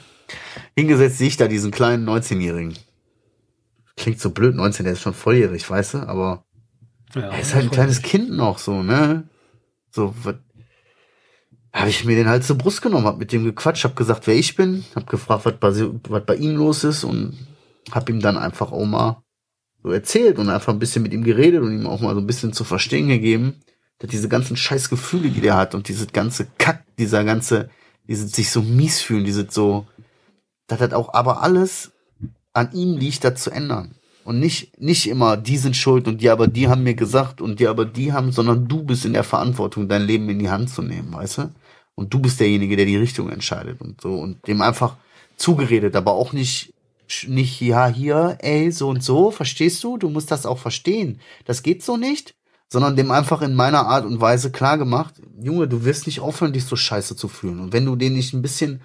Hingesetzt 0.76 1.18
sehe 1.18 1.30
ich 1.30 1.38
da 1.38 1.48
diesen 1.48 1.72
kleinen 1.72 2.08
19-Jährigen. 2.08 2.76
Klingt 3.98 4.20
so 4.20 4.30
blöd, 4.30 4.56
19, 4.56 4.84
der 4.84 4.94
ist 4.94 5.02
schon 5.02 5.14
volljährig, 5.14 5.70
weißt 5.70 5.96
du, 5.96 5.98
aber 6.00 6.46
Ja, 7.14 7.30
er 7.30 7.40
ist 7.40 7.54
halt 7.56 7.66
ein 7.66 7.72
kleines 7.72 8.02
Kind 8.02 8.32
noch 8.32 8.58
so, 8.58 8.84
ne? 8.84 9.30
So, 9.92 10.14
was 10.24 10.36
habe 11.76 11.90
ich 11.90 12.06
mir 12.06 12.16
den 12.16 12.30
halt 12.30 12.46
zur 12.46 12.58
Brust 12.58 12.82
genommen, 12.82 13.06
hab 13.06 13.18
mit 13.18 13.34
dem 13.34 13.44
gequatscht, 13.44 13.84
hab 13.84 13.98
gesagt, 13.98 14.28
wer 14.28 14.36
ich 14.36 14.56
bin, 14.56 14.86
hab 14.96 15.10
gefragt, 15.10 15.46
was 15.46 15.58
bei, 15.58 15.72
was 16.10 16.26
bei 16.26 16.36
ihm 16.36 16.56
los 16.56 16.86
ist 16.86 17.04
und 17.04 17.38
hab 17.92 18.10
ihm 18.10 18.22
dann 18.22 18.38
einfach 18.38 18.72
auch 18.72 18.86
mal 18.86 19.22
so 19.84 19.92
erzählt 19.92 20.40
und 20.40 20.50
einfach 20.50 20.74
ein 20.74 20.80
bisschen 20.80 21.04
mit 21.04 21.14
ihm 21.14 21.24
geredet 21.24 21.62
und 21.62 21.74
ihm 21.74 21.86
auch 21.86 22.00
mal 22.00 22.16
so 22.16 22.22
ein 22.22 22.28
bisschen 22.28 22.54
zu 22.54 22.64
verstehen 22.64 23.10
gegeben, 23.10 23.62
dass 24.00 24.10
diese 24.10 24.30
ganzen 24.30 24.56
scheiß 24.56 24.90
Gefühle, 24.90 25.30
die 25.30 25.42
der 25.42 25.58
hat 25.58 25.76
und 25.76 25.90
dieses 25.90 26.08
ganze 26.14 26.48
Kack, 26.58 26.86
dieser 26.98 27.24
ganze, 27.24 27.70
dieses 28.08 28.32
sich 28.32 28.52
so 28.52 28.62
mies 28.62 29.02
fühlen, 29.02 29.26
dieses 29.26 29.54
so, 29.54 29.86
das 30.68 30.80
hat 30.80 30.94
auch 30.94 31.14
aber 31.14 31.44
alles 31.44 31.92
an 32.56 32.72
ihm 32.74 32.98
liegt, 32.98 33.24
das 33.24 33.42
zu 33.44 33.52
ändern. 33.52 33.96
Und 34.24 34.40
nicht, 34.40 34.82
nicht 34.82 35.08
immer, 35.08 35.38
die 35.38 35.58
sind 35.58 35.76
schuld 35.78 36.08
und 36.08 36.22
die 36.22 36.30
aber 36.30 36.48
die 36.48 36.68
haben 36.68 36.84
mir 36.84 36.96
gesagt 36.96 37.42
und 37.42 37.60
die 37.60 37.68
aber 37.68 37.86
die 37.86 38.12
haben, 38.12 38.32
sondern 38.32 38.68
du 38.68 38.82
bist 38.82 39.06
in 39.06 39.14
der 39.14 39.24
Verantwortung, 39.24 39.88
dein 39.88 40.08
Leben 40.08 40.28
in 40.30 40.40
die 40.40 40.50
Hand 40.50 40.70
zu 40.72 40.82
nehmen, 40.82 41.14
weißt 41.14 41.38
du? 41.38 41.52
Und 41.94 42.14
du 42.14 42.20
bist 42.20 42.40
derjenige, 42.40 42.76
der 42.76 42.86
die 42.86 42.98
Richtung 42.98 43.30
entscheidet 43.30 43.82
und 43.82 44.02
so 44.02 44.16
und 44.16 44.48
dem 44.48 44.62
einfach 44.62 44.96
zugeredet, 45.38 45.96
aber 45.96 46.14
auch 46.14 46.34
nicht, 46.34 46.74
nicht, 47.28 47.62
ja, 47.62 47.88
hier, 47.88 48.38
ey, 48.42 48.72
so 48.72 48.90
und 48.90 49.04
so, 49.04 49.30
verstehst 49.30 49.84
du? 49.84 49.98
Du 49.98 50.10
musst 50.10 50.32
das 50.32 50.48
auch 50.48 50.58
verstehen. 50.58 51.20
Das 51.46 51.62
geht 51.62 51.84
so 51.84 51.96
nicht. 51.96 52.34
sondern 52.68 52.96
dem 52.96 53.12
einfach 53.12 53.42
in 53.42 53.56
meiner 53.56 53.86
Art 53.88 54.06
und 54.06 54.20
Weise 54.20 54.52
klar 54.52 54.78
gemacht, 54.78 55.16
Junge, 55.42 55.68
du 55.68 55.86
wirst 55.86 56.08
nicht 56.08 56.20
aufhören, 56.20 56.54
dich 56.54 56.66
so 56.66 56.76
scheiße 56.76 57.16
zu 57.16 57.28
fühlen. 57.28 57.60
Und 57.60 57.74
wenn 57.74 57.86
du 57.86 57.96
den 57.96 58.14
nicht 58.14 58.34
ein 58.34 58.42
bisschen, 58.42 58.82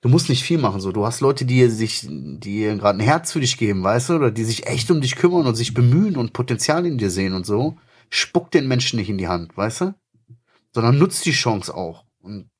du 0.00 0.08
musst 0.08 0.28
nicht 0.28 0.42
viel 0.42 0.58
machen, 0.58 0.80
so. 0.80 0.92
Du 0.92 1.06
hast 1.06 1.20
Leute, 1.20 1.44
die 1.44 1.68
sich, 1.68 2.06
die 2.08 2.62
gerade 2.62 2.98
ein 2.98 3.04
Herz 3.04 3.32
für 3.32 3.40
dich 3.40 3.56
geben, 3.56 3.82
weißt 3.82 4.10
du, 4.10 4.14
oder 4.14 4.30
die 4.30 4.44
sich 4.44 4.66
echt 4.66 4.90
um 4.90 5.00
dich 5.00 5.16
kümmern 5.16 5.46
und 5.46 5.54
sich 5.54 5.74
bemühen 5.74 6.16
und 6.16 6.32
Potenzial 6.32 6.86
in 6.86 6.98
dir 6.98 7.10
sehen 7.10 7.34
und 7.34 7.46
so. 7.46 7.76
Spuck 8.10 8.50
den 8.50 8.68
Menschen 8.68 8.98
nicht 8.98 9.10
in 9.10 9.18
die 9.18 9.28
Hand, 9.28 9.56
weißt 9.56 9.80
du? 9.82 9.94
Sondern 10.72 10.98
nutzt 10.98 11.26
die 11.26 11.32
Chance 11.32 11.74
auch. 11.74 12.04
Und 12.20 12.50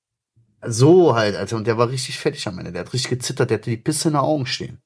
so 0.66 1.14
halt, 1.14 1.36
Alter. 1.36 1.56
Und 1.56 1.66
der 1.66 1.78
war 1.78 1.88
richtig 1.88 2.18
fertig 2.18 2.46
am 2.48 2.58
Ende. 2.58 2.72
Der 2.72 2.80
hat 2.80 2.92
richtig 2.92 3.10
gezittert, 3.10 3.50
der 3.50 3.58
hatte 3.58 3.70
die 3.70 3.76
Pisse 3.76 4.08
in 4.08 4.14
den 4.14 4.20
Augen 4.20 4.46
stehen. 4.46 4.82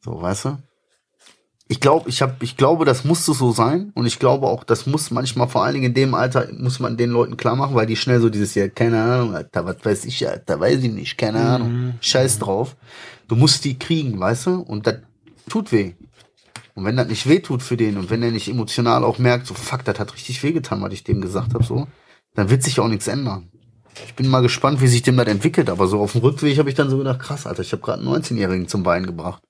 So, 0.00 0.20
weißt 0.20 0.46
du? 0.46 0.58
Ich 1.72 1.80
glaube, 1.80 2.10
ich 2.10 2.20
habe, 2.20 2.34
ich 2.40 2.58
glaube, 2.58 2.84
das 2.84 3.06
musste 3.06 3.32
so 3.32 3.50
sein 3.50 3.92
und 3.94 4.04
ich 4.04 4.18
glaube 4.18 4.46
auch, 4.46 4.62
das 4.62 4.84
muss 4.84 5.10
manchmal 5.10 5.48
vor 5.48 5.64
allen 5.64 5.72
Dingen 5.72 5.86
in 5.86 5.94
dem 5.94 6.12
Alter 6.12 6.46
muss 6.52 6.80
man 6.80 6.98
den 6.98 7.08
Leuten 7.08 7.38
klar 7.38 7.56
machen, 7.56 7.74
weil 7.74 7.86
die 7.86 7.96
schnell 7.96 8.20
so 8.20 8.28
dieses 8.28 8.54
Jahr 8.54 8.68
keine 8.68 9.02
Ahnung, 9.02 9.34
Alter, 9.34 9.64
was 9.64 9.82
weiß 9.82 10.04
ich, 10.04 10.28
Alter, 10.28 10.60
weiß 10.60 10.82
ich 10.82 10.92
nicht, 10.92 11.16
keine 11.16 11.40
Ahnung, 11.40 11.94
Scheiß 12.02 12.40
drauf. 12.40 12.76
Du 13.26 13.36
musst 13.36 13.64
die 13.64 13.78
kriegen, 13.78 14.20
weißt 14.20 14.48
du? 14.48 14.60
Und 14.60 14.86
das 14.86 14.96
tut 15.48 15.72
weh. 15.72 15.94
Und 16.74 16.84
wenn 16.84 16.98
das 16.98 17.08
nicht 17.08 17.26
weh 17.26 17.40
tut 17.40 17.62
für 17.62 17.78
den 17.78 17.96
und 17.96 18.10
wenn 18.10 18.22
er 18.22 18.32
nicht 18.32 18.48
emotional 18.48 19.02
auch 19.02 19.16
merkt, 19.16 19.46
so 19.46 19.54
fuck, 19.54 19.82
das 19.82 19.98
hat 19.98 20.12
richtig 20.12 20.42
weh 20.42 20.52
getan, 20.52 20.82
was 20.82 20.92
ich 20.92 21.04
dem 21.04 21.22
gesagt 21.22 21.54
habe, 21.54 21.64
so, 21.64 21.86
dann 22.34 22.50
wird 22.50 22.62
sich 22.62 22.80
auch 22.80 22.88
nichts 22.88 23.08
ändern. 23.08 23.48
Ich 24.06 24.14
bin 24.14 24.28
mal 24.28 24.42
gespannt, 24.42 24.82
wie 24.82 24.88
sich 24.88 25.00
dem 25.00 25.16
das 25.16 25.26
entwickelt, 25.26 25.70
aber 25.70 25.86
so 25.86 26.00
auf 26.00 26.12
dem 26.12 26.20
Rückweg 26.20 26.58
habe 26.58 26.68
ich 26.68 26.74
dann 26.74 26.90
so 26.90 26.98
gedacht, 26.98 27.20
krass, 27.20 27.46
Alter, 27.46 27.62
ich 27.62 27.72
habe 27.72 27.80
gerade 27.80 28.02
einen 28.02 28.14
19-Jährigen 28.14 28.68
zum 28.68 28.84
Weinen 28.84 29.06
gebracht. 29.06 29.42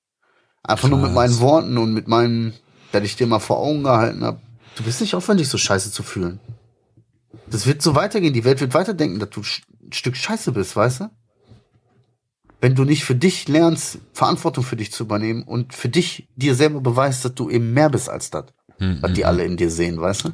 Einfach 0.62 0.88
nur 0.88 0.98
mit 0.98 1.12
Krass. 1.12 1.14
meinen 1.14 1.40
Worten 1.40 1.78
und 1.78 1.92
mit 1.92 2.08
meinen, 2.08 2.54
dass 2.92 3.02
ich 3.02 3.16
dir 3.16 3.26
mal 3.26 3.40
vor 3.40 3.58
Augen 3.58 3.82
gehalten 3.82 4.22
habe. 4.22 4.40
Du 4.76 4.84
bist 4.84 5.00
nicht 5.00 5.14
aufwendig, 5.14 5.48
so 5.48 5.58
scheiße 5.58 5.90
zu 5.90 6.02
fühlen. 6.02 6.40
Das 7.48 7.66
wird 7.66 7.82
so 7.82 7.94
weitergehen. 7.94 8.32
Die 8.32 8.44
Welt 8.44 8.60
wird 8.60 8.74
weiterdenken, 8.74 9.18
dass 9.18 9.30
du 9.30 9.40
ein 9.40 9.92
Stück 9.92 10.16
Scheiße 10.16 10.52
bist, 10.52 10.76
weißt 10.76 11.00
du? 11.00 11.10
Wenn 12.60 12.74
du 12.76 12.84
nicht 12.84 13.04
für 13.04 13.16
dich 13.16 13.48
lernst, 13.48 13.98
Verantwortung 14.12 14.62
für 14.62 14.76
dich 14.76 14.92
zu 14.92 15.02
übernehmen 15.02 15.42
und 15.42 15.74
für 15.74 15.88
dich 15.88 16.28
dir 16.36 16.54
selber 16.54 16.80
beweist, 16.80 17.24
dass 17.24 17.34
du 17.34 17.50
eben 17.50 17.72
mehr 17.72 17.90
bist 17.90 18.08
als 18.08 18.30
das, 18.30 18.44
was 18.78 19.12
die 19.12 19.24
alle 19.24 19.44
in 19.44 19.56
dir 19.56 19.70
sehen, 19.70 20.00
weißt 20.00 20.26
du? 20.26 20.30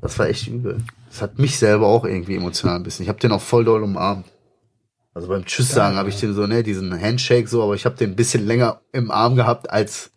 Das 0.00 0.18
war 0.18 0.26
echt 0.26 0.48
übel. 0.48 0.82
Das 1.08 1.22
hat 1.22 1.38
mich 1.38 1.56
selber 1.58 1.86
auch 1.86 2.04
irgendwie 2.04 2.34
emotional 2.34 2.76
ein 2.76 2.82
bisschen. 2.82 3.04
Ich 3.04 3.08
habe 3.08 3.20
den 3.20 3.30
auch 3.30 3.40
voll 3.40 3.64
doll 3.64 3.84
umarmt. 3.84 4.26
Also 5.14 5.28
beim 5.28 5.44
Tschüss 5.44 5.70
sagen 5.70 5.96
habe 5.96 6.08
ich 6.08 6.18
den 6.18 6.34
so, 6.34 6.46
ne, 6.48 6.64
diesen 6.64 7.00
Handshake 7.00 7.46
so, 7.46 7.62
aber 7.62 7.76
ich 7.76 7.84
habe 7.84 7.96
den 7.96 8.10
ein 8.10 8.16
bisschen 8.16 8.44
länger 8.44 8.80
im 8.92 9.12
Arm 9.12 9.36
gehabt 9.36 9.70
als 9.70 10.10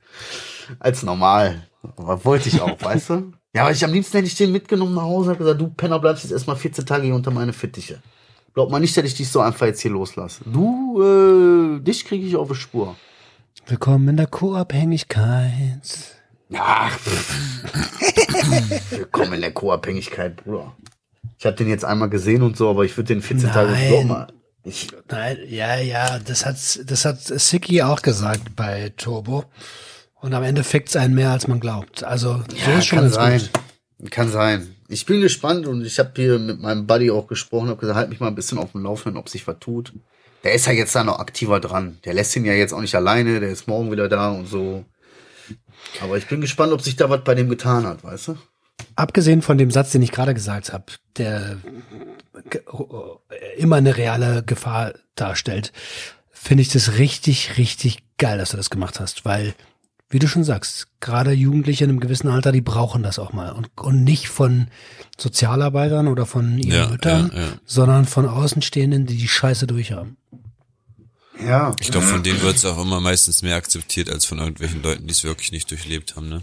als 0.80 1.04
normal. 1.04 1.68
Aber 1.96 2.26
wollte 2.26 2.50
ich 2.50 2.62
auch, 2.62 2.82
weißt 2.82 3.12
du? 3.12 3.32
Ja, 3.54 3.62
aber 3.62 3.72
ich 3.72 3.86
am 3.86 3.94
liebsten 3.94 4.18
hätte 4.18 4.28
ich 4.28 4.36
den 4.36 4.52
mitgenommen 4.52 4.96
nach 4.96 5.04
Hause 5.04 5.32
und 5.32 5.38
gesagt, 5.38 5.62
du 5.62 5.68
Penner 5.70 6.00
bleibst 6.00 6.24
jetzt 6.24 6.34
erstmal 6.34 6.56
14 6.56 6.86
Tage 6.86 7.04
hier 7.04 7.16
unter 7.16 7.32
meine 7.32 7.54
Fittiche. 7.54 8.02
Glaub 8.54 8.72
mal 8.72 8.80
nicht, 8.80 8.98
dass 8.98 9.06
ich 9.06 9.14
dich 9.14 9.30
so 9.30 9.40
einfach 9.40 9.68
jetzt 9.68 9.82
hier 9.82 9.92
loslasse. 9.92 10.42
Du, 10.46 11.02
äh, 11.02 11.80
dich 11.80 12.04
kriege 12.06 12.26
ich 12.26 12.36
auf 12.36 12.48
die 12.50 12.56
Spur. 12.56 12.96
Willkommen 13.68 14.08
in 14.10 14.18
der 14.18 14.28
Co-Abhängigkeit. 14.28 16.16
Ach, 16.56 16.98
willkommen 18.90 19.34
in 19.34 19.42
der 19.42 19.52
Co-Abhängigkeit, 19.52 20.38
Bruder. 20.38 20.76
Ich 21.38 21.46
habe 21.46 21.56
den 21.56 21.70
jetzt 21.70 21.86
einmal 21.86 22.10
gesehen 22.10 22.42
und 22.42 22.58
so, 22.58 22.70
aber 22.70 22.84
ich 22.84 22.98
würde 22.98 23.10
den 23.10 23.22
14 23.22 23.52
Tage 23.52 23.72
Nein. 23.72 24.28
Ich, 24.68 24.90
Nein, 25.10 25.38
ja, 25.48 25.78
ja, 25.78 26.20
das 26.20 26.46
hat, 26.46 26.58
das 26.86 27.06
hat 27.06 27.22
Siki 27.22 27.82
auch 27.82 28.02
gesagt 28.02 28.56
bei 28.56 28.92
Turbo. 28.98 29.46
Und 30.20 30.34
am 30.34 30.44
Ende 30.44 30.64
fickt's 30.64 30.96
einen 30.96 31.16
mehr, 31.16 31.32
als 31.32 31.48
man 31.48 31.60
glaubt. 31.60 32.04
Also, 32.04 32.44
so 32.50 32.72
Ja, 32.72 32.78
ist 32.78 32.88
schon 32.88 33.00
kann 33.00 33.10
sein. 33.10 33.42
gut. 34.00 34.12
Kann 34.12 34.30
sein. 34.32 34.76
Ich 34.90 35.06
bin 35.06 35.22
gespannt 35.22 35.68
und 35.68 35.86
ich 35.86 36.00
habe 36.00 36.12
hier 36.16 36.40
mit 36.40 36.60
meinem 36.60 36.86
Buddy 36.88 37.12
auch 37.12 37.28
gesprochen, 37.28 37.70
habe 37.70 37.80
gesagt, 37.80 37.98
halt 37.98 38.10
mich 38.10 38.20
mal 38.20 38.28
ein 38.28 38.36
bisschen 38.36 38.58
auf 38.58 38.72
dem 38.72 38.84
Laufenden, 38.84 39.18
ob 39.20 39.30
sich 39.30 39.46
was 39.48 39.58
tut. 39.60 39.94
Der 40.44 40.54
ist 40.54 40.66
ja 40.66 40.74
jetzt 40.74 40.96
da 40.96 41.04
noch 41.04 41.20
aktiver 41.20 41.60
dran. 41.60 41.98
Der 42.06 42.14
lässt 42.14 42.36
ihn 42.36 42.46
ja 42.46 42.54
jetzt 42.54 42.74
auch 42.74 42.82
nicht 42.82 42.96
alleine, 42.96 43.40
der 43.40 43.50
ist 43.50 43.68
morgen 43.68 43.92
wieder 43.92 44.08
da 44.08 44.32
und 44.32 44.48
so. 44.48 44.86
Aber 46.02 46.18
ich 46.18 46.28
bin 46.28 46.42
gespannt, 46.42 46.74
ob 46.74 46.82
sich 46.82 46.96
da 46.96 47.10
was 47.10 47.24
bei 47.24 47.36
dem 47.36 47.50
getan 47.50 47.86
hat, 47.86 48.04
weißt 48.04 48.30
du? 48.30 48.38
Abgesehen 48.98 49.44
von 49.44 49.60
dem 49.60 49.70
Satz, 49.70 49.92
den 49.92 50.02
ich 50.02 50.12
gerade 50.12 50.34
gesagt 50.34 50.74
habe, 50.74 50.86
der 51.18 51.58
immer 53.56 53.76
eine 53.76 53.96
reale 53.96 54.42
Gefahr 54.44 54.94
darstellt, 55.14 55.72
finde 56.32 56.64
ich 56.64 56.70
das 56.70 56.98
richtig, 56.98 57.58
richtig 57.60 58.00
geil, 58.18 58.40
dass 58.40 58.50
du 58.50 58.58
das 58.58 58.72
gemacht 58.72 59.00
hast, 59.00 59.24
weil, 59.24 59.54
wie 60.10 60.18
du 60.18 60.28
schon 60.28 60.44
sagst, 60.44 60.88
gerade 61.00 61.32
Jugendliche 61.32 61.84
in 61.84 61.92
einem 61.92 62.00
gewissen 62.00 62.28
Alter, 62.28 62.52
die 62.52 62.62
brauchen 62.62 63.04
das 63.04 63.20
auch 63.20 63.34
mal 63.34 63.52
und, 63.52 63.70
und 63.76 64.04
nicht 64.04 64.30
von 64.30 64.68
Sozialarbeitern 65.20 66.08
oder 66.08 66.26
von 66.26 66.58
ihren 66.58 66.72
Ja, 66.72 66.88
Müttern, 66.88 67.32
ja, 67.36 67.40
ja. 67.42 67.48
sondern 67.66 68.06
von 68.06 68.28
Außenstehenden, 68.28 69.06
die 69.06 69.18
die 69.18 69.28
Scheiße 69.28 69.68
durchhaben. 69.68 70.18
Ja. 71.40 71.76
Ich 71.80 71.92
glaube, 71.92 72.08
von 72.08 72.24
denen 72.24 72.42
wird's 72.42 72.66
auch 72.66 72.82
immer 72.82 73.00
meistens 73.00 73.44
mehr 73.44 73.58
akzeptiert 73.58 74.10
als 74.10 74.26
von 74.26 74.40
irgendwelchen 74.40 74.82
Leuten, 74.82 75.06
die 75.06 75.12
es 75.12 75.24
wirklich 75.24 75.52
nicht 75.52 75.70
durchlebt 75.70 76.16
haben, 76.16 76.30
ne? 76.30 76.42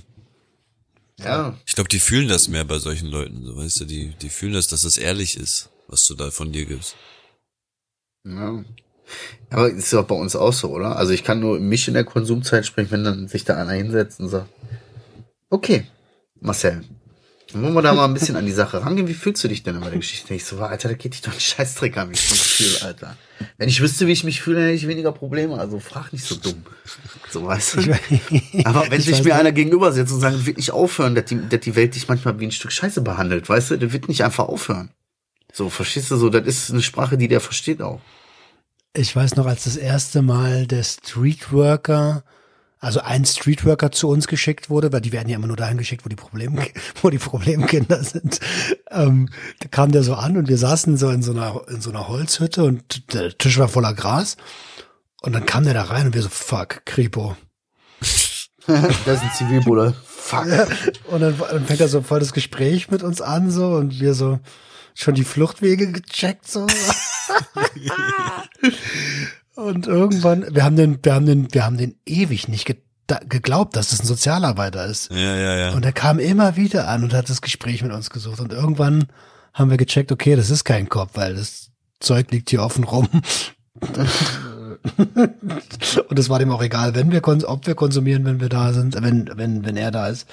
Ja. 1.20 1.56
Ich 1.66 1.74
glaube, 1.74 1.88
die 1.88 2.00
fühlen 2.00 2.28
das 2.28 2.48
mehr 2.48 2.64
bei 2.64 2.78
solchen 2.78 3.08
Leuten, 3.08 3.44
so 3.44 3.56
weißt 3.56 3.80
du, 3.80 3.84
die, 3.84 4.14
die 4.20 4.30
fühlen 4.30 4.54
das, 4.54 4.66
dass 4.66 4.84
es 4.84 4.98
ehrlich 4.98 5.36
ist, 5.36 5.70
was 5.86 6.04
du 6.06 6.14
da 6.14 6.30
von 6.30 6.52
dir 6.52 6.66
gibst. 6.66 6.96
Ja. 8.24 8.64
Aber 9.50 9.70
ist 9.70 9.92
ja 9.92 10.00
auch 10.00 10.06
bei 10.06 10.14
uns 10.14 10.34
auch 10.34 10.52
so, 10.52 10.70
oder? 10.70 10.96
Also 10.96 11.12
ich 11.12 11.24
kann 11.24 11.40
nur 11.40 11.60
mich 11.60 11.86
in 11.88 11.94
der 11.94 12.04
Konsumzeit 12.04 12.66
sprechen, 12.66 12.90
wenn 12.90 13.04
dann 13.04 13.28
sich 13.28 13.44
da 13.44 13.56
einer 13.56 13.72
hinsetzt 13.72 14.18
und 14.18 14.28
sagt, 14.28 14.48
okay, 15.50 15.86
Marcel, 16.40 16.82
wollen 17.62 17.74
wir 17.74 17.82
da 17.82 17.94
mal 17.94 18.04
ein 18.04 18.14
bisschen 18.14 18.36
an 18.36 18.44
die 18.46 18.52
Sache 18.52 18.82
rangehen. 18.82 19.08
Wie 19.08 19.14
fühlst 19.14 19.42
du 19.44 19.48
dich 19.48 19.62
denn 19.62 19.76
über 19.76 19.88
der 19.90 19.98
Geschichte? 19.98 20.34
Ich 20.34 20.44
so, 20.44 20.58
Alter, 20.58 20.88
da 20.88 20.94
geht 20.94 21.14
dich 21.14 21.22
doch 21.22 21.32
ein 21.32 21.40
Scheißdreck 21.40 21.96
an, 21.96 22.10
wie 22.10 22.14
ich 22.14 22.20
so 22.20 22.34
Gefühl, 22.34 22.86
Alter. 22.86 23.16
Wenn 23.58 23.68
ich 23.68 23.80
wüsste, 23.80 24.06
wie 24.06 24.12
ich 24.12 24.24
mich 24.24 24.42
fühle, 24.42 24.56
dann 24.56 24.64
hätte 24.66 24.76
ich 24.76 24.88
weniger 24.88 25.12
Probleme. 25.12 25.58
Also 25.58 25.78
frag 25.80 26.12
nicht 26.12 26.24
so 26.24 26.34
dumm. 26.36 26.64
So, 27.30 27.46
weißt 27.46 27.76
du? 27.76 27.98
Aber 28.64 28.90
wenn 28.90 29.00
Ich 29.00 29.06
sich 29.06 29.18
mir 29.18 29.24
nicht. 29.24 29.34
einer 29.34 29.52
gegenüber 29.52 29.92
setzt 29.92 30.12
und 30.12 30.20
sagt, 30.20 30.46
wird 30.46 30.56
nicht 30.56 30.72
aufhören, 30.72 31.14
dass 31.14 31.24
die, 31.26 31.40
dass 31.48 31.60
die 31.60 31.74
Welt 31.76 31.94
dich 31.94 32.08
manchmal 32.08 32.38
wie 32.40 32.46
ein 32.46 32.52
Stück 32.52 32.72
Scheiße 32.72 33.00
behandelt, 33.02 33.48
weißt 33.48 33.72
du? 33.72 33.76
Der 33.78 33.92
wird 33.92 34.08
nicht 34.08 34.24
einfach 34.24 34.48
aufhören. 34.48 34.90
So, 35.52 35.70
verstehst 35.70 36.10
du 36.10 36.16
so? 36.16 36.30
Das 36.30 36.46
ist 36.46 36.70
eine 36.70 36.82
Sprache, 36.82 37.16
die 37.16 37.28
der 37.28 37.40
versteht 37.40 37.80
auch. 37.80 38.00
Ich 38.96 39.14
weiß 39.14 39.36
noch, 39.36 39.46
als 39.46 39.64
das 39.64 39.76
erste 39.76 40.22
Mal 40.22 40.66
der 40.66 40.82
Streetworker, 40.84 42.24
also 42.84 43.00
ein 43.00 43.24
Streetworker 43.24 43.90
zu 43.90 44.08
uns 44.08 44.28
geschickt 44.28 44.70
wurde, 44.70 44.92
weil 44.92 45.00
die 45.00 45.12
werden 45.12 45.28
ja 45.28 45.36
immer 45.36 45.46
nur 45.46 45.56
dahin 45.56 45.78
geschickt, 45.78 46.04
wo 46.04 46.08
die 46.08 46.16
Problem, 46.16 46.58
wo 47.02 47.10
die 47.10 47.18
Problemkinder 47.18 48.02
sind. 48.04 48.40
Ähm, 48.90 49.28
da 49.60 49.68
kam 49.68 49.92
der 49.92 50.02
so 50.02 50.14
an 50.14 50.36
und 50.36 50.48
wir 50.48 50.58
saßen 50.58 50.96
so 50.96 51.10
in 51.10 51.22
so 51.22 51.32
einer, 51.32 51.62
in 51.68 51.80
so 51.80 51.90
einer 51.90 52.08
Holzhütte 52.08 52.64
und 52.64 53.14
der 53.14 53.36
Tisch 53.36 53.58
war 53.58 53.68
voller 53.68 53.94
Gras. 53.94 54.36
Und 55.22 55.32
dann 55.32 55.46
kam 55.46 55.64
der 55.64 55.74
da 55.74 55.84
rein 55.84 56.06
und 56.06 56.14
wir 56.14 56.22
so, 56.22 56.28
fuck, 56.28 56.84
Kripo. 56.84 57.36
das 58.00 58.48
ist 59.06 59.22
ein 59.22 59.32
Zivilbulle. 59.36 59.94
Fuck. 60.06 60.46
Und 61.08 61.20
dann, 61.20 61.38
dann 61.38 61.64
fängt 61.66 61.80
er 61.80 61.88
so 61.88 62.02
voll 62.02 62.20
das 62.20 62.32
Gespräch 62.34 62.90
mit 62.90 63.02
uns 63.02 63.20
an, 63.22 63.50
so, 63.50 63.68
und 63.68 63.98
wir 64.00 64.14
so 64.14 64.40
schon 64.94 65.14
die 65.14 65.24
Fluchtwege 65.24 65.90
gecheckt, 65.92 66.50
so. 66.50 66.66
und 69.54 69.86
irgendwann, 69.86 70.46
wir 70.54 70.64
haben 70.64 70.76
den, 70.76 70.98
wir 71.02 71.14
haben 71.14 71.26
den, 71.26 71.52
wir 71.52 71.64
haben 71.64 71.76
den 71.76 71.94
ewig 72.06 72.48
nicht 72.48 72.66
ge 72.66 72.76
geglaubt, 73.28 73.76
dass 73.76 73.90
das 73.90 74.00
ein 74.00 74.06
Sozialarbeiter 74.06 74.86
ist. 74.86 75.10
Ja, 75.10 75.36
ja, 75.36 75.56
ja. 75.56 75.72
Und 75.74 75.84
er 75.84 75.92
kam 75.92 76.18
immer 76.18 76.56
wieder 76.56 76.88
an 76.88 77.04
und 77.04 77.12
hat 77.12 77.28
das 77.28 77.42
Gespräch 77.42 77.82
mit 77.82 77.92
uns 77.92 78.08
gesucht. 78.08 78.40
Und 78.40 78.50
irgendwann 78.50 79.08
haben 79.52 79.68
wir 79.68 79.76
gecheckt, 79.76 80.10
okay, 80.10 80.36
das 80.36 80.48
ist 80.48 80.64
kein 80.64 80.88
Kopf, 80.88 81.10
weil 81.12 81.34
das 81.34 81.70
Zeug 82.00 82.30
liegt 82.30 82.48
hier 82.48 82.62
offen 82.62 82.84
rum. 82.84 83.08
und 86.08 86.18
es 86.18 86.30
war 86.30 86.38
dem 86.38 86.50
auch 86.50 86.62
egal, 86.62 86.94
wenn 86.94 87.12
wir 87.12 87.22
ob 87.46 87.66
wir 87.66 87.74
konsumieren, 87.74 88.24
wenn 88.24 88.40
wir 88.40 88.48
da 88.48 88.72
sind, 88.72 88.94
wenn 89.02 89.30
wenn 89.34 89.66
wenn 89.66 89.76
er 89.76 89.90
da 89.90 90.08
ist. 90.08 90.26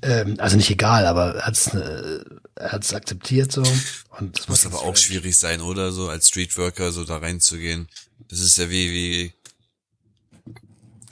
Ähm, 0.00 0.36
also 0.38 0.56
nicht 0.56 0.70
egal, 0.70 1.06
aber 1.06 1.34
er 1.34 1.46
hat's 1.46 1.74
äh, 1.74 2.20
er 2.54 2.72
hat's 2.72 2.94
akzeptiert 2.94 3.52
so. 3.52 3.62
Und 4.18 4.38
das 4.38 4.48
Muss 4.48 4.66
aber 4.66 4.80
auch 4.82 4.96
schwierig 4.96 5.36
sein, 5.36 5.60
oder? 5.60 5.92
So 5.92 6.08
als 6.08 6.28
Streetworker 6.28 6.92
so 6.92 7.04
da 7.04 7.18
reinzugehen. 7.18 7.88
Das 8.28 8.40
ist 8.40 8.56
ja 8.58 8.70
wie, 8.70 8.90
wie 8.90 9.32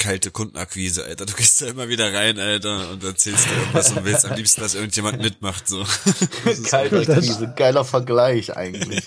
kalte 0.00 0.30
Kundenakquise, 0.30 1.04
Alter. 1.04 1.26
Du 1.26 1.34
gehst 1.34 1.60
da 1.60 1.66
immer 1.66 1.88
wieder 1.88 2.12
rein, 2.12 2.38
Alter, 2.38 2.90
und 2.90 3.04
erzählst 3.04 3.46
dir 3.46 3.52
irgendwas 3.52 3.92
und 3.92 4.04
willst 4.04 4.26
am 4.26 4.34
liebsten, 4.34 4.62
dass 4.62 4.74
irgendjemand 4.74 5.22
mitmacht, 5.22 5.68
so. 5.68 5.84
Kalter 6.70 7.04
Krise, 7.04 7.52
geiler 7.54 7.84
Vergleich 7.84 8.56
eigentlich. 8.56 9.06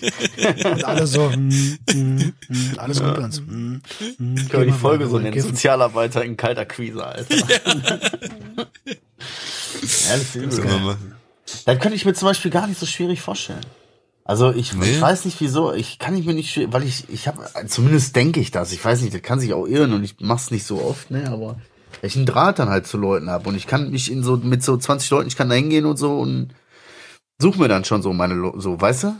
Und 0.64 0.84
alle 0.84 1.06
so, 1.06 1.30
hm, 1.30 1.78
hm, 1.90 2.32
hm, 2.46 2.78
alles 2.78 3.00
gut 3.02 3.18
uns. 3.18 3.38
Hm, 3.38 3.82
hm, 3.98 4.16
Können 4.16 4.50
wir 4.50 4.58
geh 4.60 4.64
die 4.66 4.72
Folge 4.72 5.08
so 5.08 5.18
nennen? 5.18 5.38
Sozialarbeiter 5.38 6.24
in 6.24 6.36
kalter 6.36 6.64
Krise, 6.64 7.04
Alter. 7.04 7.36
Ja, 7.36 7.46
das 9.80 10.22
ist 10.22 10.34
übel. 10.36 10.48
Können 10.56 10.70
wir 10.70 10.78
machen. 10.78 11.16
Das 11.66 11.78
könnte 11.80 11.96
ich 11.96 12.04
mir 12.04 12.14
zum 12.14 12.28
Beispiel 12.28 12.50
gar 12.50 12.66
nicht 12.68 12.78
so 12.78 12.86
schwierig 12.86 13.20
vorstellen. 13.20 13.66
Also 14.24 14.52
ich, 14.52 14.72
Nee? 14.72 14.90
ich 14.90 15.00
weiß 15.00 15.26
nicht 15.26 15.40
wieso, 15.40 15.74
ich 15.74 15.98
kann 15.98 16.16
ich 16.16 16.24
mir 16.24 16.32
nicht, 16.32 16.72
weil 16.72 16.82
ich, 16.82 17.08
ich 17.10 17.28
habe, 17.28 17.44
zumindest 17.66 18.16
denke 18.16 18.40
ich 18.40 18.50
das, 18.50 18.72
ich 18.72 18.82
weiß 18.82 19.02
nicht, 19.02 19.12
das 19.14 19.20
kann 19.22 19.38
sich 19.38 19.52
auch 19.52 19.66
irren 19.66 19.92
und 19.92 20.02
ich 20.02 20.16
mach's 20.20 20.50
nicht 20.50 20.64
so 20.64 20.82
oft, 20.82 21.10
ne, 21.10 21.30
aber 21.30 21.58
Weil 22.00 22.08
ich 22.08 22.16
einen 22.16 22.24
Draht 22.24 22.58
dann 22.58 22.70
halt 22.70 22.86
zu 22.86 22.96
Leuten 22.96 23.28
habe 23.28 23.48
und 23.50 23.54
ich 23.54 23.66
kann 23.66 23.90
mich 23.90 24.10
in 24.10 24.22
so 24.22 24.38
mit 24.38 24.62
so 24.62 24.78
20 24.78 25.10
Leuten, 25.10 25.28
ich 25.28 25.36
kann 25.36 25.50
da 25.50 25.54
hingehen 25.54 25.84
und 25.84 25.98
so 25.98 26.18
und 26.18 26.54
suche 27.38 27.58
mir 27.60 27.68
dann 27.68 27.84
schon 27.84 28.00
so 28.00 28.14
meine, 28.14 28.52
so, 28.56 28.80
weißt 28.80 29.04
du? 29.04 29.16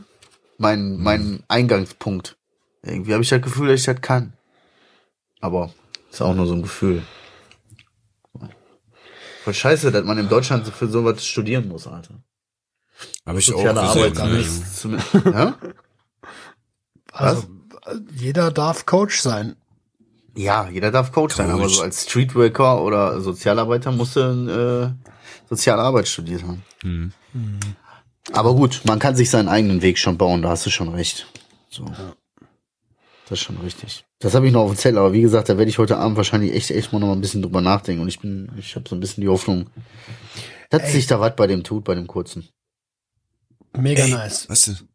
Mein, 0.57 0.97
mein 0.99 1.43
Eingangspunkt. 1.49 2.37
Irgendwie 2.83 3.13
habe 3.13 3.23
ich 3.23 3.29
das 3.29 3.43
Gefühl, 3.43 3.69
dass 3.69 3.81
ich 3.81 3.87
das 3.87 4.01
kann. 4.01 4.33
Aber 5.41 5.75
ist 6.11 6.23
auch 6.23 6.35
nur 6.35 6.47
so 6.47 6.55
ein 6.55 6.63
Gefühl. 6.63 7.03
Voll 9.43 9.55
scheiße, 9.55 9.93
dass 9.93 10.05
man 10.05 10.17
in 10.17 10.29
Deutschland 10.29 10.65
so 10.65 10.71
für 10.71 10.89
sowas 10.89 11.27
studieren 11.27 11.69
muss, 11.69 11.87
Alter. 11.87 12.15
Habe 13.26 13.38
ich 13.38 13.47
Soziale 13.47 13.82
auch 13.82 13.97
Arbeit 13.97 14.14
gesehen. 14.14 15.03
gar 15.12 15.22
ne? 15.32 15.38
ja? 15.38 15.59
Also, 17.12 17.42
äh, 17.86 17.95
jeder 18.16 18.51
darf 18.51 18.86
Coach 18.86 19.20
sein. 19.20 19.57
ja, 20.36 20.68
jeder 20.68 20.90
darf 20.90 21.12
Coach, 21.12 21.36
sein, 21.36 21.51
aber 21.51 21.62
Coach. 21.62 21.76
so 21.76 21.82
als 21.82 22.05
Streetworker 22.05 22.82
oder 22.82 23.20
Sozialarbeiter 23.20 23.92
musst 23.92 24.16
du 24.16 24.20
äh, 24.20 25.14
Soziale 25.49 25.82
Arbeit 25.82 26.09
studiert 26.09 26.42
haben. 26.42 26.62
Hm. 26.82 27.12
Aber 28.32 28.55
gut, 28.55 28.80
man 28.84 28.99
kann 28.99 29.14
sich 29.14 29.30
seinen 29.30 29.49
eigenen 29.49 29.82
Weg 29.82 29.99
schon 29.99 30.16
bauen, 30.16 30.42
da 30.42 30.51
hast 30.51 30.66
du 30.66 30.70
schon 30.70 30.88
recht. 30.88 31.26
So. 31.68 31.84
Das 33.28 33.38
ist 33.38 33.45
schon 33.45 33.59
richtig. 33.59 34.05
Das 34.18 34.34
habe 34.34 34.47
ich 34.47 34.53
noch 34.53 34.62
auf 34.62 34.70
dem 34.70 34.76
Zettel, 34.76 34.99
aber 34.99 35.12
wie 35.12 35.22
gesagt, 35.22 35.49
da 35.49 35.59
werde 35.59 35.68
ich 35.68 35.78
heute 35.78 35.99
Abend 35.99 36.16
wahrscheinlich 36.16 36.55
echt, 36.55 36.70
echt 36.70 36.92
mal 36.92 36.99
noch 36.99 37.09
mal 37.09 37.12
ein 37.14 37.20
bisschen 37.20 37.42
drüber 37.42 37.61
nachdenken. 37.61 38.03
Und 38.03 38.09
ich 38.09 38.20
bin, 38.20 38.51
ich 38.59 38.74
habe 38.76 38.88
so 38.88 38.97
ein 38.97 39.01
bisschen 39.01 39.20
die 39.22 39.28
Hoffnung, 39.28 39.70
dass 40.70 40.82
Ey. 40.82 40.90
sich 40.92 41.07
da 41.07 41.20
was 41.20 41.36
bei 41.36 41.47
dem 41.47 41.64
tut, 41.64 41.84
bei 41.84 41.95
dem 41.95 42.07
kurzen. 42.07 42.49
Mega 43.77 44.05
Ey, 44.05 44.11
nice. 44.11 44.49
Was 44.49 44.62
denn? 44.62 44.89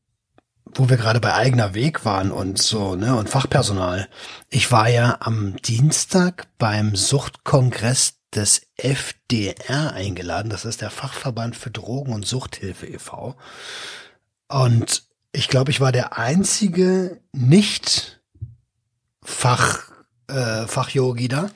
Wo 0.73 0.89
wir 0.89 0.97
gerade 0.97 1.19
bei 1.19 1.33
eigener 1.33 1.73
Weg 1.73 2.05
waren 2.05 2.31
und 2.31 2.61
so, 2.61 2.95
ne, 2.95 3.15
und 3.15 3.29
Fachpersonal. 3.29 4.07
Ich 4.49 4.71
war 4.71 4.87
ja 4.87 5.17
am 5.21 5.55
Dienstag 5.57 6.47
beim 6.59 6.95
Suchtkongress 6.95 8.19
des 8.35 8.61
FDR 8.77 9.93
eingeladen. 9.93 10.49
Das 10.49 10.65
ist 10.65 10.81
der 10.81 10.91
Fachverband 10.91 11.55
für 11.55 11.71
Drogen- 11.71 12.13
und 12.13 12.27
Suchthilfe 12.27 12.85
e.V. 12.85 13.35
Und 14.47 15.03
ich 15.31 15.47
glaube, 15.47 15.71
ich 15.71 15.81
war 15.81 15.91
der 15.91 16.17
einzige 16.17 17.19
nicht 17.31 18.21
Fach, 19.23 19.91
äh, 20.27 20.65
Fachyogi 20.65 21.27
da. 21.27 21.49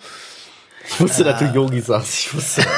Ich 0.89 0.99
wusste, 0.99 1.23
dass 1.23 1.39
du 1.39 1.45
Yogi 1.45 1.79
sagst. 1.81 2.13
Ich 2.13 2.33
wusste. 2.33 2.65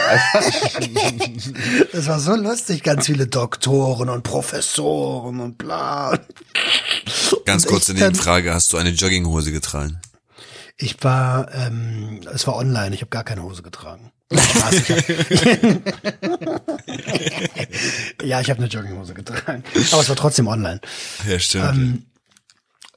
Das 1.92 2.08
war 2.08 2.20
so 2.20 2.36
lustig, 2.36 2.84
ganz 2.84 3.06
viele 3.08 3.28
Doktoren 3.28 4.10
und 4.10 4.24
Professoren 4.24 5.40
und 5.40 5.58
bla. 5.58 6.20
Ganz 7.46 7.64
Und 7.66 7.72
kurze 7.72 7.94
dann- 7.94 8.04
Nebenfrage, 8.04 8.54
hast 8.54 8.72
du 8.74 8.78
eine 8.78 8.90
Jogginghose 8.90 9.52
getragen? 9.52 10.00
Ich 10.78 10.98
war, 11.04 11.54
ähm, 11.54 12.20
es 12.34 12.46
war 12.48 12.56
online, 12.58 12.94
ich 12.94 13.02
habe 13.02 13.10
gar 13.10 13.24
keine 13.24 13.44
Hose 13.44 13.64
getragen. 13.64 14.12
Spaß, 14.34 14.74
ich 14.74 14.90
hab, 14.90 15.08
ja, 18.24 18.42
ich 18.42 18.50
habe 18.50 18.60
eine 18.60 18.68
Jogginghose 18.68 19.14
getragen, 19.14 19.64
aber 19.92 20.02
es 20.02 20.10
war 20.10 20.16
trotzdem 20.16 20.48
online. 20.48 20.82
Ja, 21.28 21.40
stimmt. 21.40 21.76
Ähm, 21.78 22.06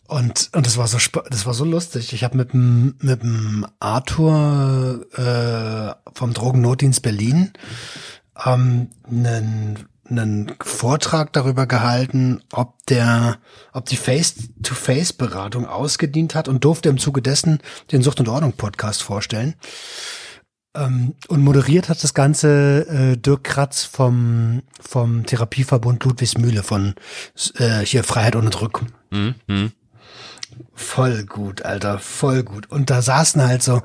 und 0.08 0.50
und 0.54 0.66
das 0.66 0.76
war 0.76 0.88
so 0.88 0.98
das 1.30 1.46
war 1.46 1.54
so 1.54 1.64
lustig. 1.64 2.12
Ich 2.12 2.24
habe 2.24 2.36
mit 2.36 2.52
dem 2.52 2.96
mit 3.00 3.22
dem 3.22 3.66
Arthur 3.78 5.06
äh, 5.16 6.10
vom 6.12 6.34
Drogennotdienst 6.34 7.02
Berlin 7.02 7.52
ähm, 8.44 8.88
einen 9.06 9.88
einen 10.10 10.54
Vortrag 10.62 11.32
darüber 11.34 11.66
gehalten, 11.66 12.40
ob 12.52 12.74
der, 12.86 13.36
ob 13.74 13.84
die 13.86 13.96
Face-to-Face-Beratung 13.96 15.66
ausgedient 15.66 16.34
hat 16.34 16.48
und 16.48 16.64
durfte 16.64 16.88
im 16.88 16.96
Zuge 16.96 17.20
dessen 17.20 17.58
den 17.92 18.02
Sucht 18.02 18.20
und 18.20 18.28
Ordnung 18.28 18.54
Podcast 18.54 19.02
vorstellen. 19.02 19.54
Ähm, 20.74 21.14
und 21.28 21.42
moderiert 21.42 21.88
hat 21.88 22.02
das 22.02 22.14
Ganze 22.14 22.86
äh, 22.88 23.16
Dirk 23.16 23.44
Kratz 23.44 23.84
vom 23.84 24.62
vom 24.80 25.26
Therapieverbund 25.26 26.04
Ludwigsmühle 26.04 26.62
von 26.62 26.94
äh, 27.56 27.80
hier 27.80 28.04
Freiheit 28.04 28.36
ohne 28.36 28.50
Druck. 28.50 28.84
Hm, 29.10 29.34
hm. 29.46 29.72
Voll 30.74 31.24
gut, 31.24 31.62
Alter, 31.62 31.98
voll 31.98 32.42
gut. 32.42 32.70
Und 32.70 32.90
da 32.90 33.02
saßen 33.02 33.46
halt 33.46 33.62
so, 33.62 33.82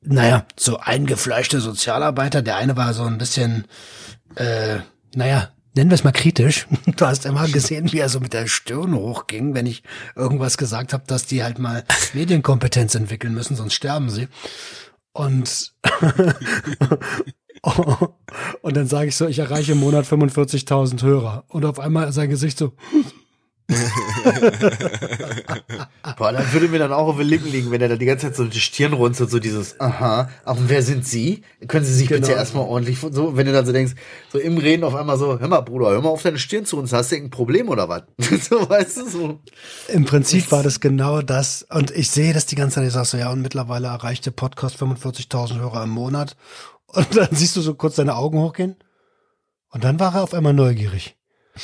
naja, 0.00 0.46
so 0.56 0.78
eingefleischte 0.78 1.60
Sozialarbeiter. 1.60 2.42
Der 2.42 2.56
eine 2.56 2.76
war 2.76 2.94
so 2.94 3.04
ein 3.04 3.18
bisschen, 3.18 3.66
äh, 4.36 4.78
naja, 5.14 5.50
nennen 5.74 5.90
wir 5.90 5.94
es 5.94 6.04
mal 6.04 6.12
kritisch. 6.12 6.66
Du 6.96 7.06
hast 7.06 7.26
immer 7.26 7.46
gesehen, 7.48 7.92
wie 7.92 7.98
er 7.98 8.08
so 8.08 8.20
mit 8.20 8.32
der 8.32 8.46
Stirn 8.46 8.94
hochging, 8.94 9.54
wenn 9.54 9.66
ich 9.66 9.82
irgendwas 10.16 10.58
gesagt 10.58 10.92
habe, 10.92 11.04
dass 11.06 11.26
die 11.26 11.44
halt 11.44 11.58
mal 11.58 11.84
Medienkompetenz 12.14 12.94
entwickeln 12.94 13.34
müssen, 13.34 13.56
sonst 13.56 13.74
sterben 13.74 14.10
sie. 14.10 14.28
Und 15.12 15.72
und 18.62 18.76
dann 18.76 18.86
sage 18.86 19.08
ich 19.08 19.16
so, 19.16 19.26
ich 19.26 19.38
erreiche 19.38 19.72
im 19.72 19.78
Monat 19.78 20.06
45.000 20.06 21.02
Hörer. 21.02 21.44
Und 21.48 21.64
auf 21.64 21.78
einmal 21.78 22.12
sein 22.12 22.30
Gesicht 22.30 22.58
so, 22.58 22.72
Boah, 26.16 26.32
dann 26.32 26.52
würde 26.52 26.68
mir 26.68 26.78
dann 26.78 26.92
auch 26.92 27.08
auf 27.08 27.18
den 27.18 27.26
Lippen 27.28 27.50
liegen, 27.50 27.70
wenn 27.70 27.82
er 27.82 27.88
da 27.88 27.96
die 27.96 28.06
ganze 28.06 28.26
Zeit 28.26 28.36
so 28.36 28.44
die 28.44 28.60
Stirn 28.60 28.94
runzelt, 28.94 29.30
so 29.30 29.38
dieses, 29.38 29.78
aha, 29.78 30.30
aber 30.44 30.60
wer 30.68 30.82
sind 30.82 31.06
Sie? 31.06 31.42
Können 31.66 31.84
Sie 31.84 31.92
sich 31.92 32.08
bitte 32.08 32.22
Genau. 32.22 32.34
erstmal 32.38 32.64
ordentlich, 32.64 32.98
so, 32.98 33.36
wenn 33.36 33.44
du 33.46 33.52
dann 33.52 33.66
so 33.66 33.72
denkst, 33.72 33.92
so 34.32 34.38
im 34.38 34.56
Reden 34.56 34.84
auf 34.84 34.94
einmal 34.94 35.18
so, 35.18 35.38
hör 35.38 35.48
mal, 35.48 35.60
Bruder, 35.60 35.90
hör 35.90 36.00
mal 36.00 36.08
auf 36.08 36.22
deine 36.22 36.38
Stirn 36.38 36.64
zu 36.64 36.78
uns, 36.78 36.92
hast 36.94 37.10
du 37.10 37.16
irgendein 37.16 37.36
Problem 37.36 37.68
oder 37.68 37.88
was? 37.90 38.04
so, 38.48 38.68
weißt 38.68 38.96
du, 38.98 39.08
so. 39.08 39.40
Im 39.88 40.06
Prinzip 40.06 40.50
war 40.50 40.62
das 40.62 40.80
genau 40.80 41.20
das. 41.20 41.66
Und 41.68 41.90
ich 41.90 42.10
sehe 42.10 42.32
das 42.32 42.46
die 42.46 42.56
ganze 42.56 42.76
Zeit. 42.76 42.86
Ich 42.86 42.94
sag 42.94 43.04
so, 43.04 43.18
ja, 43.18 43.30
und 43.30 43.42
mittlerweile 43.42 43.88
erreicht 43.88 44.24
der 44.24 44.30
Podcast 44.30 44.80
45.000 44.82 45.58
Hörer 45.60 45.82
im 45.84 45.90
Monat. 45.90 46.36
Und 46.86 47.14
dann 47.16 47.28
siehst 47.32 47.54
du 47.56 47.60
so 47.60 47.74
kurz 47.74 47.96
deine 47.96 48.16
Augen 48.16 48.38
hochgehen. 48.38 48.76
Und 49.70 49.84
dann 49.84 50.00
war 50.00 50.14
er 50.14 50.22
auf 50.22 50.32
einmal 50.32 50.54
neugierig. 50.54 51.16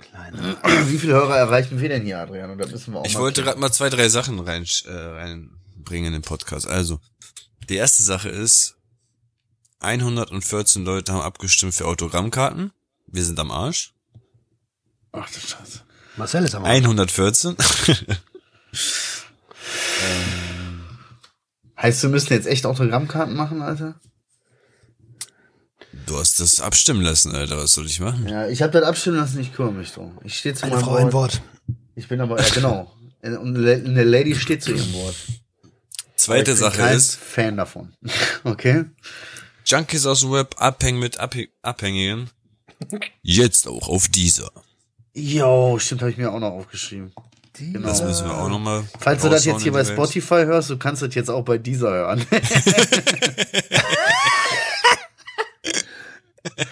Kleiner. 0.00 0.56
Wie 0.88 0.98
viele 0.98 1.14
Hörer 1.14 1.36
erreichen 1.36 1.80
wir 1.80 1.88
denn 1.88 2.02
hier, 2.02 2.18
Adrian? 2.18 2.50
Und 2.50 2.58
da 2.58 2.66
müssen 2.66 2.92
wir 2.92 3.00
auch 3.00 3.06
Ich 3.06 3.14
mal 3.14 3.20
wollte 3.20 3.42
gerade 3.42 3.58
mal 3.60 3.72
zwei, 3.72 3.88
drei 3.90 4.08
Sachen 4.08 4.38
rein, 4.40 4.66
äh, 4.86 4.90
reinbringen 4.92 6.06
in 6.06 6.12
den 6.14 6.22
Podcast. 6.22 6.66
Also, 6.66 7.00
die 7.68 7.76
erste 7.76 8.02
Sache 8.02 8.28
ist, 8.28 8.76
114 9.80 10.84
Leute 10.84 11.12
haben 11.12 11.22
abgestimmt 11.22 11.74
für 11.74 11.86
Autogrammkarten. 11.86 12.72
Wir 13.06 13.24
sind 13.24 13.38
am 13.38 13.50
Arsch. 13.50 13.94
Ach 15.12 15.28
du 15.30 15.40
Scheiße. 15.40 15.80
Marcel 16.16 16.44
ist 16.44 16.54
am 16.54 16.64
Arsch. 16.64 16.76
114. 16.76 17.56
Heißt, 21.80 22.02
wir 22.02 22.10
müssen 22.10 22.32
jetzt 22.34 22.46
echt 22.46 22.66
Autogrammkarten 22.66 23.34
machen, 23.34 23.62
Alter? 23.62 23.98
Du 26.10 26.18
hast 26.18 26.40
das 26.40 26.60
abstimmen 26.60 27.02
lassen, 27.02 27.36
Alter. 27.36 27.58
Was 27.58 27.70
soll 27.70 27.86
ich 27.86 28.00
machen? 28.00 28.26
Ja, 28.28 28.48
ich 28.48 28.62
habe 28.62 28.72
das 28.72 28.82
abstimmen 28.82 29.18
lassen, 29.18 29.38
ich 29.38 29.54
kümmere 29.54 29.74
mich 29.74 29.92
drum. 29.92 30.18
Ich 30.24 30.38
stehe 30.38 30.56
zu 30.56 30.64
Eine 30.64 30.74
meinem 30.74 30.84
Frau, 30.84 30.94
Wort. 30.94 31.00
ein 31.02 31.12
Wort. 31.12 31.42
Ich 31.94 32.08
bin 32.08 32.20
aber, 32.20 32.42
ja 32.42 32.48
genau. 32.52 32.92
Und 33.22 33.56
eine 33.56 34.02
Lady 34.02 34.34
steht 34.34 34.64
zu 34.64 34.72
ihrem 34.72 34.92
Wort. 34.94 35.14
Zweite 36.16 36.50
ich 36.50 36.56
bin 36.56 36.64
Sache 36.64 36.78
kein 36.78 36.96
ist, 36.96 37.14
Fan 37.14 37.56
davon. 37.56 37.92
Okay? 38.42 38.86
Junkies 39.64 40.04
aus 40.04 40.22
dem 40.22 40.32
Web 40.32 40.56
abhängen 40.58 40.98
mit 40.98 41.20
Abh 41.20 41.46
Abhängigen. 41.62 42.28
Jetzt 43.22 43.68
auch 43.68 43.86
auf 43.86 44.08
dieser. 44.08 44.50
Jo, 45.14 45.78
stimmt, 45.78 46.00
habe 46.00 46.10
ich 46.10 46.16
mir 46.16 46.32
auch 46.32 46.40
noch 46.40 46.50
aufgeschrieben. 46.50 47.12
Genau. 47.52 47.86
Das 47.86 48.02
müssen 48.02 48.26
wir 48.26 48.36
auch 48.36 48.48
nochmal. 48.48 48.82
Falls 48.98 49.22
du 49.22 49.28
das 49.28 49.44
jetzt 49.44 49.62
hier 49.62 49.70
bei 49.70 49.84
Spotify 49.84 50.42
hörst, 50.44 50.70
du 50.70 50.76
kannst 50.76 51.02
das 51.02 51.14
jetzt 51.14 51.30
auch 51.30 51.44
bei 51.44 51.58
dieser 51.58 51.90
hören. 51.90 52.26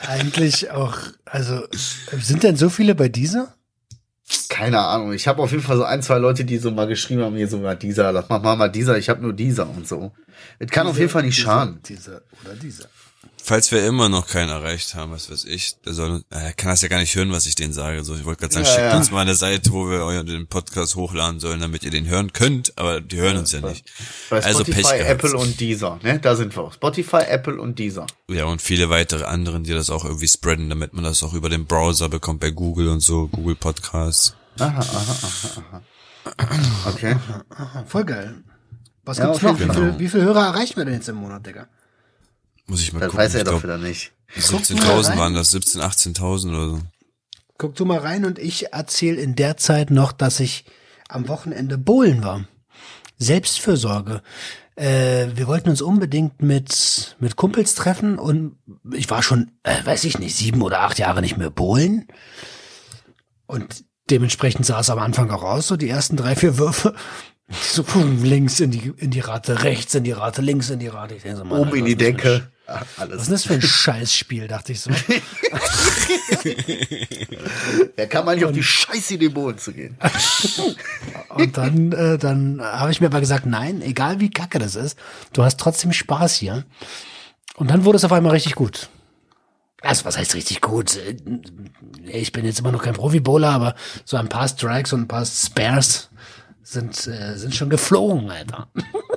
Eigentlich 0.07 0.71
auch, 0.71 0.97
also, 1.25 1.67
sind 1.73 2.43
denn 2.43 2.57
so 2.57 2.71
viele 2.71 2.95
bei 2.95 3.09
dieser? 3.09 3.55
Keine 4.49 4.81
Ahnung. 4.81 5.13
Ich 5.13 5.27
habe 5.27 5.43
auf 5.43 5.51
jeden 5.53 5.63
Fall 5.63 5.77
so 5.77 5.85
ein, 5.85 6.03
zwei 6.03 6.19
Leute, 6.19 6.45
die 6.45 6.59
so 6.59 6.71
mal 6.71 6.87
geschrieben 6.87 7.23
haben, 7.23 7.37
hier 7.37 7.49
sogar 7.49 7.77
dieser, 7.77 8.13
lass 8.13 8.29
mal 8.29 8.39
mal 8.57 8.69
dieser, 8.69 8.99
ich 8.99 9.09
habe 9.09 9.23
nur 9.23 9.33
dieser 9.33 9.69
und 9.69 9.89
so. 9.89 10.13
Es 10.59 10.71
kann 10.71 10.87
auf 10.87 10.99
jeden 10.99 11.11
Fall 11.11 11.23
nicht 11.23 11.39
schaden. 11.39 11.81
Dieser 11.89 12.23
oder 12.45 12.55
dieser. 12.55 12.89
Falls 13.49 13.73
wir 13.73 13.87
immer 13.87 14.11
noch 14.11 14.27
keinen 14.29 14.51
erreicht 14.51 14.95
haben, 14.95 15.11
was 15.11 15.31
weiß 15.31 15.47
ich, 15.47 15.81
der 15.81 15.95
soll, 15.95 16.23
äh, 16.29 16.53
kann 16.53 16.69
das 16.69 16.83
ja 16.83 16.89
gar 16.89 16.99
nicht 17.01 17.15
hören, 17.17 17.33
was 17.33 17.47
ich 17.47 17.55
denen 17.55 17.73
sage. 17.73 18.05
So, 18.05 18.15
ich 18.15 18.27
wollte 18.27 18.41
gerade 18.43 18.53
sagen, 18.53 18.67
Ja, 18.67 18.73
schickt 18.73 18.85
ja. 18.93 18.97
uns 18.99 19.11
mal 19.11 19.23
eine 19.23 19.35
Seite, 19.35 19.73
wo 19.73 19.89
wir 19.89 20.01
euren 20.05 20.27
den 20.27 20.47
Podcast 20.49 20.97
hochladen 20.97 21.41
sollen, 21.41 21.59
damit 21.61 21.83
ihr 21.83 21.91
den 21.91 22.07
hören 22.07 22.35
könnt, 22.35 22.77
aber 22.77 23.01
die 23.01 23.17
hören 23.17 23.39
uns 23.39 23.53
ja 23.53 23.63
nicht. 23.63 23.91
Bei 24.29 24.43
Also 24.45 24.65
Spotify. 24.65 24.99
Apple 24.99 25.35
und 25.35 25.61
dieser, 25.61 25.99
ne? 26.03 26.19
Da 26.19 26.37
sind 26.37 26.55
wir. 26.55 26.71
Spotify, 26.73 27.23
Apple 27.27 27.59
und 27.59 27.79
dieser. 27.79 28.07
Ja, 28.29 28.45
und 28.45 28.61
viele 28.61 28.91
weitere 28.91 29.25
anderen, 29.25 29.65
die 29.65 29.73
das 29.73 29.89
auch 29.89 30.05
irgendwie 30.05 30.29
spreaden, 30.29 30.69
damit 30.69 30.93
man 30.93 31.05
das 31.05 31.23
auch 31.23 31.33
über 31.33 31.49
den 31.49 31.65
Browser 31.65 32.11
bekommt 32.11 32.41
bei 32.41 32.51
Google 32.51 32.89
und 32.89 33.01
so, 33.01 33.29
Google 33.29 33.55
Podcasts. 33.55 34.35
Aha, 34.59 34.79
aha, 34.79 35.17
aha, 35.23 35.63
aha. 35.71 35.83
Okay. 36.91 37.17
Voll 37.87 38.05
geil. 38.05 38.45
Was 39.07 39.17
Ja, 39.17 39.29
gibt's 39.29 39.41
noch? 39.43 39.59
jeden 39.59 39.71
Wie, 39.71 39.75
viel, 39.75 39.99
wie 40.01 40.09
viele 40.09 40.25
Hörer 40.25 40.49
erreichen 40.49 40.77
wir 40.77 40.85
denn 40.85 40.93
jetzt 40.95 41.09
im 41.09 41.17
Monat, 41.17 41.47
Digga? 41.47 41.67
Muss 42.69 42.83
ich 42.83 42.93
mal 42.93 43.01
Das 43.01 43.11
gucken. 43.11 43.25
weiß 43.25 43.35
er 43.35 43.45
doch 43.45 43.51
glaub, 43.53 43.63
wieder 43.65 43.79
nicht. 43.79 44.13
Guck 44.35 44.53
mal 44.53 44.59
17.000 44.61 45.09
rein. 45.11 45.19
waren 45.19 45.35
das, 45.35 45.51
17, 45.51 45.81
18.000 45.81 46.49
oder 46.51 46.69
so. 46.77 46.81
Guck 47.59 47.75
du 47.75 47.85
mal 47.85 47.99
rein 47.99 48.25
und 48.25 48.39
ich 48.39 48.73
erzähle 48.73 49.21
in 49.21 49.35
der 49.35 49.57
Zeit 49.57 49.91
noch, 49.91 50.13
dass 50.13 50.39
ich 50.39 50.65
am 51.09 51.27
Wochenende 51.29 51.77
bowlen 51.79 52.23
war. 52.23 52.45
Selbstfürsorge. 53.19 54.23
äh, 54.77 55.27
wir 55.35 55.47
wollten 55.49 55.71
uns 55.71 55.83
unbedingt 55.83 56.41
mit, 56.43 57.17
mit 57.19 57.35
Kumpels 57.37 57.75
treffen 57.75 58.19
und 58.19 58.57
ich 58.93 59.11
war 59.11 59.23
schon, 59.25 59.51
äh, 59.65 59.75
weiß 59.85 60.05
ich 60.05 60.19
nicht, 60.19 60.37
sieben 60.37 60.63
oder 60.63 60.83
acht 60.83 60.99
Jahre 61.01 61.21
nicht 61.21 61.37
mehr 61.37 61.51
bowlen. 61.51 62.07
Und 63.47 63.85
dementsprechend 64.11 64.67
sah 64.67 64.81
es 64.81 64.91
am 64.91 64.99
Anfang 65.01 65.31
auch 65.31 65.43
aus, 65.43 65.67
so 65.67 65.77
die 65.77 65.89
ersten 65.89 66.17
drei, 66.17 66.37
vier 66.37 66.59
Würfe. 66.59 66.95
So 67.51 67.83
pum, 67.83 68.23
links 68.23 68.61
in 68.61 68.71
die, 68.71 68.93
in 68.99 69.11
die 69.11 69.21
Rate, 69.21 69.63
rechts 69.63 69.95
in 69.95 70.05
die 70.05 70.13
Rate, 70.13 70.43
links 70.43 70.69
in 70.69 70.81
die 70.81 70.89
Rate. 70.89 71.15
Ich 71.15 71.23
denke 71.23 71.39
so, 71.39 71.45
Mann, 71.47 71.61
Oben 71.61 71.77
in 71.77 71.87
die 71.87 71.97
Decke. 71.97 72.53
Sch- 72.77 72.81
Was 72.97 72.99
Alles. 72.99 73.23
ist 73.23 73.31
das 73.33 73.45
für 73.45 73.55
ein 73.55 73.63
Scheißspiel, 73.63 74.47
dachte 74.49 74.73
ich 74.73 74.81
so. 74.81 74.91
Wer 77.97 78.07
kann 78.09 78.25
man 78.25 78.35
nicht 78.37 78.45
auf 78.45 78.53
die 78.53 78.63
Scheiße 78.63 79.15
in 79.15 79.21
den 79.21 79.33
Boden 79.35 79.59
zu 79.59 79.73
gehen? 79.73 79.97
Und 81.31 81.57
dann, 81.57 81.93
äh, 81.93 82.19
dann 82.19 82.61
habe 82.63 82.91
ich 82.91 83.01
mir 83.01 83.07
aber 83.07 83.21
gesagt, 83.21 83.47
nein, 83.47 83.83
egal 83.83 84.21
wie 84.21 84.31
kacke 84.31 84.59
das 84.59 84.75
ist, 84.75 84.99
du 85.33 85.43
hast 85.45 85.59
trotzdem 85.59 85.93
Spaß 85.93 86.35
hier. 86.37 86.65
Und 87.57 87.71
dann 87.71 87.85
wurde 87.85 87.97
es 87.97 88.05
auf 88.05 88.13
einmal 88.13 88.33
richtig 88.33 88.55
gut. 88.55 88.89
Also, 89.81 90.05
was 90.05 90.19
heißt 90.19 90.35
richtig 90.35 90.61
gut? 90.61 90.97
Äh, 90.97 91.17
Ich 92.07 92.33
bin 92.33 92.45
jetzt 92.45 92.59
immer 92.61 92.73
noch 92.73 92.83
kein 92.83 92.95
Profi-Bowler, 92.95 93.51
aber 93.51 93.75
so 94.05 94.17
ein 94.17 94.29
paar 94.29 94.49
Strikes 94.49 94.93
und 94.93 95.03
ein 95.03 95.09
paar 95.09 95.25
Spares 95.25 96.11
sind, 96.63 97.07
äh, 97.07 97.37
sind 97.37 97.55
schon 97.55 97.71
geflogen, 97.71 98.31
Alter. 98.31 98.69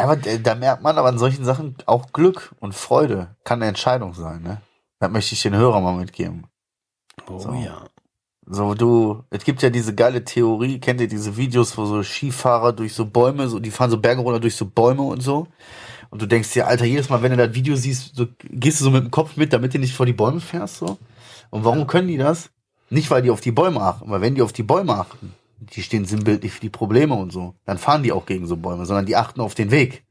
Ja, 0.00 0.04
aber 0.04 0.16
da 0.16 0.36
da 0.36 0.54
merkt 0.54 0.82
man 0.82 0.98
aber 0.98 1.08
an 1.08 1.18
solchen 1.18 1.44
Sachen 1.44 1.76
auch 1.86 2.12
Glück 2.12 2.54
und 2.60 2.74
Freude 2.74 3.36
kann 3.44 3.60
eine 3.60 3.68
Entscheidung 3.68 4.14
sein, 4.14 4.42
ne? 4.42 4.60
Das 4.98 5.10
möchte 5.10 5.34
ich 5.34 5.42
den 5.42 5.56
Hörer 5.56 5.80
mal 5.80 5.96
mitgeben. 5.96 6.46
Oh 7.28 7.38
So. 7.38 7.52
ja. 7.52 7.84
So, 8.52 8.74
du, 8.74 9.22
es 9.30 9.44
gibt 9.44 9.62
ja 9.62 9.70
diese 9.70 9.94
geile 9.94 10.24
Theorie, 10.24 10.80
kennt 10.80 11.00
ihr 11.00 11.06
diese 11.06 11.36
Videos, 11.36 11.78
wo 11.78 11.84
so 11.84 12.02
Skifahrer 12.02 12.72
durch 12.72 12.94
so 12.94 13.06
Bäume, 13.06 13.48
so, 13.48 13.60
die 13.60 13.70
fahren 13.70 13.90
so 13.90 13.98
Berge 13.98 14.22
runter 14.22 14.40
durch 14.40 14.56
so 14.56 14.66
Bäume 14.66 15.02
und 15.02 15.22
so. 15.22 15.46
Und 16.10 16.20
du 16.20 16.26
denkst 16.26 16.52
dir, 16.52 16.66
Alter, 16.66 16.84
jedes 16.84 17.08
Mal, 17.08 17.22
wenn 17.22 17.30
du 17.30 17.36
das 17.36 17.54
Video 17.54 17.76
siehst, 17.76 18.16
so, 18.16 18.26
gehst 18.42 18.80
du 18.80 18.84
so 18.84 18.90
mit 18.90 19.04
dem 19.04 19.10
Kopf 19.12 19.36
mit, 19.36 19.52
damit 19.52 19.72
du 19.72 19.78
nicht 19.78 19.94
vor 19.94 20.04
die 20.04 20.12
Bäume 20.12 20.40
fährst, 20.40 20.78
so. 20.78 20.98
Und 21.50 21.64
warum 21.64 21.86
können 21.86 22.08
die 22.08 22.16
das? 22.16 22.50
Nicht, 22.88 23.08
weil 23.12 23.22
die 23.22 23.30
auf 23.30 23.40
die 23.40 23.52
Bäume 23.52 23.80
achten, 23.80 24.10
weil 24.10 24.20
wenn 24.20 24.34
die 24.34 24.42
auf 24.42 24.52
die 24.52 24.64
Bäume 24.64 24.94
achten, 24.94 25.32
die 25.60 25.82
stehen 25.82 26.04
sinnbildlich 26.04 26.52
für 26.52 26.60
die 26.60 26.70
Probleme 26.70 27.14
und 27.14 27.30
so, 27.32 27.54
dann 27.64 27.78
fahren 27.78 28.02
die 28.02 28.12
auch 28.12 28.26
gegen 28.26 28.46
so 28.46 28.56
Bäume, 28.56 28.86
sondern 28.86 29.06
die 29.06 29.16
achten 29.16 29.40
auf 29.40 29.54
den 29.54 29.70
Weg. 29.70 30.04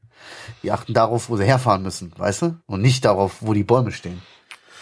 Die 0.62 0.70
achten 0.70 0.92
darauf, 0.94 1.28
wo 1.28 1.36
sie 1.36 1.44
herfahren 1.44 1.82
müssen, 1.82 2.12
weißt 2.16 2.42
du? 2.42 2.56
Und 2.66 2.82
nicht 2.82 3.04
darauf, 3.04 3.38
wo 3.40 3.52
die 3.54 3.64
Bäume 3.64 3.90
stehen. 3.90 4.20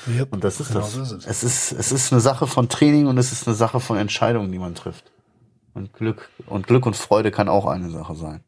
Yep. 0.09 0.33
Und 0.33 0.45
das 0.45 0.61
ist 0.61 0.69
Genau 0.69 0.81
das. 0.81 0.93
so 0.93 1.03
ist 1.03 1.13
es. 1.13 1.27
es 1.27 1.43
ist, 1.45 1.73
es 1.73 1.93
ist 1.93 2.13
eine 2.13 2.21
Sache 2.21 2.47
von 2.47 2.69
Training 2.69 3.07
und 3.07 3.19
es 3.19 3.33
ist 3.33 3.47
eine 3.47 3.57
Sache 3.57 3.81
von 3.81 3.97
Entscheidungen, 3.99 4.51
die 4.53 4.59
man 4.59 4.75
trifft. 4.75 5.11
Und 5.75 5.93
Glück, 5.93 6.29
und 6.47 6.67
Glück 6.67 6.87
und 6.87 6.97
Freude 6.97 7.31
kann 7.31 7.49
auch 7.49 7.67
eine 7.67 7.91
Sache 7.91 8.15
sein. 8.17 8.43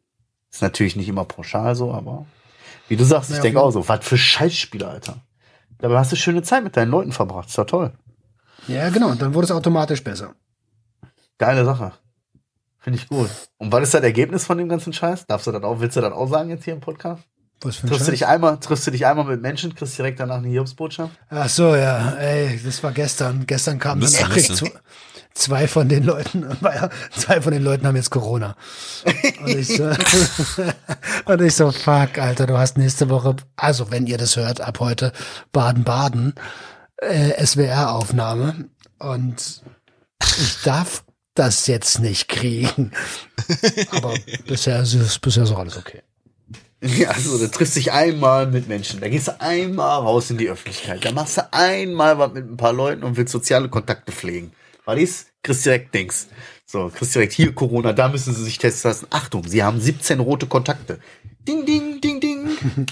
Ist 0.50 0.62
natürlich 0.62 0.96
nicht 0.96 1.08
immer 1.08 1.24
pauschal 1.24 1.74
so, 1.76 1.92
aber 1.92 2.26
wie 2.88 2.96
du 2.96 3.04
sagst, 3.04 3.30
ich 3.30 3.36
Ja, 3.36 3.42
denke 3.42 3.60
auf 3.60 3.66
auch 3.68 3.70
so, 3.82 3.88
was 3.88 4.04
für 4.04 4.18
Scheißspiele, 4.18 4.88
Alter. 4.88 5.18
Dabei 5.78 5.98
hast 5.98 6.10
du 6.12 6.16
schöne 6.16 6.42
Zeit 6.42 6.64
mit 6.64 6.76
deinen 6.76 6.90
Leuten 6.90 7.12
verbracht. 7.12 7.48
Ist 7.48 7.56
doch 7.58 7.66
toll. 7.66 7.92
Ja, 8.66 8.88
genau. 8.90 9.10
Und 9.10 9.22
dann 9.22 9.32
wurde 9.32 9.44
es 9.46 9.50
automatisch 9.52 10.02
besser. 10.02 10.34
Geile 11.38 11.64
Sache. 11.64 11.92
Finde 12.80 12.98
ich 12.98 13.08
gut. 13.08 13.30
Und 13.58 13.72
was 13.72 13.82
ist 13.82 13.94
das 13.94 14.02
Ergebnis 14.02 14.44
von 14.44 14.58
dem 14.58 14.68
ganzen 14.68 14.92
Scheiß? 14.92 15.26
Darfst 15.26 15.46
du 15.46 15.52
das 15.52 15.62
auch, 15.62 15.80
willst 15.80 15.96
du 15.96 16.00
das 16.00 16.12
auch 16.12 16.28
sagen 16.28 16.50
jetzt 16.50 16.64
hier 16.64 16.74
im 16.74 16.80
Podcast? 16.80 17.22
Was 17.62 17.76
für 17.76 17.86
ein 17.86 17.90
Triffst 17.90 18.08
du 18.08 18.10
dich 18.12 18.26
einmal, 18.26 18.58
triffst 18.58 18.86
du 18.86 18.90
dich 18.90 19.04
einmal 19.04 19.26
mit 19.26 19.42
Menschen, 19.42 19.74
kriegst 19.74 19.98
direkt 19.98 20.18
danach 20.18 20.38
eine 20.38 20.48
Hiobsbotschaft? 20.48 21.12
Ach 21.28 21.48
so, 21.48 21.76
ja, 21.76 22.12
ey, 22.12 22.58
das 22.64 22.82
war 22.82 22.92
gestern. 22.92 23.44
Gestern 23.46 23.78
kam 23.78 23.98
eine 23.98 24.10
Nachricht, 24.10 24.56
zu, 24.56 24.66
zwei 25.34 25.68
von 25.68 25.86
den 25.90 26.04
Leuten, 26.04 26.46
zwei 27.14 27.42
von 27.42 27.52
den 27.52 27.62
Leuten 27.62 27.86
haben 27.86 27.96
jetzt 27.96 28.10
Corona. 28.10 28.56
Und 29.42 29.48
ich 29.48 29.76
so, 29.76 29.84
und 31.26 31.42
ich 31.42 31.54
so, 31.54 31.70
fuck, 31.70 32.16
Alter, 32.16 32.46
du 32.46 32.56
hast 32.56 32.78
nächste 32.78 33.10
Woche, 33.10 33.36
also 33.56 33.90
wenn 33.90 34.06
ihr 34.06 34.16
das 34.16 34.36
hört, 34.36 34.62
ab 34.62 34.80
heute 34.80 35.12
Baden-Baden, 35.52 36.34
äh, 36.96 37.44
SWR-Aufnahme 37.44 38.70
und 38.98 39.62
ich 40.38 40.62
darf 40.62 41.04
das 41.40 41.66
jetzt 41.66 42.00
nicht 42.00 42.28
kriegen. 42.28 42.92
Aber 43.92 44.14
bisher 44.46 44.82
ist 44.82 44.92
es, 44.92 45.18
bisher 45.18 45.44
auch 45.44 45.58
alles 45.58 45.78
okay. 45.78 46.02
Ja, 46.82 47.10
also 47.10 47.38
du 47.38 47.50
triffst 47.50 47.76
dich 47.76 47.92
einmal 47.92 48.46
mit 48.46 48.68
Menschen, 48.68 49.00
da 49.00 49.08
gehst 49.08 49.28
du 49.28 49.40
einmal 49.40 50.00
raus 50.00 50.30
in 50.30 50.38
die 50.38 50.48
Öffentlichkeit, 50.48 51.04
da 51.04 51.12
machst 51.12 51.38
du 51.38 51.52
einmal 51.52 52.18
was 52.18 52.32
mit 52.32 52.46
ein 52.46 52.56
paar 52.56 52.72
Leuten 52.72 53.04
und 53.04 53.16
willst 53.16 53.32
soziale 53.32 53.68
Kontakte 53.68 54.12
pflegen. 54.12 54.52
Weil 54.84 54.98
dies 54.98 55.26
kriegst 55.42 55.64
direkt 55.64 55.94
Dings. 55.94 56.28
So, 56.66 56.90
kriegst 56.94 57.14
direkt 57.14 57.32
hier 57.32 57.54
Corona, 57.54 57.92
da 57.94 58.08
müssen 58.08 58.34
sie 58.34 58.44
sich 58.44 58.58
testen 58.58 58.90
lassen. 58.90 59.06
Achtung, 59.10 59.46
sie 59.46 59.62
haben 59.62 59.80
17 59.80 60.20
rote 60.20 60.46
Kontakte. 60.46 61.00
Ding, 61.48 61.64
ding, 61.64 62.00
ding, 62.00 62.20
ding. 62.20 62.48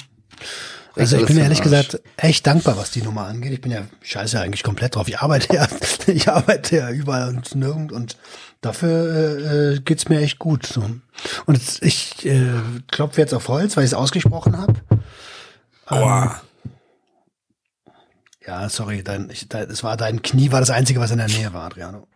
Also 0.99 1.17
ich 1.17 1.27
bin 1.27 1.39
ehrlich 1.39 1.63
gesagt 1.63 2.01
echt 2.17 2.47
dankbar, 2.47 2.77
was 2.77 2.91
die 2.91 3.03
Nummer 3.03 3.27
angeht. 3.27 3.53
Ich 3.53 3.61
bin 3.61 3.71
ja 3.71 3.83
scheiße 4.03 4.41
eigentlich 4.41 4.63
komplett 4.63 4.97
drauf. 4.97 5.09
Ich 5.09 5.19
arbeite 5.21 5.55
ja, 5.55 5.69
ich 6.07 6.29
arbeite 6.29 6.77
ja 6.77 6.91
überall 6.91 7.29
und 7.29 7.55
nirgend 7.55 7.93
und 7.93 8.17
dafür 8.61 8.91
äh, 8.91 9.75
äh, 9.75 9.81
geht's 9.81 10.09
mir 10.09 10.21
echt 10.21 10.39
gut. 10.39 10.67
So. 10.67 10.83
Und 11.47 11.55
jetzt, 11.57 11.83
ich 11.83 12.27
äh, 12.27 12.51
klopfe 12.91 13.21
jetzt 13.21 13.35
auf 13.35 13.49
Holz, 13.49 13.77
weil 13.77 13.85
ich 13.85 13.91
es 13.91 13.95
ausgesprochen 13.95 14.59
habe. 14.59 14.75
Aua. 15.87 16.41
Ja, 18.47 18.69
sorry, 18.71 19.03
dein, 19.03 19.29
ich, 19.31 19.49
dein, 19.49 19.69
es 19.71 19.85
war 19.85 19.97
dein 19.99 20.23
Knie 20.23 20.51
war 20.51 20.61
das 20.61 20.71
einzige, 20.71 21.01
was 21.01 21.11
in 21.11 21.19
der 21.19 21.29
Nähe 21.29 21.53
war, 21.53 21.67
Adriano. 21.67 22.09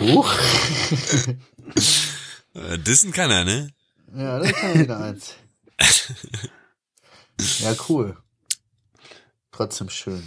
Huch. 0.00 0.34
Äh, 2.54 2.78
Dissen 2.78 3.12
kann 3.12 3.30
er, 3.30 3.44
ne? 3.44 3.70
Ja, 4.14 4.40
das 4.40 4.52
kann 4.52 4.78
wieder 4.78 5.00
eins. 5.00 5.36
Ja, 7.60 7.74
cool. 7.88 8.16
Trotzdem 9.50 9.88
schön. 9.90 10.22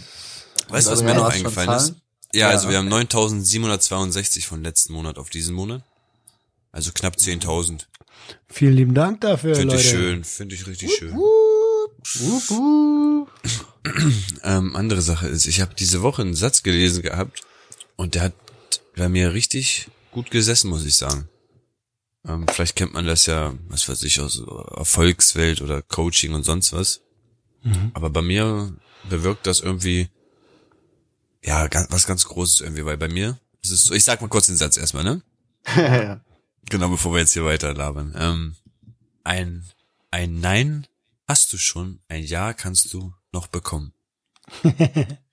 Weißt 0.68 0.86
du, 0.86 0.92
was 0.92 1.00
Also, 1.00 1.04
mir 1.04 1.14
noch 1.14 1.30
eingefallen 1.30 1.70
ist? 1.70 1.94
Ja, 2.32 2.40
Ja, 2.40 2.48
also 2.50 2.64
wir 2.68 2.76
okay. 2.78 2.78
haben 2.78 2.88
9762 2.88 4.46
von 4.46 4.62
letzten 4.62 4.92
Monat 4.92 5.18
auf 5.18 5.30
diesen 5.30 5.54
Monat. 5.54 5.82
Also 6.72 6.90
knapp 6.92 7.16
10.000. 7.16 7.86
Vielen 8.48 8.74
lieben 8.74 8.94
Dank 8.94 9.20
dafür, 9.22 9.54
Finde 9.54 9.74
Leute. 9.76 9.84
ich 9.86 9.90
schön, 9.90 10.24
finde 10.24 10.54
ich 10.56 10.66
richtig 10.66 10.92
schön. 10.94 11.14
Wup, 11.14 12.50
wup. 12.50 13.30
Ähm, 14.42 14.74
andere 14.74 15.00
Sache 15.00 15.28
ist, 15.28 15.46
ich 15.46 15.60
habe 15.60 15.74
diese 15.74 16.02
Woche 16.02 16.22
einen 16.22 16.34
Satz 16.34 16.64
gelesen 16.64 17.02
gehabt 17.02 17.42
und 17.94 18.14
der 18.16 18.22
hat 18.22 18.32
bei 18.96 19.08
mir 19.08 19.32
richtig 19.32 19.88
gut 20.10 20.30
gesessen, 20.32 20.70
muss 20.70 20.84
ich 20.84 20.96
sagen. 20.96 21.28
Ähm, 22.26 22.46
vielleicht 22.48 22.76
kennt 22.76 22.92
man 22.94 23.06
das 23.06 23.26
ja, 23.26 23.54
was 23.68 23.88
weiß 23.88 24.02
ich, 24.02 24.20
aus 24.20 24.42
Erfolgswelt 24.76 25.62
oder 25.62 25.82
Coaching 25.82 26.34
und 26.34 26.44
sonst 26.44 26.72
was. 26.72 27.02
Aber 27.94 28.10
bei 28.10 28.22
mir 28.22 28.76
bewirkt 29.08 29.46
das 29.46 29.60
irgendwie, 29.60 30.08
ja, 31.42 31.68
was 31.90 32.06
ganz 32.06 32.24
Großes 32.26 32.60
irgendwie, 32.60 32.84
weil 32.84 32.96
bei 32.96 33.08
mir 33.08 33.38
ist 33.62 33.70
es 33.70 33.84
so, 33.84 33.94
ich 33.94 34.04
sag 34.04 34.20
mal 34.20 34.28
kurz 34.28 34.46
den 34.46 34.56
Satz 34.56 34.76
erstmal, 34.76 35.04
ne? 35.04 35.22
Ja. 35.76 36.20
Genau, 36.68 36.88
bevor 36.88 37.12
wir 37.12 37.20
jetzt 37.20 37.32
hier 37.32 37.44
weiter 37.44 37.74
labern. 37.74 38.12
Ähm, 38.16 38.56
ein, 39.22 39.64
ein 40.10 40.40
Nein 40.40 40.86
hast 41.28 41.52
du 41.52 41.58
schon, 41.58 42.00
ein 42.08 42.24
Ja 42.24 42.52
kannst 42.54 42.92
du 42.92 43.14
noch 43.32 43.46
bekommen. 43.46 43.92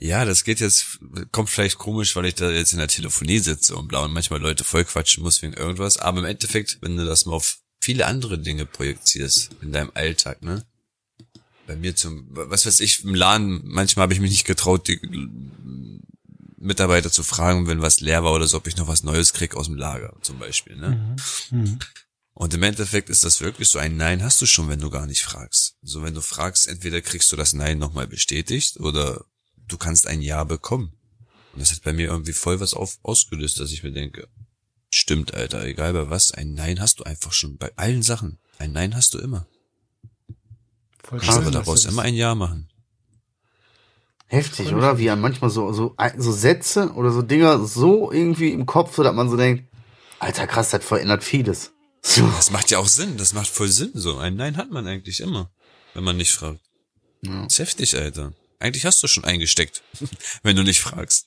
ja, 0.00 0.24
das 0.24 0.44
geht 0.44 0.60
jetzt, 0.60 1.00
kommt 1.32 1.50
vielleicht 1.50 1.78
komisch, 1.78 2.14
weil 2.14 2.26
ich 2.26 2.36
da 2.36 2.50
jetzt 2.50 2.72
in 2.72 2.78
der 2.78 2.88
Telefonie 2.88 3.40
sitze 3.40 3.76
und 3.76 3.88
blau 3.88 4.04
und 4.04 4.12
manchmal 4.12 4.40
Leute 4.40 4.62
voll 4.62 4.84
quatschen 4.84 5.24
muss 5.24 5.42
wegen 5.42 5.54
irgendwas, 5.54 5.98
aber 5.98 6.20
im 6.20 6.24
Endeffekt, 6.24 6.78
wenn 6.80 6.96
du 6.96 7.04
das 7.04 7.26
mal 7.26 7.34
auf 7.34 7.58
viele 7.80 8.06
andere 8.06 8.38
Dinge 8.38 8.64
projizierst 8.64 9.50
in 9.60 9.72
deinem 9.72 9.90
Alltag, 9.94 10.42
ne? 10.42 10.64
Bei 11.66 11.76
mir 11.76 11.94
zum, 11.96 12.28
was 12.30 12.64
weiß 12.64 12.80
ich, 12.80 13.04
im 13.04 13.14
Laden, 13.14 13.60
manchmal 13.64 14.04
habe 14.04 14.14
ich 14.14 14.20
mich 14.20 14.30
nicht 14.30 14.46
getraut, 14.46 14.88
die 14.88 15.00
Mitarbeiter 16.56 17.10
zu 17.10 17.22
fragen, 17.22 17.66
wenn 17.66 17.82
was 17.82 18.00
leer 18.00 18.24
war 18.24 18.32
oder 18.32 18.46
so, 18.46 18.56
ob 18.56 18.66
ich 18.66 18.76
noch 18.76 18.88
was 18.88 19.02
Neues 19.02 19.32
krieg 19.32 19.54
aus 19.54 19.66
dem 19.66 19.74
Lager 19.74 20.16
zum 20.22 20.38
Beispiel. 20.38 20.76
Ne? 20.76 21.16
Und 22.32 22.54
im 22.54 22.62
Endeffekt 22.62 23.10
ist 23.10 23.24
das 23.24 23.40
wirklich 23.40 23.68
so 23.68 23.78
ein 23.78 23.96
Nein 23.96 24.22
hast 24.22 24.40
du 24.40 24.46
schon, 24.46 24.68
wenn 24.68 24.80
du 24.80 24.90
gar 24.90 25.06
nicht 25.06 25.22
fragst. 25.22 25.76
So 25.82 26.02
wenn 26.02 26.14
du 26.14 26.20
fragst, 26.20 26.68
entweder 26.68 27.02
kriegst 27.02 27.30
du 27.32 27.36
das 27.36 27.52
Nein 27.52 27.78
nochmal 27.78 28.06
bestätigt 28.06 28.78
oder 28.78 29.24
du 29.68 29.76
kannst 29.78 30.06
ein 30.06 30.20
Ja 30.20 30.44
bekommen. 30.44 30.92
Und 31.52 31.60
das 31.60 31.72
hat 31.72 31.82
bei 31.82 31.92
mir 31.92 32.08
irgendwie 32.08 32.32
voll 32.32 32.60
was 32.60 32.74
auf, 32.74 32.98
ausgelöst, 33.02 33.60
dass 33.60 33.72
ich 33.72 33.82
mir 33.82 33.92
denke, 33.92 34.28
stimmt, 34.90 35.34
Alter, 35.34 35.64
egal 35.64 35.92
bei 35.92 36.10
was, 36.10 36.32
ein 36.32 36.54
Nein 36.54 36.80
hast 36.80 37.00
du 37.00 37.04
einfach 37.04 37.32
schon 37.32 37.56
bei 37.58 37.72
allen 37.76 38.02
Sachen. 38.02 38.38
Ein 38.58 38.72
Nein 38.72 38.94
hast 38.94 39.14
du 39.14 39.18
immer. 39.18 39.46
Voll 41.02 41.20
Du 41.20 41.26
kannst 41.26 41.38
aber 41.38 41.50
daraus 41.50 41.84
immer 41.84 42.02
ein 42.02 42.14
Ja 42.14 42.34
machen. 42.34 42.68
Heftig, 44.26 44.74
oder? 44.74 44.98
Wie 44.98 45.08
manchmal 45.16 45.50
so, 45.50 45.72
so, 45.72 45.96
so 46.18 46.32
Sätze 46.32 46.92
oder 46.92 47.12
so 47.12 47.22
Dinger 47.22 47.64
so 47.64 48.12
irgendwie 48.12 48.52
im 48.52 48.66
Kopf, 48.66 48.94
so 48.94 49.02
dass 49.02 49.14
man 49.14 49.30
so 49.30 49.38
denkt, 49.38 49.64
alter 50.18 50.46
krass, 50.46 50.70
das 50.70 50.84
verändert 50.84 51.24
vieles. 51.24 51.72
So. 52.00 52.24
Das 52.28 52.52
macht 52.52 52.70
ja 52.70 52.78
auch 52.78 52.86
Sinn, 52.86 53.16
das 53.16 53.32
macht 53.32 53.48
voll 53.48 53.68
Sinn 53.68 53.90
so. 53.92 54.18
Ein 54.18 54.36
Nein 54.36 54.56
hat 54.56 54.70
man 54.70 54.86
eigentlich 54.86 55.20
immer, 55.20 55.50
wenn 55.94 56.04
man 56.04 56.16
nicht 56.16 56.32
fragt. 56.32 56.60
Ja. 57.22 57.42
Das 57.42 57.54
ist 57.54 57.58
heftig, 57.58 57.96
Alter. 57.96 58.32
Eigentlich 58.58 58.84
hast 58.84 59.02
du 59.02 59.06
schon 59.06 59.24
eingesteckt, 59.24 59.82
wenn 60.42 60.56
du 60.56 60.62
nicht 60.62 60.80
fragst. 60.80 61.26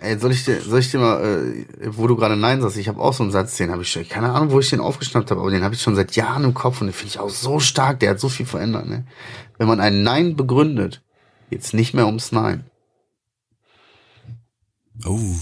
Ey, 0.00 0.18
soll 0.18 0.32
ich 0.32 0.44
dir, 0.44 0.60
soll 0.60 0.80
ich 0.80 0.90
dir 0.90 0.98
mal, 0.98 1.22
äh, 1.22 1.64
wo 1.96 2.06
du 2.06 2.16
gerade 2.16 2.36
Nein 2.36 2.60
sagst, 2.60 2.76
ich 2.76 2.88
habe 2.88 3.00
auch 3.00 3.14
so 3.14 3.22
einen 3.22 3.32
Satz, 3.32 3.56
den 3.56 3.70
habe 3.70 3.82
ich 3.82 3.90
schon, 3.90 4.06
keine 4.06 4.32
Ahnung, 4.32 4.50
wo 4.50 4.60
ich 4.60 4.68
den 4.68 4.80
aufgeschnappt 4.80 5.30
habe, 5.30 5.40
aber 5.40 5.50
den 5.50 5.62
habe 5.62 5.74
ich 5.74 5.80
schon 5.80 5.96
seit 5.96 6.14
Jahren 6.16 6.44
im 6.44 6.54
Kopf 6.54 6.80
und 6.80 6.88
den 6.88 6.92
finde 6.92 7.08
ich 7.08 7.18
auch 7.18 7.30
so 7.30 7.60
stark, 7.60 8.00
der 8.00 8.10
hat 8.10 8.20
so 8.20 8.28
viel 8.28 8.46
verändert, 8.46 8.86
ne? 8.86 9.06
Wenn 9.56 9.68
man 9.68 9.80
ein 9.80 10.02
Nein 10.02 10.36
begründet, 10.36 11.02
geht's 11.48 11.72
nicht 11.72 11.94
mehr 11.94 12.06
ums 12.06 12.32
Nein. 12.32 12.64
Oh. 15.06 15.34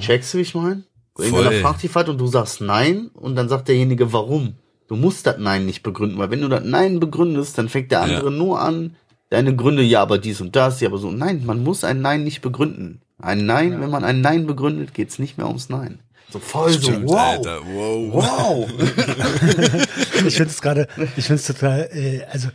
Checkst 0.00 0.34
du, 0.34 0.38
wie 0.38 0.42
ich 0.42 0.54
meine? 0.54 0.84
Irgendeiner 1.16 1.52
Voll. 1.52 1.60
fragt 1.60 1.82
dich 1.82 1.94
und 1.94 2.18
du 2.18 2.26
sagst 2.26 2.60
Nein 2.60 3.10
und 3.14 3.36
dann 3.36 3.48
sagt 3.48 3.68
derjenige, 3.68 4.12
warum? 4.12 4.56
Du 4.88 4.96
musst 4.96 5.26
das 5.26 5.38
Nein 5.38 5.66
nicht 5.66 5.82
begründen, 5.82 6.18
weil 6.18 6.30
wenn 6.30 6.42
du 6.42 6.48
das 6.48 6.64
Nein 6.64 7.00
begründest, 7.00 7.56
dann 7.56 7.68
fängt 7.68 7.92
der 7.92 8.02
andere 8.02 8.30
nur 8.30 8.60
an, 8.60 8.96
deine 9.34 9.54
Gründe, 9.54 9.82
ja, 9.82 10.00
aber 10.00 10.18
dies 10.18 10.40
und 10.40 10.56
das, 10.56 10.80
ja, 10.80 10.88
aber 10.88 10.98
so. 10.98 11.10
Nein, 11.10 11.44
man 11.44 11.62
muss 11.62 11.84
ein 11.84 12.00
Nein 12.00 12.24
nicht 12.24 12.40
begründen. 12.40 13.02
Ein 13.20 13.46
Nein, 13.46 13.80
wenn 13.80 13.90
man 13.90 14.04
ein 14.04 14.20
Nein 14.20 14.46
begründet, 14.46 14.94
geht's 14.94 15.18
nicht 15.18 15.38
mehr 15.38 15.46
ums 15.46 15.68
Nein. 15.68 15.98
So 16.30 16.38
voll 16.38 16.72
Stimmt, 16.72 17.08
so, 17.08 17.14
wow. 17.14 17.18
Alter. 17.18 17.60
Wow. 17.66 18.12
Wow. 18.12 18.70
Ich 20.26 20.36
finde 20.36 20.50
es 20.50 20.62
gerade, 20.62 20.88
ich 21.16 21.26
finde 21.26 21.34
es 21.34 21.46
total, 21.46 21.90
äh, 21.92 22.24
also 22.30 22.48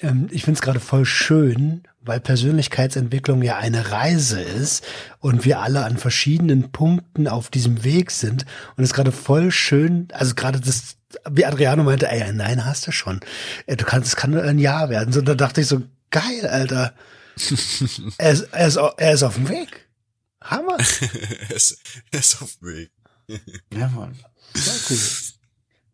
ähm, 0.00 0.28
ich 0.30 0.44
finde 0.44 0.58
es 0.58 0.62
gerade 0.62 0.78
voll 0.78 1.04
schön, 1.04 1.82
weil 2.00 2.20
Persönlichkeitsentwicklung 2.20 3.42
ja 3.42 3.56
eine 3.56 3.90
Reise 3.90 4.40
ist 4.40 4.84
und 5.18 5.44
wir 5.44 5.58
alle 5.60 5.84
an 5.84 5.96
verschiedenen 5.96 6.70
Punkten 6.70 7.26
auf 7.26 7.50
diesem 7.50 7.82
Weg 7.82 8.12
sind 8.12 8.46
und 8.76 8.84
es 8.84 8.90
ist 8.90 8.94
gerade 8.94 9.10
voll 9.10 9.50
schön, 9.50 10.08
also 10.12 10.34
gerade 10.36 10.60
das, 10.60 10.96
wie 11.28 11.44
Adriano 11.44 11.82
meinte, 11.82 12.08
ey, 12.08 12.32
nein, 12.32 12.64
hast 12.64 12.86
du 12.86 12.92
schon, 12.92 13.20
Äh, 13.66 13.76
du 13.76 13.84
kannst, 13.84 14.08
es 14.08 14.16
kann 14.16 14.30
nur 14.30 14.42
ein 14.44 14.58
Jahr 14.58 14.90
werden. 14.90 15.12
So, 15.12 15.20
da 15.22 15.34
dachte 15.34 15.60
ich 15.60 15.66
so, 15.66 15.82
geil, 16.10 16.46
Alter, 16.46 16.94
er 18.18 18.32
ist, 18.32 18.42
er 18.52 18.66
ist, 18.66 18.76
er 18.76 19.12
ist 19.12 19.22
auf 19.22 19.34
dem 19.34 19.48
Weg. 19.48 19.88
Hammer. 20.42 20.78
er, 20.78 21.56
ist, 21.56 21.80
er 22.10 22.20
ist 22.20 22.42
auf 22.42 22.56
dem 22.56 22.68
Weg. 22.68 22.90
Ja, 23.72 23.88
Mann. 23.88 24.16
Sehr 24.54 24.74
cool. 24.88 25.02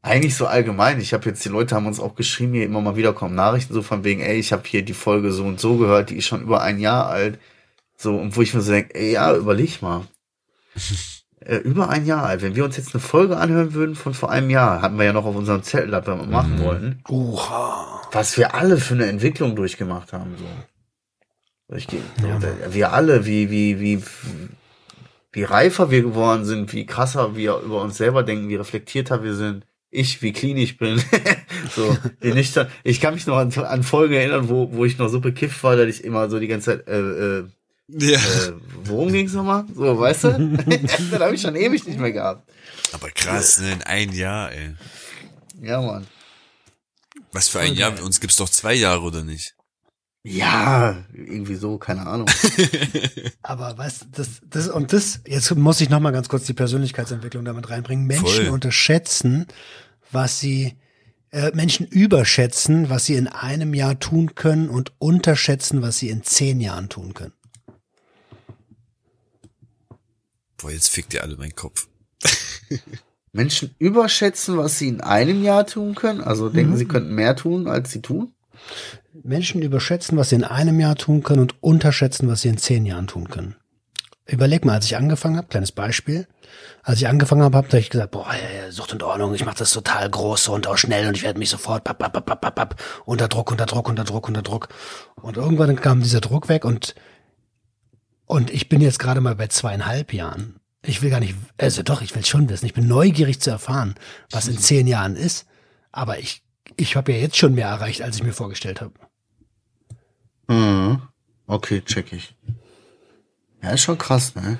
Eigentlich 0.03 0.37
so 0.37 0.47
allgemein. 0.47 1.01
Ich 1.01 1.15
habe 1.15 1.29
jetzt, 1.29 1.45
die 1.45 1.49
Leute 1.49 1.75
haben 1.75 1.87
uns 1.87 1.99
auch 1.99 2.15
geschrieben, 2.15 2.53
hier 2.53 2.67
immer 2.67 2.83
mal 2.83 2.97
wieder 2.97 3.15
kommen 3.15 3.35
Nachrichten 3.35 3.73
so 3.73 3.83
von 3.83 4.05
wegen, 4.05 4.21
ey, 4.21 4.39
ich 4.39 4.53
habe 4.53 4.63
hier 4.67 4.83
die 4.85 4.93
Folge 4.93 5.33
so 5.33 5.45
und 5.45 5.59
so 5.59 5.79
gehört, 5.79 6.11
die 6.11 6.17
ist 6.17 6.27
schon 6.27 6.43
über 6.43 6.63
ein 6.63 6.79
Jahr 6.79 7.07
alt. 7.07 7.39
So, 7.97 8.15
und 8.17 8.37
wo 8.37 8.43
ich 8.43 8.53
mir 8.53 8.61
so 8.61 8.71
denke, 8.71 8.95
ey, 8.95 9.13
ja, 9.13 9.35
überleg 9.35 9.81
mal. 9.81 10.07
äh, 11.45 11.57
über 11.57 11.89
ein 11.89 12.07
Jahr 12.07 12.25
alt. 12.25 12.43
Wenn 12.43 12.57
wir 12.57 12.65
uns 12.65 12.77
jetzt 12.77 12.95
eine 12.95 13.01
Folge 13.01 13.37
anhören 13.37 13.75
würden 13.75 13.95
von 13.95 14.15
vor 14.15 14.31
einem 14.31 14.51
Jahr, 14.51 14.83
hatten 14.83 14.97
wir 14.97 15.05
ja 15.05 15.13
noch 15.13 15.27
auf 15.27 15.37
unserem 15.37 15.63
Zettel, 15.63 15.91
das 15.91 16.07
wir 16.07 16.17
mal 16.17 16.27
machen 16.27 16.59
wollten, 16.61 17.03
Oha. 17.09 18.03
was 18.13 18.37
wir 18.39 18.55
alle 18.55 18.79
für 18.79 18.95
eine 18.95 19.07
Entwicklung 19.07 19.55
durchgemacht 19.55 20.13
haben. 20.13 20.35
So. 20.39 21.77
Ich, 21.77 21.87
so 21.87 22.73
wir 22.73 22.93
alle, 22.93 23.27
wie, 23.27 23.51
wie, 23.51 23.81
wie, 23.81 24.03
wie 25.33 25.43
reifer 25.43 25.91
wir 25.91 26.03
geworden 26.03 26.45
sind, 26.45 26.73
wie 26.73 26.87
krasser 26.87 27.37
wir 27.37 27.59
über 27.59 27.83
uns 27.83 27.97
selber 27.97 28.23
denken, 28.23 28.49
wie 28.49 28.57
reflektierter 28.57 29.23
wir 29.23 29.35
sind. 29.35 29.67
Ich, 29.91 30.23
wie 30.23 30.33
clean 30.33 30.57
ich 30.57 30.77
bin. 30.77 31.01
so, 31.71 31.97
wie 32.21 32.33
nüchtern. 32.33 32.69
Ich 32.83 33.01
kann 33.01 33.15
mich 33.15 33.27
noch 33.27 33.37
an, 33.37 33.53
an 33.53 33.83
Folgen 33.83 34.15
erinnern, 34.15 34.49
wo, 34.49 34.73
wo 34.73 34.85
ich 34.85 34.99
noch 34.99 35.09
so 35.09 35.21
bekifft 35.21 35.63
war, 35.63 35.77
dass 35.77 35.87
ich 35.87 36.05
immer 36.05 36.29
so 36.29 36.41
die 36.41 36.49
ganze 36.49 36.79
Zeit, 36.79 36.89
äh, 36.89 36.99
äh, 36.99 37.45
Ja. 37.89 38.19
äh, 38.19 38.53
worum 38.85 39.13
ging's 39.13 39.33
nochmal? 39.33 39.65
So, 39.75 39.99
weißt 39.99 40.25
du? 40.25 40.57
das 41.11 41.21
habe 41.21 41.35
ich 41.35 41.41
schon 41.41 41.55
ewig 41.57 41.87
nicht 41.87 41.99
mehr 41.99 42.13
gehabt. 42.13 42.51
Aber 42.93 43.11
krass, 43.11 43.61
ne? 43.61 43.73
In 43.73 43.83
ein 43.83 44.13
Jahr, 44.13 44.53
ey. 44.53 44.75
Ja, 45.61 45.81
Mann. 45.81 46.07
Was 47.33 47.49
für 47.49 47.61
ein 47.61 47.75
Jahr? 47.75 48.03
Uns 48.03 48.21
gibt's 48.21 48.37
doch 48.37 48.49
zwei 48.49 48.75
Jahre, 48.75 49.03
oder 49.03 49.23
nicht? 49.23 49.55
Ja, 50.27 51.05
irgendwie 51.13 51.57
so, 51.57 51.77
keine 51.77 52.07
Ahnung. 52.07 52.31
Aber 53.43 53.77
was, 53.77 54.07
das, 54.11 54.41
das, 54.49 54.69
und 54.69 54.95
das, 54.95 55.21
jetzt 55.27 55.55
muss 55.55 55.83
ich 55.83 55.91
noch 55.91 56.01
mal 56.01 56.13
ganz 56.13 56.31
kurz 56.31 56.45
die 56.45 56.55
Persönlichkeitsentwicklung 56.55 57.45
damit 57.45 57.69
reinbringen. 57.69 58.07
Menschen 58.07 58.47
Voll. 58.47 58.49
unterschätzen, 58.49 59.47
was 60.11 60.41
sie, 60.41 60.79
äh, 61.31 61.51
Menschen 61.55 61.87
überschätzen, 61.87 62.89
was 62.89 63.05
sie 63.05 63.17
in 63.17 63.29
einem 63.29 63.75
Jahr 63.75 63.99
tun 64.01 64.35
können 64.35 64.71
und 64.71 64.93
unterschätzen, 64.99 65.83
was 65.83 65.99
sie 65.99 66.09
in 66.09 66.23
zehn 66.23 66.59
Jahren 66.59 66.89
tun 66.89 67.13
können. 67.13 67.35
Boah, 70.65 70.73
jetzt 70.73 70.89
fickt 70.89 71.13
ihr 71.13 71.23
alle 71.23 71.37
meinen 71.37 71.55
Kopf. 71.55 71.89
Menschen 73.33 73.75
überschätzen, 73.79 74.57
was 74.57 74.79
sie 74.79 74.89
in 74.89 75.03
einem 75.03 75.45
Jahr 75.45 75.67
tun 75.67 75.95
können, 75.95 76.23
also 76.23 76.49
denken, 76.49 76.79
sie 76.79 76.87
könnten 76.87 77.15
mehr 77.15 77.37
tun, 77.37 77.69
als 77.69 77.91
sie 77.91 78.01
tun. 78.01 78.33
Menschen 79.13 79.61
überschätzen, 79.61 80.17
was 80.17 80.31
sie 80.31 80.37
in 80.37 80.45
einem 80.45 80.81
Jahr 80.81 80.97
tun 80.97 81.23
können 81.23 81.43
und 81.43 81.63
unterschätzen, 81.63 82.29
was 82.29 82.41
sie 82.41 82.49
in 82.49 82.57
zehn 82.57 82.87
Jahren 82.87 83.09
tun 83.09 83.29
können. 83.29 83.57
Überleg 84.25 84.65
mal, 84.65 84.73
als 84.73 84.87
ich 84.87 84.97
angefangen 84.97 85.37
habe, 85.37 85.49
kleines 85.49 85.71
Beispiel, 85.71 86.27
als 86.83 86.97
ich 86.97 87.09
angefangen 87.09 87.43
habe, 87.43 87.59
habe 87.59 87.79
ich 87.79 87.91
gesagt, 87.91 88.13
boah, 88.13 88.33
ja, 88.33 88.65
ja, 88.65 88.73
Sucht 88.73 88.95
und 88.95 89.03
Ordnung, 89.03 89.35
ich 89.35 89.45
mache 89.45 89.59
das 89.59 89.71
total 89.71 90.09
groß 90.09 90.49
und 90.49 90.67
auch 90.67 90.79
schnell 90.79 91.09
und 91.09 91.17
ich 91.19 91.25
werde 91.25 91.39
mich 91.39 91.51
sofort 91.51 91.85
papp, 91.85 91.99
papp, 91.99 92.25
papp, 92.25 92.41
papp, 92.41 92.55
papp, 92.55 92.83
unter 93.05 93.29
Druck, 93.29 93.51
unter 93.51 93.67
Druck, 93.67 93.87
unter 93.87 94.05
Druck, 94.05 94.29
unter 94.29 94.41
Druck. 94.41 94.69
Und 95.21 95.37
irgendwann 95.37 95.77
kam 95.77 96.01
dieser 96.01 96.23
Druck 96.23 96.49
weg 96.49 96.65
und 96.65 96.95
und 98.27 98.51
ich 98.51 98.69
bin 98.69 98.81
jetzt 98.81 98.99
gerade 98.99 99.21
mal 99.21 99.35
bei 99.35 99.49
zweieinhalb 99.49 100.13
Jahren. 100.13 100.61
Ich 100.83 101.03
will 101.03 101.11
gar 101.11 101.21
nicht, 101.21 101.35
also 101.57 101.83
doch, 101.83 102.03
ich 102.03 102.15
will 102.15 102.25
schon 102.25 102.49
wissen. 102.49 102.67
Ich 102.67 102.75
bin 102.75 102.87
neugierig 102.87 103.41
zu 103.41 103.51
erfahren, 103.51 103.95
was 104.31 104.49
in 104.49 104.59
zehn 104.59 104.87
Jahren 104.87 105.17
ist. 105.17 105.47
Aber 105.93 106.19
ich, 106.19 106.43
ich 106.77 106.97
habe 106.97 107.13
ja 107.13 107.19
jetzt 107.19 107.37
schon 107.37 107.55
mehr 107.55 107.69
erreicht, 107.69 108.03
als 108.03 108.17
ich 108.17 108.23
mir 108.23 108.33
vorgestellt 108.33 108.81
habe. 108.81 108.93
Mhm. 110.49 111.03
Okay, 111.47 111.81
check 111.83 112.13
ich. 112.13 112.35
Ja, 113.63 113.71
ist 113.71 113.83
schon 113.83 113.99
krass, 113.99 114.35
ne? 114.35 114.59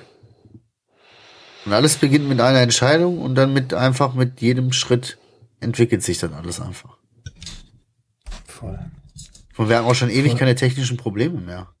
Und 1.65 1.73
alles 1.73 1.97
beginnt 1.97 2.27
mit 2.27 2.39
einer 2.41 2.61
Entscheidung 2.61 3.19
und 3.19 3.35
dann 3.35 3.53
mit 3.53 3.73
einfach 3.73 4.13
mit 4.13 4.41
jedem 4.41 4.71
Schritt 4.71 5.17
entwickelt 5.59 6.03
sich 6.03 6.19
dann 6.19 6.33
alles 6.33 6.59
einfach. 6.61 6.97
Voll. 8.45 8.79
Und 9.57 9.69
wir 9.69 9.77
haben 9.77 9.85
auch 9.85 9.95
schon 9.95 10.09
ewig 10.09 10.35
keine 10.37 10.55
technischen 10.55 10.97
Probleme 10.97 11.39
mehr. 11.39 11.74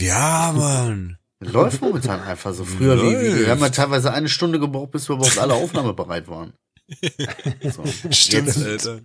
Ja, 0.00 0.52
Mann. 0.56 1.16
Läuft 1.40 1.80
momentan 1.80 2.20
einfach 2.20 2.52
so. 2.52 2.64
Früher, 2.64 2.96
wie, 3.00 3.12
wie, 3.18 3.40
wir 3.40 3.50
haben 3.50 3.60
ja 3.60 3.70
teilweise 3.70 4.12
eine 4.12 4.28
Stunde 4.28 4.58
gebraucht, 4.60 4.90
bis 4.90 5.08
wir 5.08 5.16
überhaupt 5.16 5.38
alle 5.38 5.54
aufnahmebereit 5.54 6.28
waren. 6.28 6.52
So. 7.62 7.84
Stimmt, 8.10 8.48
Jetzt, 8.48 8.66
Alter. 8.66 9.00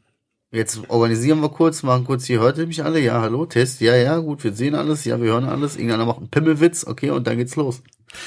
jetzt 0.51 0.79
organisieren 0.89 1.39
wir 1.41 1.49
kurz, 1.49 1.83
machen 1.83 2.03
kurz, 2.03 2.25
hier 2.25 2.39
hört 2.39 2.57
ihr 2.57 2.65
mich 2.65 2.83
alle? 2.83 2.99
Ja, 2.99 3.21
hallo, 3.21 3.45
Test. 3.45 3.79
Ja, 3.79 3.95
ja, 3.95 4.17
gut, 4.17 4.43
wir 4.43 4.53
sehen 4.53 4.73
alles. 4.73 5.05
Ja, 5.05 5.21
wir 5.21 5.31
hören 5.33 5.45
alles. 5.45 5.75
Irgendeiner 5.75 6.05
macht 6.05 6.17
einen 6.17 6.29
Pimmelwitz. 6.29 6.85
Okay, 6.87 7.11
und 7.11 7.27
dann 7.27 7.37
geht's 7.37 7.55
los. 7.55 7.81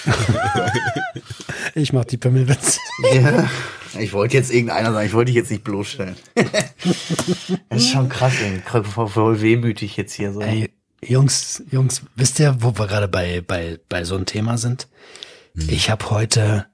Ich 1.74 1.92
mach 1.92 2.04
die 2.04 2.16
Pimmelwitz. 2.16 2.78
Ja, 3.14 3.48
ich 3.98 4.12
wollte 4.12 4.36
jetzt 4.36 4.50
irgendeiner 4.52 4.92
sagen, 4.92 5.06
ich 5.06 5.12
wollte 5.12 5.26
dich 5.26 5.36
jetzt 5.36 5.50
nicht 5.50 5.62
bloßstellen. 5.64 6.16
das 6.34 7.82
ist 7.82 7.90
schon 7.90 8.08
krass, 8.08 8.32
ey. 8.42 8.60
Voll- 8.84 9.08
Voll 9.08 9.40
wehmütig 9.40 9.96
jetzt 9.96 10.12
hier 10.14 10.32
so. 10.32 10.40
Ey, 10.40 10.70
Jungs, 11.02 11.62
Jungs, 11.70 12.02
wisst 12.16 12.40
ihr, 12.40 12.56
wo 12.60 12.76
wir 12.76 12.86
gerade 12.86 13.08
bei, 13.08 13.40
bei, 13.40 13.78
bei 13.88 14.04
so 14.04 14.16
einem 14.16 14.26
Thema 14.26 14.58
sind? 14.58 14.88
Ich 15.54 15.90
habe 15.90 16.10
heute 16.10 16.66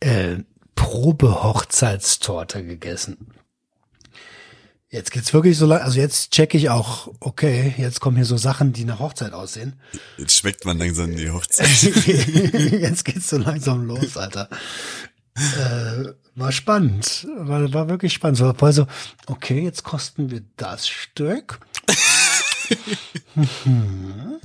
äh, 0.00 0.38
Probe-Hochzeitstorte 0.74 2.64
gegessen. 2.64 3.28
Jetzt 4.88 5.10
geht's 5.10 5.34
wirklich 5.34 5.58
so 5.58 5.66
lang, 5.66 5.80
also 5.80 5.98
jetzt 5.98 6.30
check 6.32 6.54
ich 6.54 6.70
auch, 6.70 7.12
okay, 7.20 7.74
jetzt 7.76 8.00
kommen 8.00 8.16
hier 8.16 8.24
so 8.24 8.36
Sachen, 8.36 8.72
die 8.72 8.84
nach 8.84 9.00
Hochzeit 9.00 9.32
aussehen. 9.32 9.80
Jetzt 10.16 10.36
schmeckt 10.36 10.64
man 10.64 10.78
langsam 10.78 11.14
die 11.14 11.30
Hochzeit. 11.30 11.68
jetzt 11.82 13.04
geht's 13.04 13.28
so 13.28 13.36
langsam 13.36 13.84
los, 13.86 14.16
Alter. 14.16 14.48
Äh, 15.34 16.12
war 16.34 16.52
spannend, 16.52 17.26
war, 17.36 17.72
war 17.72 17.88
wirklich 17.88 18.12
spannend. 18.12 18.38
So, 18.38 18.54
voll 18.54 18.72
so, 18.72 18.86
okay, 19.26 19.60
jetzt 19.60 19.82
kosten 19.82 20.30
wir 20.30 20.42
das 20.56 20.88
Stück. 20.88 21.58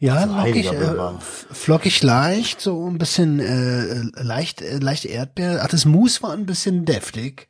Ja, 0.00 0.24
lockig, 0.24 0.68
heiliger 0.68 1.14
äh, 1.18 1.54
flockig 1.54 2.02
leicht, 2.02 2.60
so 2.60 2.90
ein 2.90 2.98
bisschen 2.98 3.38
äh, 3.38 4.02
leicht, 4.20 4.60
äh, 4.60 4.78
leicht 4.78 5.04
Erdbeer. 5.04 5.60
Ach, 5.62 5.68
das 5.68 5.84
Mousse 5.84 6.22
war 6.24 6.32
ein 6.32 6.44
bisschen 6.44 6.84
deftig. 6.84 7.48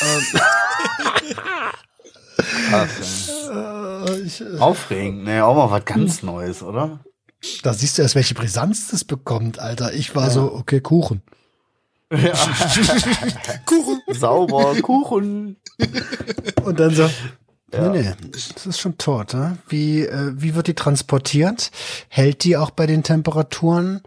Ey. 0.00 1.36
Äh, 3.52 4.44
äh, 4.44 4.58
Aufregend, 4.58 5.24
ne? 5.24 5.44
Auch 5.44 5.54
mal 5.54 5.70
was 5.70 5.84
ganz 5.84 6.22
Neues, 6.22 6.62
oder? 6.62 7.00
da 7.62 7.72
siehst 7.72 7.98
du 7.98 8.02
erst, 8.02 8.14
welche 8.14 8.34
Brisanz 8.34 8.88
das 8.88 9.04
bekommt, 9.04 9.58
Alter. 9.58 9.92
Ich 9.94 10.14
war 10.14 10.30
so, 10.30 10.52
okay, 10.54 10.80
Kuchen. 10.80 11.22
Kuchen. 13.66 14.02
Sauber, 14.14 14.74
Kuchen. 14.82 15.56
Und 16.64 16.80
dann 16.80 16.94
so, 16.94 17.08
nee, 17.72 18.02
nee, 18.02 18.14
das 18.32 18.66
ist 18.66 18.80
schon 18.80 18.98
Torte. 18.98 19.58
Wie, 19.68 20.02
äh, 20.02 20.32
wie 20.34 20.54
wird 20.54 20.66
die 20.66 20.74
transportiert? 20.74 21.70
Hält 22.08 22.44
die 22.44 22.56
auch 22.56 22.70
bei 22.70 22.86
den 22.86 23.02
Temperaturen? 23.02 24.02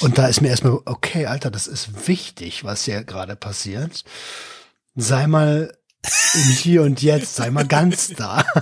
Und 0.00 0.18
da 0.18 0.26
ist 0.26 0.40
mir 0.40 0.48
erstmal, 0.48 0.78
okay, 0.86 1.26
Alter, 1.26 1.50
das 1.50 1.66
ist 1.66 2.08
wichtig, 2.08 2.64
was 2.64 2.84
hier 2.84 3.04
gerade 3.04 3.36
passiert. 3.36 4.04
Sei 4.96 5.26
mal 5.26 5.72
im 6.34 6.40
Hier 6.40 6.82
und 6.82 7.02
Jetzt, 7.02 7.36
sei 7.36 7.50
mal 7.50 7.66
ganz 7.66 8.08
da. 8.14 8.44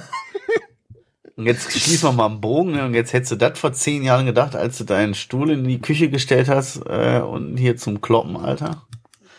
Und 1.35 1.47
jetzt 1.47 1.73
schließen 1.73 2.11
wir 2.11 2.13
mal 2.13 2.27
einen 2.27 2.43
Bogen. 2.43 2.73
Ne? 2.73 2.85
Und 2.85 2.93
jetzt 2.95 3.15
hättest 3.15 3.33
du 3.33 3.37
das 3.37 3.59
vor 3.59 3.73
zehn 3.73 4.03
Jahren 4.03 4.27
gedacht, 4.27 4.55
als 4.55 4.77
du 4.79 4.85
deinen 4.85 5.15
Stuhl 5.15 5.51
in 5.51 5.65
die 5.65 5.81
Küche 5.81 6.11
gestellt 6.11 6.49
hast 6.49 6.83
äh, 6.87 7.21
und 7.21 7.57
hier 7.57 7.79
zum 7.79 8.03
Kloppen, 8.03 8.37
Alter. 8.37 8.83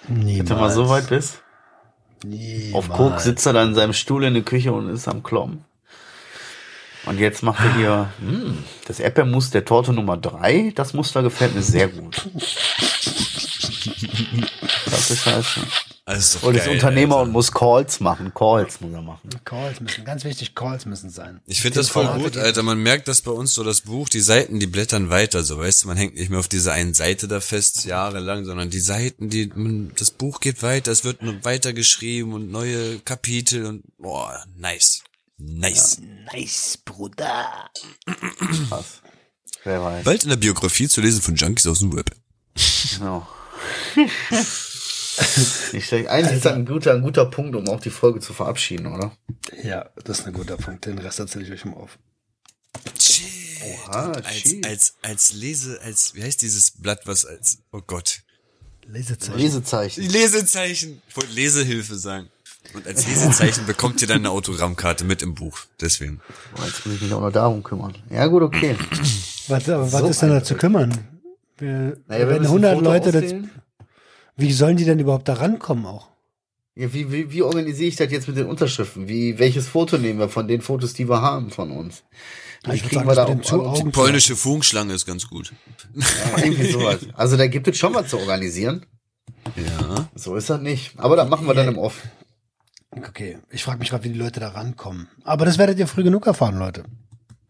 Niemals. 0.07 0.39
Wenn 0.39 0.45
du 0.45 0.55
mal 0.55 0.71
so 0.71 0.89
weit 0.89 1.09
bist. 1.09 1.42
Niemals. 2.23 2.73
Auf 2.73 2.89
Coke 2.89 3.19
sitzt 3.19 3.45
er 3.45 3.53
dann 3.53 3.69
in 3.69 3.75
seinem 3.75 3.93
Stuhl 3.93 4.23
in 4.23 4.33
der 4.33 4.43
Küche 4.43 4.71
und 4.71 4.89
ist 4.89 5.07
am 5.07 5.23
Kloppen. 5.23 5.65
Und 7.05 7.19
jetzt 7.19 7.43
macht 7.43 7.63
er 7.63 7.75
hier 7.75 8.09
hm, 8.19 8.63
das 8.87 8.99
Erdbeermus 8.99 9.49
der 9.49 9.65
Torte 9.65 9.91
Nummer 9.91 10.15
drei. 10.15 10.71
Das 10.75 10.93
Muster 10.93 11.21
gefällt 11.21 11.53
mir 11.53 11.61
sehr 11.61 11.89
gut. 11.89 12.29
Das 14.85 15.11
ist 15.11 15.23
scheiße. 15.23 15.59
Also 16.05 16.45
Und 16.45 16.55
ist 16.55 16.67
Unternehmer 16.67 17.15
Alter. 17.15 17.27
und 17.27 17.31
muss 17.31 17.53
Calls 17.53 18.01
machen. 18.01 18.33
Calls 18.33 18.81
muss 18.81 18.91
er 18.91 19.01
machen. 19.01 19.29
Calls 19.45 19.79
müssen, 19.79 20.03
ganz 20.03 20.25
wichtig, 20.25 20.53
Calls 20.53 20.85
müssen 20.85 21.09
sein. 21.09 21.39
Ich 21.45 21.61
finde 21.61 21.79
das 21.79 21.87
voll 21.87 22.07
gut, 22.19 22.35
Alter. 22.35 22.61
Man 22.61 22.79
merkt, 22.83 23.07
dass 23.07 23.21
bei 23.21 23.31
uns 23.31 23.53
so 23.53 23.63
das 23.63 23.81
Buch, 23.81 24.09
die 24.09 24.19
Seiten, 24.19 24.59
die 24.59 24.67
blättern 24.67 25.09
weiter, 25.09 25.43
so 25.43 25.57
weißt 25.57 25.83
du, 25.83 25.87
man 25.87 25.95
hängt 25.95 26.15
nicht 26.15 26.29
mehr 26.29 26.39
auf 26.39 26.49
dieser 26.49 26.73
einen 26.73 26.93
Seite 26.93 27.29
da 27.29 27.39
fest, 27.39 27.85
jahrelang, 27.85 28.43
sondern 28.43 28.69
die 28.69 28.81
Seiten, 28.81 29.29
die, 29.29 29.47
man, 29.55 29.93
das 29.97 30.11
Buch 30.11 30.41
geht 30.41 30.61
weiter, 30.61 30.91
es 30.91 31.05
wird 31.05 31.21
nur 31.21 31.45
weiter 31.45 31.71
geschrieben 31.71 32.33
und 32.33 32.51
neue 32.51 32.99
Kapitel 32.99 33.65
und, 33.65 33.83
boah, 33.97 34.43
nice. 34.57 35.03
Nice. 35.37 36.01
Nice, 36.33 36.79
Bruder. 36.83 37.69
Krass. 38.67 39.01
Wer 39.63 39.81
weiß. 39.81 40.03
Bald 40.03 40.23
in 40.23 40.29
der 40.29 40.35
Biografie 40.35 40.89
zu 40.89 40.99
lesen 40.99 41.21
von 41.21 41.35
Junkies 41.35 41.67
aus 41.67 41.79
dem 41.79 41.95
Web. 41.95 42.11
Genau. 42.97 43.25
Nicht 45.73 45.87
schlecht. 45.87 46.07
Eigentlich 46.07 46.37
ist 46.37 46.45
das 46.45 46.53
ein 46.53 46.65
guter, 46.65 46.93
ein 46.93 47.01
guter 47.01 47.25
Punkt, 47.25 47.55
um 47.55 47.67
auch 47.69 47.79
die 47.79 47.89
Folge 47.89 48.19
zu 48.19 48.33
verabschieden, 48.33 48.87
oder? 48.87 49.15
Ja, 49.63 49.89
das 50.03 50.19
ist 50.19 50.27
ein 50.27 50.33
guter 50.33 50.57
Punkt. 50.57 50.85
Den 50.85 50.97
Rest 50.97 51.19
erzähle 51.19 51.45
ich 51.45 51.51
euch 51.51 51.65
mal 51.65 51.75
auf. 51.75 51.97
Shit. 52.99 53.25
Oha, 53.63 54.11
als, 54.11 54.39
shit. 54.39 54.65
als, 54.65 54.95
als 55.01 55.33
Lese, 55.33 55.79
als, 55.81 56.15
wie 56.15 56.23
heißt 56.23 56.41
dieses 56.41 56.71
Blatt, 56.71 57.01
was 57.05 57.25
als, 57.25 57.59
oh 57.71 57.81
Gott. 57.85 58.21
Lesezeichen. 58.87 59.37
Lesezeichen. 59.37 60.09
Lesezeichen. 60.09 61.01
Ich 61.07 61.15
wollte 61.15 61.31
Lesehilfe 61.31 61.95
sagen. 61.95 62.29
Und 62.73 62.87
als 62.87 63.05
Lesezeichen 63.07 63.65
bekommt 63.65 64.01
ihr 64.01 64.07
dann 64.07 64.19
eine 64.19 64.31
Autogrammkarte 64.31 65.03
mit 65.03 65.21
im 65.21 65.35
Buch. 65.35 65.59
Deswegen. 65.79 66.21
Boah, 66.55 66.65
Jetzt 66.65 66.85
muss 66.85 66.95
ich 66.95 67.01
mich 67.01 67.13
auch 67.13 67.21
noch 67.21 67.31
darum 67.31 67.61
kümmern. 67.61 67.95
Ja, 68.09 68.25
gut, 68.27 68.41
okay. 68.41 68.75
Was, 69.47 69.69
aber 69.69 69.91
was 69.91 70.01
So 70.01 70.07
ist 70.07 70.21
denn 70.21 70.29
da 70.29 70.43
zu 70.43 70.55
kümmern? 70.55 70.97
Wir, 71.57 71.97
Naja, 72.07 72.27
wenn 72.27 72.39
müssen 72.39 72.63
100 72.63 72.73
Foto 72.75 72.83
Leute, 72.85 73.11
das. 73.11 73.33
Wie 74.35 74.51
sollen 74.53 74.77
die 74.77 74.85
denn 74.85 74.99
überhaupt 74.99 75.27
da 75.27 75.33
rankommen 75.33 75.85
auch? 75.85 76.09
Ja, 76.75 76.91
wie, 76.93 77.11
wie, 77.11 77.31
wie 77.31 77.43
organisiere 77.43 77.89
ich 77.89 77.95
das 77.97 78.11
jetzt 78.11 78.27
mit 78.27 78.35
den 78.37 78.47
Unterschriften? 78.47 79.07
Wie, 79.07 79.37
welches 79.37 79.67
Foto 79.67 79.97
nehmen 79.97 80.17
wir 80.19 80.29
von 80.29 80.47
den 80.47 80.61
Fotos, 80.61 80.93
die 80.93 81.07
wir 81.07 81.21
haben 81.21 81.51
von 81.51 81.71
uns? 81.71 82.03
Ich 82.71 82.81
kriegen 82.81 82.95
sagen, 82.95 83.07
wir 83.09 83.15
da 83.15 83.25
auch- 83.25 83.77
Augen- 83.79 83.91
Polnische 83.91 84.35
Funkschlange 84.35 84.93
ist 84.93 85.05
ganz 85.05 85.27
gut. 85.27 85.53
Ja, 85.93 86.43
irgendwie 86.43 86.71
sowas. 86.71 86.99
Also 87.13 87.37
da 87.37 87.45
gibt 87.47 87.67
es 87.67 87.77
schon 87.77 87.93
was 87.93 88.07
zu 88.09 88.17
organisieren. 88.17 88.85
Ja. 89.55 90.09
So 90.15 90.35
ist 90.35 90.49
das 90.49 90.61
nicht. 90.61 90.97
Aber 90.97 91.15
das 91.15 91.29
machen 91.29 91.45
wir 91.45 91.53
dann 91.53 91.67
im 91.67 91.77
Off. 91.77 92.01
Okay, 92.89 93.37
ich 93.51 93.63
frage 93.63 93.79
mich 93.79 93.89
gerade, 93.89 94.03
wie 94.05 94.09
die 94.09 94.17
Leute 94.19 94.39
da 94.39 94.49
rankommen. 94.49 95.07
Aber 95.23 95.45
das 95.45 95.57
werdet 95.57 95.77
ihr 95.77 95.87
früh 95.87 96.03
genug 96.03 96.25
erfahren, 96.25 96.57
Leute. 96.57 96.85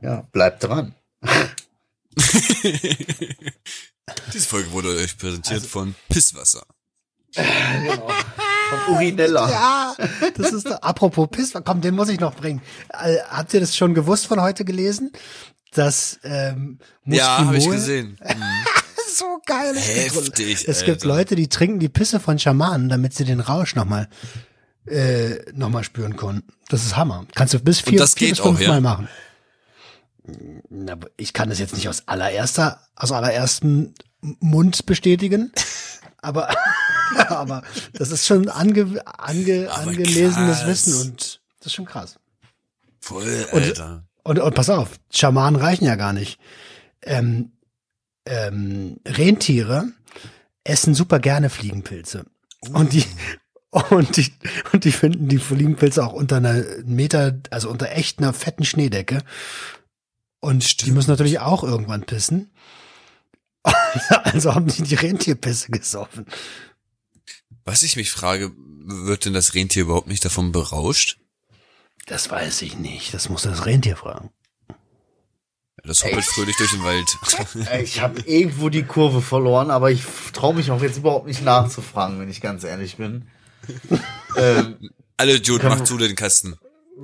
Ja, 0.02 0.28
bleibt 0.32 0.64
dran. 0.64 0.96
Diese 4.34 4.46
Folge 4.48 4.72
wurde 4.72 4.90
euch 4.90 5.18
präsentiert 5.18 5.66
von 5.66 5.96
Pisswasser. 6.10 6.64
Von 7.34 7.44
Urinella. 8.96 9.50
Ja, 9.50 9.96
das 10.36 10.52
ist 10.52 10.66
doch, 10.68 10.82
apropos 10.82 11.28
Piss, 11.32 11.54
komm, 11.64 11.82
den 11.82 11.96
muss 11.96 12.10
ich 12.10 12.20
noch 12.20 12.36
bringen. 12.36 12.62
Äh, 12.90 13.18
habt 13.30 13.54
ihr 13.54 13.60
das 13.60 13.76
schon 13.76 13.94
gewusst 13.94 14.28
von 14.28 14.42
heute 14.42 14.66
gelesen? 14.66 15.12
Dass 15.74 16.20
ähm, 16.24 16.80
Ja, 17.06 17.40
habe 17.46 17.58
ich 17.58 17.64
Muskimol- 17.66 17.72
gesehen. 17.74 18.20
so 19.16 19.40
geil. 19.46 19.74
Es 19.76 20.14
gibt- 20.14 20.16
Heftig, 20.40 20.68
Es 20.68 20.80
gibt 20.84 21.04
Alter. 21.04 21.08
Leute, 21.08 21.36
die 21.36 21.48
trinken 21.50 21.80
die 21.80 21.90
Pisse 21.90 22.20
von 22.20 22.38
Schamanen, 22.38 22.90
damit 22.90 23.14
sie 23.16 23.26
den 23.26 23.40
Rausch 23.40 23.74
nochmal 23.76 24.10
äh, 24.86 25.36
noch 25.54 25.70
mal 25.70 25.84
spüren 25.84 26.16
können. 26.18 26.44
Das 26.70 26.84
ist 26.86 26.96
Hammer. 26.96 27.26
Kannst 27.34 27.54
du 27.56 27.60
bis 27.60 27.80
vier, 27.80 27.98
das 27.98 28.14
vier 28.14 28.28
geht 28.28 28.38
bis 28.38 28.46
fünf 28.46 28.58
auch, 28.60 28.62
ja? 28.62 28.68
Mal 28.70 28.82
machen. 28.82 29.08
Na, 30.70 30.98
ich 31.18 31.34
kann 31.34 31.50
das 31.50 31.60
jetzt 31.60 31.74
nicht 31.76 31.90
aus 31.90 32.08
allererster, 32.08 32.82
aus 32.96 33.12
allerersten 33.12 33.94
Mund 34.22 34.86
bestätigen, 34.86 35.52
aber, 36.22 36.56
aber 37.28 37.64
das 37.94 38.12
ist 38.12 38.26
schon 38.26 38.50
ange, 38.50 39.02
ange, 39.06 39.70
Aber 39.72 39.90
angelesenes 39.90 40.60
krass. 40.60 40.68
Wissen 40.68 41.02
und 41.02 41.42
das 41.60 41.68
ist 41.68 41.74
schon 41.74 41.86
krass. 41.86 42.20
Voll, 43.00 43.48
Alter. 43.52 44.06
Und, 44.24 44.40
und 44.40 44.56
pass 44.56 44.70
auf, 44.70 44.92
Schamanen 45.12 45.60
reichen 45.60 45.86
ja 45.86 45.96
gar 45.96 46.14
nicht. 46.14 46.40
Ähm, 47.02 47.52
ähm, 48.26 49.00
Rentiere 49.06 49.92
essen 50.64 50.96
super 50.96 51.20
gerne 51.20 51.50
Fliegenpilze. 51.50 52.26
Und 52.72 52.94
die, 52.94 53.06
und 53.90 54.16
die, 54.16 54.32
und 54.72 54.86
die 54.86 54.92
finden 54.92 55.28
die 55.28 55.40
Fliegenpilze 55.40 56.06
auch 56.06 56.14
unter 56.14 56.38
einer 56.38 56.64
Meter, 56.86 57.38
also 57.50 57.70
unter 57.70 57.92
echt 57.92 58.20
einer 58.20 58.34
fetten 58.34 58.64
Schneedecke. 58.64 59.20
Und 60.44 60.86
die 60.86 60.92
müssen 60.92 61.10
natürlich 61.10 61.40
auch 61.40 61.64
irgendwann 61.64 62.04
pissen. 62.04 62.52
Also 64.10 64.56
haben 64.56 64.68
die 64.68 64.82
die 64.82 64.96
Rentierpisse 64.96 65.72
gesoffen. 65.72 66.26
Was 67.64 67.84
ich 67.84 67.96
mich 67.96 68.12
frage, 68.12 68.52
wird 68.58 69.24
denn 69.24 69.34
das 69.34 69.54
Rentier 69.54 69.84
überhaupt 69.84 70.08
nicht 70.08 70.26
davon 70.26 70.52
berauscht? 70.52 71.20
Das 72.08 72.30
weiß 72.30 72.64
ich 72.64 72.78
nicht. 72.78 73.14
Das 73.14 73.30
muss 73.30 73.44
das 73.44 73.66
Rentier 73.66 73.96
fragen. 73.96 74.32
Das 75.86 76.04
hoppelt 76.04 76.26
fröhlich 76.26 76.58
durch 76.58 76.72
den 76.72 76.84
Wald. 76.84 77.18
Ich 77.84 78.02
habe 78.02 78.20
irgendwo 78.22 78.68
die 78.68 78.84
Kurve 78.84 79.22
verloren, 79.22 79.72
aber 79.72 79.92
ich 79.92 80.04
traue 80.34 80.56
mich 80.56 80.72
auch 80.72 80.82
jetzt 80.82 80.98
überhaupt 80.98 81.28
nicht 81.28 81.44
nachzufragen, 81.44 82.20
wenn 82.20 82.30
ich 82.30 82.42
ganz 82.42 82.66
ehrlich 82.66 82.98
bin. 82.98 83.30
ähm, 84.36 84.90
Alle 85.16 85.40
Kann- 85.40 85.62
mach 85.70 85.84
zu 85.86 85.98
den 85.98 86.16
Kasten. 86.16 86.58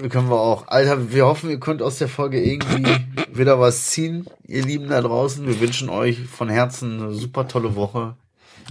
Können 0.10 0.30
wir 0.30 0.40
auch. 0.40 0.68
Alter, 0.68 1.12
wir 1.12 1.26
hoffen, 1.26 1.50
ihr 1.50 1.60
könnt 1.60 1.82
aus 1.82 1.98
der 1.98 2.08
Folge 2.08 2.42
irgendwie 2.42 2.86
wieder 3.34 3.60
was 3.60 3.88
ziehen, 3.88 4.26
ihr 4.48 4.64
Lieben 4.64 4.90
da 4.90 5.02
draußen. 5.02 5.46
Wir 5.46 5.60
wünschen 5.60 5.90
euch 5.90 6.20
von 6.20 6.50
Herzen 6.50 7.02
eine 7.02 7.14
super 7.14 7.48
tolle 7.48 7.76
Woche. 7.76 8.16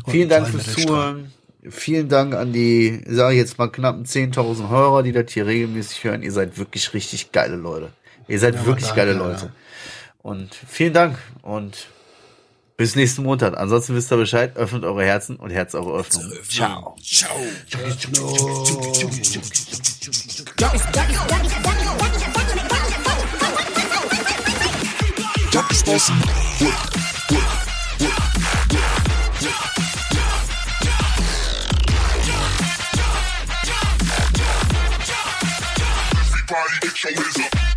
Vielen 0.07 0.29
Dank 0.29 0.49
fürs. 0.49 0.75
Zuhören. 0.75 1.33
Vielen 1.71 2.09
Dank 2.09 2.35
an 2.35 2.53
die, 2.53 3.03
sage 3.07 3.35
ich 3.35 3.41
jetzt 3.41 3.59
mal, 3.59 3.69
knappen 3.69 4.05
10.000 4.05 4.69
Hörer, 4.71 5.03
die 5.03 5.13
das 5.13 5.33
hier 5.33 5.45
regelmäßig 5.45 6.05
hören. 6.05 6.23
Ihr 6.23 6.33
seid 6.33 6.57
wirklich 6.57 6.95
richtig 6.95 7.33
geile 7.33 7.57
Leute. 7.57 7.91
Ihr 8.29 8.39
seid 8.39 8.65
wirklich 8.65 8.87
danke, 8.87 9.01
geile 9.01 9.13
ja. 9.13 9.19
Leute. 9.19 9.53
Und 10.23 10.55
vielen 10.55 10.93
Dank 10.93 11.19
und 11.43 11.89
bis 12.79 12.97
nächsten 12.97 13.25
Montag. 13.25 13.59
Ansonsten 13.59 13.95
wisst 13.95 14.11
ihr 14.11 14.17
Bescheid, 14.17 14.57
öffnet 14.57 14.85
eure 14.85 15.05
Herzen 15.05 15.37
und 15.37 15.51
Herz 15.51 15.75
eure 15.75 15.99
Öffnung. 15.99 16.33
Ciao. 16.49 16.97
Ciao. 17.03 17.37
Web. 25.91 26.73
Everybody 36.51 36.79
get 36.81 37.05
your 37.05 37.13
hands 37.13 37.41
up. 37.41 37.68